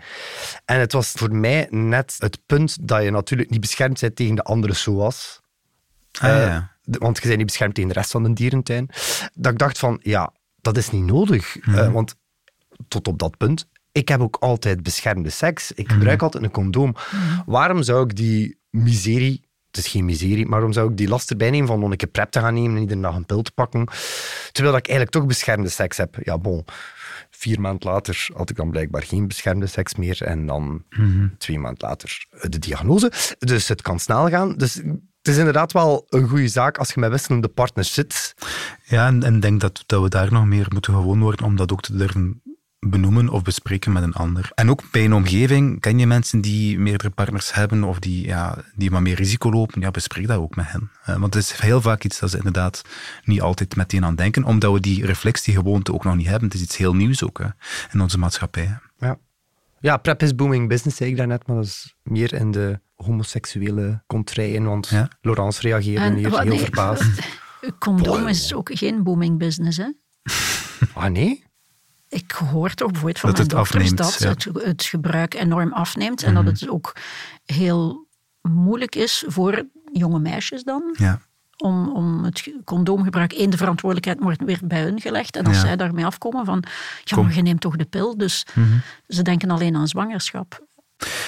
En 0.65 0.79
het 0.79 0.91
was 0.91 1.11
voor 1.11 1.35
mij 1.35 1.67
net 1.69 2.15
het 2.19 2.39
punt 2.45 2.87
dat 2.87 3.03
je 3.03 3.11
natuurlijk 3.11 3.49
niet 3.49 3.61
beschermd 3.61 3.99
bent 3.99 4.15
tegen 4.15 4.35
de 4.35 4.43
andere 4.43 4.73
SOA's. 4.73 5.41
Ah, 6.11 6.29
ja. 6.29 6.71
Uh, 6.85 6.95
want 6.99 7.17
je 7.17 7.23
bent 7.23 7.37
niet 7.37 7.45
beschermd 7.45 7.75
tegen 7.75 7.89
de 7.89 7.95
rest 7.95 8.11
van 8.11 8.23
de 8.23 8.33
dierentuin. 8.33 8.89
Dat 9.33 9.51
ik 9.51 9.57
dacht 9.57 9.79
van, 9.79 9.99
ja, 10.03 10.33
dat 10.63 10.77
is 10.77 10.89
niet 10.91 11.03
nodig. 11.05 11.57
Mhm. 11.65 11.75
Uh, 11.77 11.91
want 11.91 12.15
tot 12.87 13.07
op 13.07 13.19
dat 13.19 13.37
punt, 13.37 13.67
ik 13.91 14.07
heb 14.07 14.21
ook 14.21 14.35
altijd 14.39 14.83
beschermde 14.83 15.29
seks. 15.29 15.71
Ik 15.71 15.91
gebruik 15.91 16.15
Mhm. 16.15 16.23
altijd 16.23 16.43
een 16.43 16.51
condoom. 16.51 16.95
Waarom 17.45 17.83
zou 17.83 18.03
ik 18.03 18.15
die 18.15 18.57
miserie, 18.69 19.41
het 19.71 19.77
is 19.85 19.87
geen 19.91 20.05
miserie, 20.05 20.43
maar 20.43 20.49
waarom 20.51 20.73
zou 20.73 20.91
ik 20.91 20.97
die 20.97 21.07
last 21.07 21.29
erbij 21.29 21.49
nemen 21.49 21.67
van 21.67 21.83
om 21.83 21.91
een 21.91 21.97
keer 21.97 22.07
prep 22.09 22.31
te 22.31 22.39
gaan 22.39 22.53
nemen 22.53 22.75
en 22.75 22.81
iedere 22.81 23.01
dag 23.01 23.15
een 23.15 23.25
pil 23.25 23.41
te 23.41 23.51
pakken, 23.51 23.87
terwijl 24.51 24.75
ik 24.75 24.87
eigenlijk 24.87 25.09
toch 25.17 25.25
beschermde 25.25 25.69
seks 25.69 25.97
heb? 25.97 26.17
Ja, 26.21 26.37
bon. 26.37 26.65
Vier 27.29 27.61
maanden 27.61 27.89
later 27.91 28.27
had 28.33 28.49
ik 28.49 28.55
dan 28.55 28.69
blijkbaar 28.71 29.03
geen 29.03 29.27
beschermde 29.27 29.67
seks 29.67 29.95
meer 29.95 30.23
en 30.23 30.45
dan 30.45 30.83
Mhm. 30.89 31.27
twee 31.37 31.59
maanden 31.59 31.87
later 31.87 32.25
de 32.49 32.59
diagnose. 32.59 33.11
Dus 33.39 33.67
het 33.67 33.81
kan 33.81 33.99
snel 33.99 34.29
gaan. 34.29 34.55
Dus 34.57 34.81
het 35.23 35.33
is 35.33 35.37
inderdaad 35.37 35.71
wel 35.71 36.05
een 36.09 36.27
goede 36.27 36.47
zaak 36.47 36.77
als 36.77 36.93
je 36.93 36.99
met 36.99 37.11
wisselende 37.11 37.47
partners 37.47 37.93
zit. 37.93 38.35
Ja, 38.83 39.07
en 39.07 39.35
ik 39.35 39.41
denk 39.41 39.61
dat, 39.61 39.83
dat 39.85 40.01
we 40.01 40.09
daar 40.09 40.31
nog 40.31 40.45
meer 40.45 40.67
moeten 40.69 40.93
gewoon 40.93 41.19
worden 41.19 41.45
om 41.45 41.55
dat 41.55 41.71
ook 41.71 41.81
te 41.81 41.95
durven 41.95 42.41
benoemen 42.79 43.29
of 43.29 43.41
bespreken 43.41 43.91
met 43.91 44.03
een 44.03 44.13
ander. 44.13 44.51
En 44.55 44.69
ook 44.69 44.81
bij 44.91 45.05
een 45.05 45.13
omgeving, 45.13 45.79
ken 45.79 45.99
je 45.99 46.07
mensen 46.07 46.41
die 46.41 46.79
meerdere 46.79 47.09
partners 47.09 47.53
hebben 47.53 47.83
of 47.83 47.99
die, 47.99 48.25
ja, 48.25 48.57
die 48.75 48.91
wat 48.91 49.01
meer 49.01 49.15
risico 49.15 49.51
lopen, 49.51 49.81
ja, 49.81 49.91
bespreek 49.91 50.27
dat 50.27 50.37
ook 50.37 50.55
met 50.55 50.71
hen. 50.71 50.91
Uh, 51.09 51.17
want 51.17 51.33
het 51.33 51.43
is 51.43 51.51
heel 51.51 51.81
vaak 51.81 52.03
iets 52.03 52.19
dat 52.19 52.29
ze 52.29 52.37
inderdaad 52.37 52.81
niet 53.23 53.41
altijd 53.41 53.75
meteen 53.75 54.05
aan 54.05 54.15
denken, 54.15 54.43
omdat 54.43 54.73
we 54.73 54.79
die 54.79 55.05
reflex, 55.05 55.43
die 55.43 55.55
gewoonte 55.55 55.93
ook 55.93 56.03
nog 56.03 56.15
niet 56.15 56.27
hebben. 56.27 56.47
Het 56.47 56.57
is 56.57 56.63
iets 56.63 56.77
heel 56.77 56.95
nieuws 56.95 57.23
ook 57.23 57.39
hè, 57.39 57.47
in 57.91 58.01
onze 58.01 58.19
maatschappij. 58.19 58.77
Ja. 58.97 59.17
ja, 59.79 59.97
prep 59.97 60.21
is 60.21 60.35
booming 60.35 60.69
business, 60.69 60.97
zei 60.97 61.09
ik 61.09 61.17
daarnet, 61.17 61.47
maar 61.47 61.55
dat 61.55 61.65
is 61.65 61.95
meer 62.01 62.33
in 62.33 62.51
de 62.51 62.79
homoseksuele 63.03 64.03
contraien, 64.07 64.63
want 64.65 64.87
Ja. 64.87 65.07
Laurence 65.21 65.61
reageerde 65.61 66.01
En, 66.05 66.15
hier 66.15 66.29
wat, 66.29 66.39
heel 66.39 66.49
nee, 66.49 66.59
verbaasd. 66.59 67.03
Condoom 67.79 68.27
is 68.27 68.53
ook 68.53 68.69
geen 68.73 69.03
booming 69.03 69.37
business, 69.37 69.77
hè? 69.77 69.87
Ah, 70.93 71.09
nee? 71.11 71.43
Ik 72.09 72.31
hoor 72.31 72.73
toch 72.73 72.87
bijvoorbeeld 72.91 73.19
van 73.19 73.29
Dat 73.29 73.37
mijn 73.37 73.49
het 73.49 73.57
dochters 73.57 73.91
afneemt, 73.91 73.97
dat 73.97 74.45
ja. 74.45 74.59
het, 74.59 74.65
het 74.65 74.83
gebruik 74.83 75.33
enorm 75.33 75.73
afneemt 75.73 76.23
en 76.23 76.33
dat 76.33 76.45
het 76.45 76.69
ook 76.69 76.95
heel 77.45 78.07
moeilijk 78.41 78.95
is 78.95 79.23
voor 79.27 79.65
jonge 79.91 80.19
meisjes 80.19 80.63
dan 80.63 80.95
Ja. 80.97 81.19
om, 81.57 81.89
om 81.95 82.23
het 82.23 82.39
ge- 82.39 82.61
condoomgebruik, 82.65 83.33
één, 83.33 83.49
de 83.49 83.57
verantwoordelijkheid 83.57 84.23
wordt 84.23 84.43
weer 84.43 84.59
bij 84.63 84.81
hun 84.83 85.01
gelegd. 85.01 85.35
En 85.35 85.45
als 85.45 85.55
Ja. 85.55 85.61
zij 85.61 85.75
daarmee 85.75 86.05
afkomen 86.05 86.45
van, 86.45 86.63
ja, 87.03 87.21
maar 87.21 87.33
je 87.35 87.41
neemt 87.41 87.61
toch 87.61 87.75
de 87.75 87.85
pil. 87.85 88.17
Dus 88.17 88.45
Mhm. 88.55 88.67
ze 89.07 89.21
denken 89.21 89.49
alleen 89.51 89.75
aan 89.75 89.87
zwangerschap. 89.87 90.65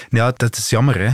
Ja, 0.09 0.31
dat 0.31 0.57
is 0.57 0.69
jammer, 0.69 0.99
hè. 0.99 1.09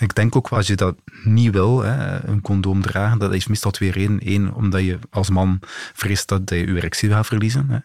Ik 0.00 0.14
denk 0.14 0.36
ook, 0.36 0.48
als 0.48 0.66
je 0.66 0.74
dat 0.74 0.96
niet 1.24 1.52
wil, 1.52 1.82
hè, 1.82 2.24
een 2.24 2.40
condoom 2.40 2.82
dragen, 2.82 3.18
dat 3.18 3.34
is 3.34 3.46
meestal 3.46 3.70
twee 3.70 3.90
redenen. 3.90 4.20
Eén, 4.24 4.54
omdat 4.54 4.80
je 4.80 4.98
als 5.10 5.30
man 5.30 5.58
vreest 5.92 6.28
dat 6.28 6.50
je 6.50 6.56
je 6.56 6.66
erectie 6.66 7.10
gaat 7.10 7.26
verliezen. 7.26 7.68
Hè. 7.68 7.78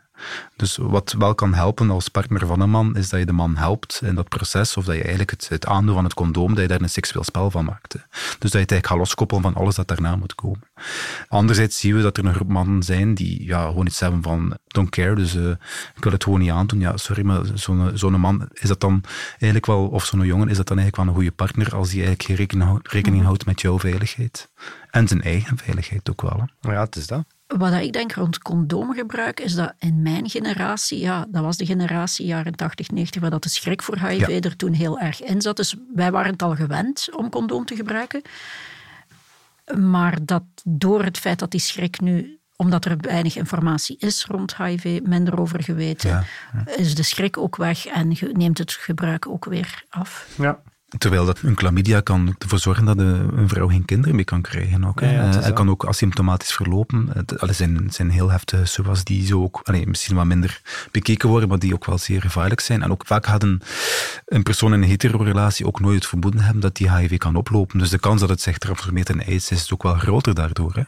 Dus 0.55 0.77
wat 0.81 1.15
wel 1.17 1.35
kan 1.35 1.53
helpen 1.53 1.89
als 1.89 2.07
partner 2.07 2.47
van 2.47 2.59
een 2.59 2.69
man, 2.69 2.95
is 2.95 3.09
dat 3.09 3.19
je 3.19 3.25
de 3.25 3.31
man 3.31 3.55
helpt 3.55 4.01
in 4.03 4.15
dat 4.15 4.29
proces, 4.29 4.77
of 4.77 4.85
dat 4.85 4.95
je 4.95 5.01
eigenlijk 5.03 5.43
het, 5.47 5.65
aandoen 5.65 5.95
van 5.95 6.03
het 6.03 6.13
condoom, 6.13 6.53
dat 6.53 6.61
je 6.61 6.67
daar 6.67 6.81
een 6.81 6.89
seksueel 6.89 7.23
spel 7.23 7.51
van 7.51 7.65
maakt. 7.65 7.91
Dus 7.91 8.01
dat 8.39 8.39
je 8.39 8.45
het 8.45 8.53
eigenlijk 8.53 8.87
gaat 8.87 8.97
loskoppelen 8.97 9.43
van 9.43 9.55
alles 9.55 9.75
dat 9.75 9.87
daarna 9.87 10.15
moet 10.15 10.35
komen. 10.35 10.63
Anderzijds 11.27 11.79
zien 11.79 11.95
we 11.95 12.01
dat 12.01 12.17
er 12.17 12.25
een 12.25 12.33
groep 12.33 12.49
mannen 12.49 12.83
zijn 12.83 13.13
die 13.13 13.45
ja, 13.45 13.67
gewoon 13.67 13.85
iets 13.85 13.99
hebben 13.99 14.21
van 14.21 14.57
don't 14.67 14.89
care, 14.89 15.15
dus 15.15 15.35
eh, 15.35 15.49
ik 15.95 16.03
wil 16.03 16.11
het 16.11 16.23
gewoon 16.23 16.39
niet 16.39 16.51
aandoen. 16.51 16.79
Ja, 16.79 16.97
sorry, 16.97 17.25
maar 17.25 17.41
zo'n 17.53 17.91
zo'n 17.93 18.19
man, 18.19 18.49
is 18.53 18.67
dat 18.67 18.79
dan 18.79 19.03
eigenlijk 19.29 19.65
wel, 19.65 19.87
of 19.87 20.05
zo'n 20.05 20.25
jongen, 20.25 20.49
is 20.49 20.57
dat 20.57 20.67
dan 20.67 20.77
eigenlijk 20.77 20.95
wel 20.97 21.07
een 21.07 21.21
goede 21.21 21.35
partner 21.35 21.75
als 21.75 21.89
die 21.89 22.03
eigenlijk 22.03 22.39
rekening, 22.39 22.69
houdt- 22.69 22.91
rekening 22.91 23.23
houdt 23.23 23.45
met 23.45 23.61
jouw 23.61 23.79
veiligheid? 23.79 24.49
En 24.89 25.07
zijn 25.07 25.21
eigen 25.21 25.57
veiligheid 25.57 26.09
ook 26.09 26.21
wel. 26.21 26.49
Ja, 26.61 26.79
het 26.79 26.95
is 26.95 27.07
dat. 27.07 27.23
Wat 27.57 27.73
ik 27.73 27.93
denk 27.93 28.11
rond 28.13 28.37
condoomgebruik 28.39 29.39
is 29.39 29.53
dat 29.53 29.73
in 29.79 30.01
mijn 30.01 30.29
generatie, 30.29 30.99
ja, 30.99 31.25
dat 31.29 31.43
was 31.43 31.57
de 31.57 31.65
generatie 31.65 32.25
jaren 32.25 32.55
80, 32.55 32.89
90, 32.89 33.21
waar 33.21 33.29
dat 33.29 33.43
de 33.43 33.49
schrik 33.49 33.81
voor 33.81 33.97
HIV 33.99 34.27
Ja. 34.27 34.39
er 34.39 34.55
toen 34.55 34.73
heel 34.73 34.99
erg 34.99 35.21
in 35.21 35.41
zat. 35.41 35.55
Dus 35.55 35.75
wij 35.95 36.11
waren 36.11 36.31
het 36.31 36.41
al 36.41 36.55
gewend 36.55 37.07
om 37.15 37.29
condoom 37.29 37.65
te 37.65 37.75
gebruiken. 37.75 38.21
Maar 39.77 40.17
dat 40.21 40.43
door 40.63 41.03
het 41.03 41.17
feit 41.17 41.39
dat 41.39 41.51
die 41.51 41.59
schrik 41.59 41.99
nu, 41.99 42.39
omdat 42.55 42.85
er 42.85 42.97
weinig 42.97 43.35
informatie 43.35 43.97
is 43.99 44.25
rond 44.25 44.55
HIV, 44.57 44.99
minder 45.03 45.39
over 45.39 45.63
geweten, 45.63 46.09
Ja, 46.09 46.23
is 46.75 46.95
de 46.95 47.03
schrik 47.03 47.37
ook 47.37 47.55
weg 47.55 47.85
en 47.85 48.17
neemt 48.31 48.57
het 48.57 48.71
gebruik 48.71 49.27
ook 49.27 49.45
weer 49.45 49.83
af. 49.89 50.27
Ja. 50.37 50.59
Terwijl 50.97 51.25
dat 51.25 51.39
een 51.41 51.57
chlamydia 51.57 51.99
kan 51.99 52.35
ervoor 52.37 52.59
zorgen 52.59 52.85
dat 52.85 52.97
een 52.97 53.49
vrouw 53.49 53.67
geen 53.67 53.85
kinderen 53.85 54.15
meer 54.15 54.25
kan 54.25 54.41
krijgen. 54.41 54.85
Ook, 54.85 54.99
hè. 55.01 55.11
Ja, 55.11 55.13
ja, 55.13 55.25
het 55.25 55.35
is 55.35 55.45
Eh, 55.49 55.53
kan 55.53 55.69
ook 55.69 55.85
asymptomatisch 55.85 56.51
verlopen. 56.53 57.09
Allee, 57.37 57.53
zijn, 57.53 57.87
zijn 57.89 58.09
heel 58.09 58.29
heftige 58.29 58.65
SOA's 58.65 59.03
die 59.03 59.25
zo 59.25 59.43
ook, 59.43 59.59
allee, 59.63 59.87
misschien 59.87 60.15
wat 60.15 60.25
minder 60.25 60.61
bekeken 60.91 61.29
worden, 61.29 61.49
maar 61.49 61.59
die 61.59 61.73
ook 61.73 61.85
wel 61.85 61.97
zeer 61.97 62.21
gevaarlijk 62.21 62.59
zijn. 62.59 62.83
En 62.83 62.91
ook 62.91 63.03
vaak 63.05 63.25
gaat 63.25 63.43
een, 63.43 63.61
een 64.25 64.43
persoon 64.43 64.73
in 64.73 64.81
een 64.81 64.89
hetero-relatie 64.89 65.65
ook 65.65 65.79
nooit 65.79 65.95
het 65.95 66.07
vermoeden 66.07 66.41
hebben 66.41 66.61
dat 66.61 66.75
die 66.75 66.95
HIV 66.95 67.17
kan 67.17 67.35
oplopen. 67.35 67.79
Dus 67.79 67.89
de 67.89 67.99
kans 67.99 68.19
dat 68.19 68.29
het 68.29 68.41
zich 68.41 68.57
transformeert 68.57 69.09
in 69.09 69.23
AIDS 69.25 69.51
is 69.51 69.73
ook 69.73 69.83
wel 69.83 69.93
groter 69.93 70.33
daardoor. 70.33 70.73
Hè. 70.73 70.83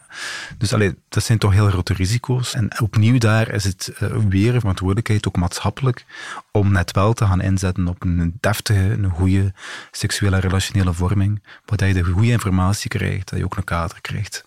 Dus 0.58 0.74
allee, 0.74 0.96
dat 1.10 1.24
zijn 1.24 1.38
toch 1.38 1.54
heel 1.54 1.70
grote 1.70 1.94
risico's. 1.94 2.54
En 2.54 2.80
opnieuw 2.82 3.18
daar 3.18 3.50
is 3.50 3.64
het 3.64 3.92
eh, 4.00 4.10
weer 4.30 4.54
een 4.54 4.60
verantwoordelijkheid, 4.60 5.28
ook 5.28 5.38
maatschappelijk, 5.38 6.06
om 6.52 6.72
net 6.72 6.92
wel 6.92 7.14
te 7.14 7.26
gaan 7.26 7.42
inzetten 7.42 7.88
op 7.88 8.04
een 8.04 8.38
deftige, 8.40 8.80
een 8.80 9.10
goede 9.10 9.54
seksuele 9.92 10.36
en 10.36 10.42
relationele 10.42 10.94
vorming, 10.94 11.44
waar 11.66 11.88
je 11.88 11.94
de 11.94 12.04
goede 12.04 12.28
informatie 12.28 12.90
krijgt, 12.90 13.30
dat 13.30 13.40
je 13.40 13.46
ook 13.46 13.58
een 13.58 13.64
kader 13.64 14.02
krijgt. 14.02 14.46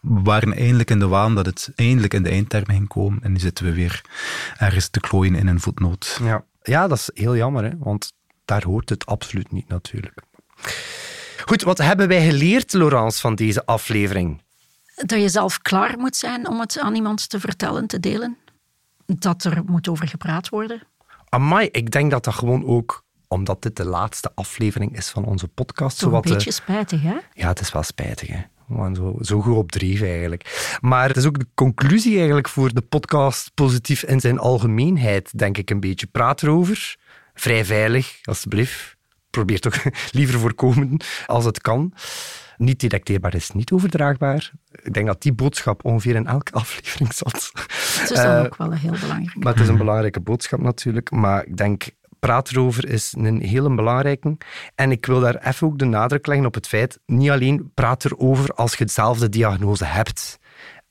We 0.00 0.20
waren 0.22 0.56
eindelijk 0.56 0.90
in 0.90 0.98
de 0.98 1.08
waan 1.08 1.34
dat 1.34 1.46
het 1.46 1.72
eindelijk 1.74 2.14
in 2.14 2.22
de 2.22 2.30
eindtermen 2.30 2.76
ging 2.76 2.88
komen 2.88 3.22
en 3.22 3.32
nu 3.32 3.38
zitten 3.38 3.64
we 3.64 3.72
weer 3.72 4.04
ergens 4.56 4.88
te 4.88 5.00
klooien 5.00 5.34
in 5.34 5.46
een 5.46 5.60
voetnoot. 5.60 6.20
Ja. 6.22 6.44
ja, 6.62 6.88
dat 6.88 6.98
is 6.98 7.10
heel 7.14 7.36
jammer, 7.36 7.64
hè? 7.64 7.70
want 7.78 8.12
daar 8.44 8.64
hoort 8.64 8.88
het 8.88 9.06
absoluut 9.06 9.52
niet 9.52 9.68
natuurlijk. 9.68 10.22
Goed, 11.44 11.62
wat 11.62 11.78
hebben 11.78 12.08
wij 12.08 12.26
geleerd, 12.26 12.72
Laurence, 12.72 13.20
van 13.20 13.34
deze 13.34 13.66
aflevering? 13.66 14.42
Dat 14.94 15.20
je 15.20 15.28
zelf 15.28 15.62
klaar 15.62 15.98
moet 15.98 16.16
zijn 16.16 16.48
om 16.48 16.60
het 16.60 16.78
aan 16.78 16.94
iemand 16.94 17.28
te 17.28 17.40
vertellen, 17.40 17.86
te 17.86 18.00
delen. 18.00 18.36
Dat 19.06 19.44
er 19.44 19.62
moet 19.66 19.88
over 19.88 20.08
gepraat 20.08 20.48
worden. 20.48 20.82
Amai, 21.28 21.68
ik 21.72 21.90
denk 21.90 22.10
dat 22.10 22.24
dat 22.24 22.34
gewoon 22.34 22.66
ook 22.66 23.04
omdat 23.28 23.62
dit 23.62 23.76
de 23.76 23.84
laatste 23.84 24.30
aflevering 24.34 24.96
is 24.96 25.08
van 25.08 25.24
onze 25.24 25.48
podcast. 25.48 25.98
Toch 25.98 26.12
een 26.12 26.20
beetje 26.20 26.50
spijtig, 26.50 27.02
hè? 27.02 27.16
Ja, 27.32 27.48
het 27.48 27.60
is 27.60 27.72
wel 27.72 27.82
spijtig, 27.82 28.28
hè. 28.28 28.40
Zo, 28.94 29.16
zo 29.20 29.40
goed 29.40 29.56
op 29.56 29.72
dreef 29.72 30.02
eigenlijk. 30.02 30.76
Maar 30.80 31.08
het 31.08 31.16
is 31.16 31.26
ook 31.26 31.38
de 31.38 31.46
conclusie 31.54 32.16
eigenlijk 32.16 32.48
voor 32.48 32.74
de 32.74 32.80
podcast 32.80 33.50
positief 33.54 34.02
in 34.02 34.20
zijn 34.20 34.38
algemeenheid, 34.38 35.38
denk 35.38 35.58
ik 35.58 35.70
een 35.70 35.80
beetje. 35.80 36.06
Praat 36.06 36.42
erover. 36.42 36.96
Vrij 37.34 37.64
veilig, 37.64 38.18
alsjeblieft. 38.22 38.96
Probeer 39.30 39.60
toch 39.60 39.84
liever 40.12 40.40
voorkomen 40.40 41.00
als 41.26 41.44
het 41.44 41.60
kan. 41.60 41.92
Niet 42.56 42.80
detecteerbaar 42.80 43.34
is 43.34 43.50
niet 43.50 43.70
overdraagbaar. 43.72 44.52
Ik 44.82 44.94
denk 44.94 45.06
dat 45.06 45.22
die 45.22 45.32
boodschap 45.32 45.84
ongeveer 45.84 46.14
in 46.14 46.26
elke 46.26 46.52
aflevering 46.60 47.12
zat. 47.14 47.50
Dat 47.98 48.10
is 48.10 48.16
dan 48.16 48.36
Eh, 48.36 48.44
ook 48.44 48.56
wel 48.56 48.72
heel 48.72 48.94
belangrijk. 49.00 49.36
Maar 49.36 49.52
het 49.52 49.62
is 49.62 49.68
een 49.68 49.76
belangrijke 49.76 50.20
boodschap 50.20 50.60
natuurlijk. 50.60 51.10
Maar 51.10 51.46
ik 51.46 51.56
denk, 51.56 51.84
praat 52.18 52.50
erover 52.50 52.88
is 52.88 53.14
een 53.18 53.40
hele 53.40 53.74
belangrijke. 53.74 54.36
En 54.74 54.90
ik 54.90 55.06
wil 55.06 55.20
daar 55.20 55.46
even 55.46 55.66
ook 55.66 55.78
de 55.78 55.84
nadruk 55.84 56.26
leggen 56.26 56.46
op 56.46 56.54
het 56.54 56.68
feit, 56.68 56.98
niet 57.06 57.30
alleen 57.30 57.70
praat 57.74 58.04
erover 58.04 58.50
als 58.54 58.74
je 58.74 58.84
hetzelfde 58.84 59.28
diagnose 59.28 59.84
hebt. 59.84 60.38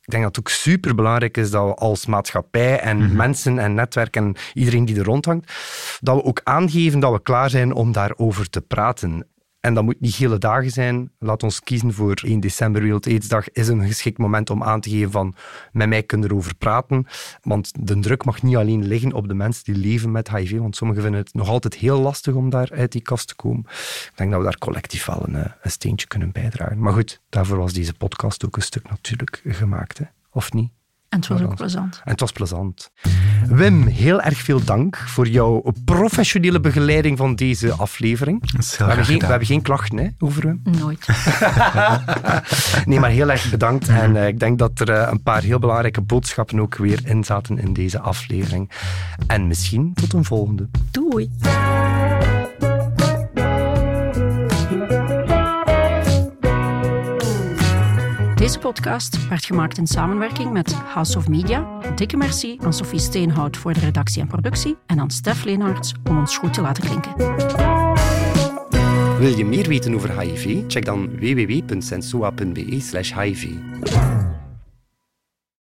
Ik 0.01 0.11
denk 0.11 0.23
dat 0.23 0.35
het 0.35 0.45
ook 0.45 0.53
superbelangrijk 0.53 1.37
is 1.37 1.51
dat 1.51 1.65
we 1.65 1.73
als 1.73 2.05
maatschappij 2.05 2.79
en 2.79 3.15
mensen 3.15 3.59
en 3.59 3.73
netwerk 3.73 4.15
en 4.15 4.35
iedereen 4.53 4.85
die 4.85 4.97
er 4.97 5.05
rondhangt, 5.05 5.53
dat 5.99 6.15
we 6.15 6.23
ook 6.23 6.41
aangeven 6.43 6.99
dat 6.99 7.11
we 7.11 7.21
klaar 7.21 7.49
zijn 7.49 7.73
om 7.73 7.91
daarover 7.91 8.49
te 8.49 8.61
praten. 8.61 9.27
En 9.65 9.73
dat 9.73 9.83
moet 9.83 9.99
niet 9.99 10.15
hele 10.15 10.37
dagen 10.37 10.71
zijn. 10.71 11.11
Laat 11.19 11.43
ons 11.43 11.59
kiezen 11.59 11.93
voor 11.93 12.21
1 12.23 12.39
december 12.39 12.81
Wereld 12.81 13.07
Aidsdag. 13.07 13.51
Is 13.51 13.67
een 13.67 13.87
geschikt 13.87 14.17
moment 14.17 14.49
om 14.49 14.63
aan 14.63 14.81
te 14.81 14.89
geven 14.89 15.11
van 15.11 15.35
met 15.71 15.89
mij 15.89 16.03
kunnen 16.03 16.29
erover 16.29 16.55
praten. 16.55 17.07
Want 17.41 17.71
de 17.79 17.99
druk 17.99 18.25
mag 18.25 18.41
niet 18.41 18.55
alleen 18.55 18.87
liggen 18.87 19.13
op 19.13 19.27
de 19.27 19.33
mensen 19.33 19.63
die 19.63 19.75
leven 19.75 20.11
met 20.11 20.29
HIV. 20.29 20.57
Want 20.57 20.75
sommigen 20.75 21.01
vinden 21.01 21.21
het 21.21 21.33
nog 21.33 21.49
altijd 21.49 21.73
heel 21.73 21.99
lastig 21.99 22.33
om 22.33 22.49
daar 22.49 22.71
uit 22.71 22.91
die 22.91 23.01
kast 23.01 23.27
te 23.27 23.35
komen. 23.35 23.63
Ik 23.65 24.11
denk 24.15 24.29
dat 24.29 24.39
we 24.39 24.45
daar 24.45 24.57
collectief 24.57 25.05
wel 25.05 25.23
een, 25.27 25.35
eh, 25.35 25.51
een 25.61 25.71
steentje 25.71 26.07
kunnen 26.07 26.31
bijdragen. 26.31 26.79
Maar 26.79 26.93
goed, 26.93 27.21
daarvoor 27.29 27.57
was 27.57 27.73
deze 27.73 27.93
podcast 27.93 28.45
ook 28.45 28.55
een 28.55 28.61
stuk 28.61 28.89
natuurlijk 28.89 29.41
gemaakt. 29.45 29.97
Hè? 29.97 30.05
Of 30.31 30.53
niet? 30.53 30.71
En 31.09 31.19
het 31.19 31.27
was 31.27 31.41
ook 31.41 31.55
plezant. 31.55 32.01
En 32.03 32.11
het 32.11 32.19
was 32.19 32.31
plezant. 32.31 32.91
Wim, 33.47 33.87
heel 33.87 34.21
erg 34.21 34.37
veel 34.37 34.63
dank 34.63 34.97
voor 34.97 35.27
jouw 35.27 35.63
professionele 35.85 36.59
begeleiding 36.59 37.17
van 37.17 37.35
deze 37.35 37.71
aflevering. 37.71 38.51
Dat 38.51 38.61
is 38.61 38.77
We 38.77 38.83
hebben, 38.83 39.05
geen, 39.05 39.19
we 39.19 39.25
hebben 39.25 39.47
geen 39.47 39.61
klachten 39.61 39.97
hè, 39.97 40.07
over 40.19 40.41
Wim. 40.41 40.61
Nooit. 40.79 41.07
Nee, 42.85 42.99
maar 42.99 43.09
heel 43.09 43.31
erg 43.31 43.49
bedankt. 43.49 43.87
En 43.87 44.15
eh, 44.15 44.27
ik 44.27 44.39
denk 44.39 44.59
dat 44.59 44.79
er 44.79 44.89
eh, 44.89 45.07
een 45.11 45.23
paar 45.23 45.41
heel 45.41 45.59
belangrijke 45.59 46.01
boodschappen 46.01 46.59
ook 46.59 46.75
weer 46.75 46.99
in 47.05 47.23
zaten 47.23 47.59
in 47.59 47.73
deze 47.73 47.99
aflevering. 47.99 48.71
En 49.27 49.47
misschien 49.47 49.93
tot 49.93 50.13
een 50.13 50.25
volgende. 50.25 50.69
Doei. 50.91 51.31
Deze 58.45 58.59
podcast 58.59 59.27
werd 59.27 59.45
gemaakt 59.45 59.77
in 59.77 59.87
samenwerking 59.87 60.51
met 60.51 60.73
House 60.73 61.17
of 61.17 61.27
Media. 61.27 61.79
Dikke 61.95 62.17
merci 62.17 62.57
aan 62.61 62.73
Sophie 62.73 62.99
Steenhout 62.99 63.57
voor 63.57 63.73
de 63.73 63.79
redactie 63.79 64.21
en 64.21 64.27
productie 64.27 64.77
en 64.85 64.99
aan 64.99 65.11
Stef 65.11 65.43
Leenaerts 65.43 65.93
om 66.09 66.17
ons 66.17 66.37
goed 66.37 66.53
te 66.53 66.61
laten 66.61 66.83
klinken. 66.83 67.15
Wil 69.19 69.37
je 69.37 69.45
meer 69.45 69.67
weten 69.67 69.95
over 69.95 70.19
HIV? 70.19 70.63
Check 70.67 70.85
dan 70.85 71.19
www.sensua.be/hiv. 71.19 73.47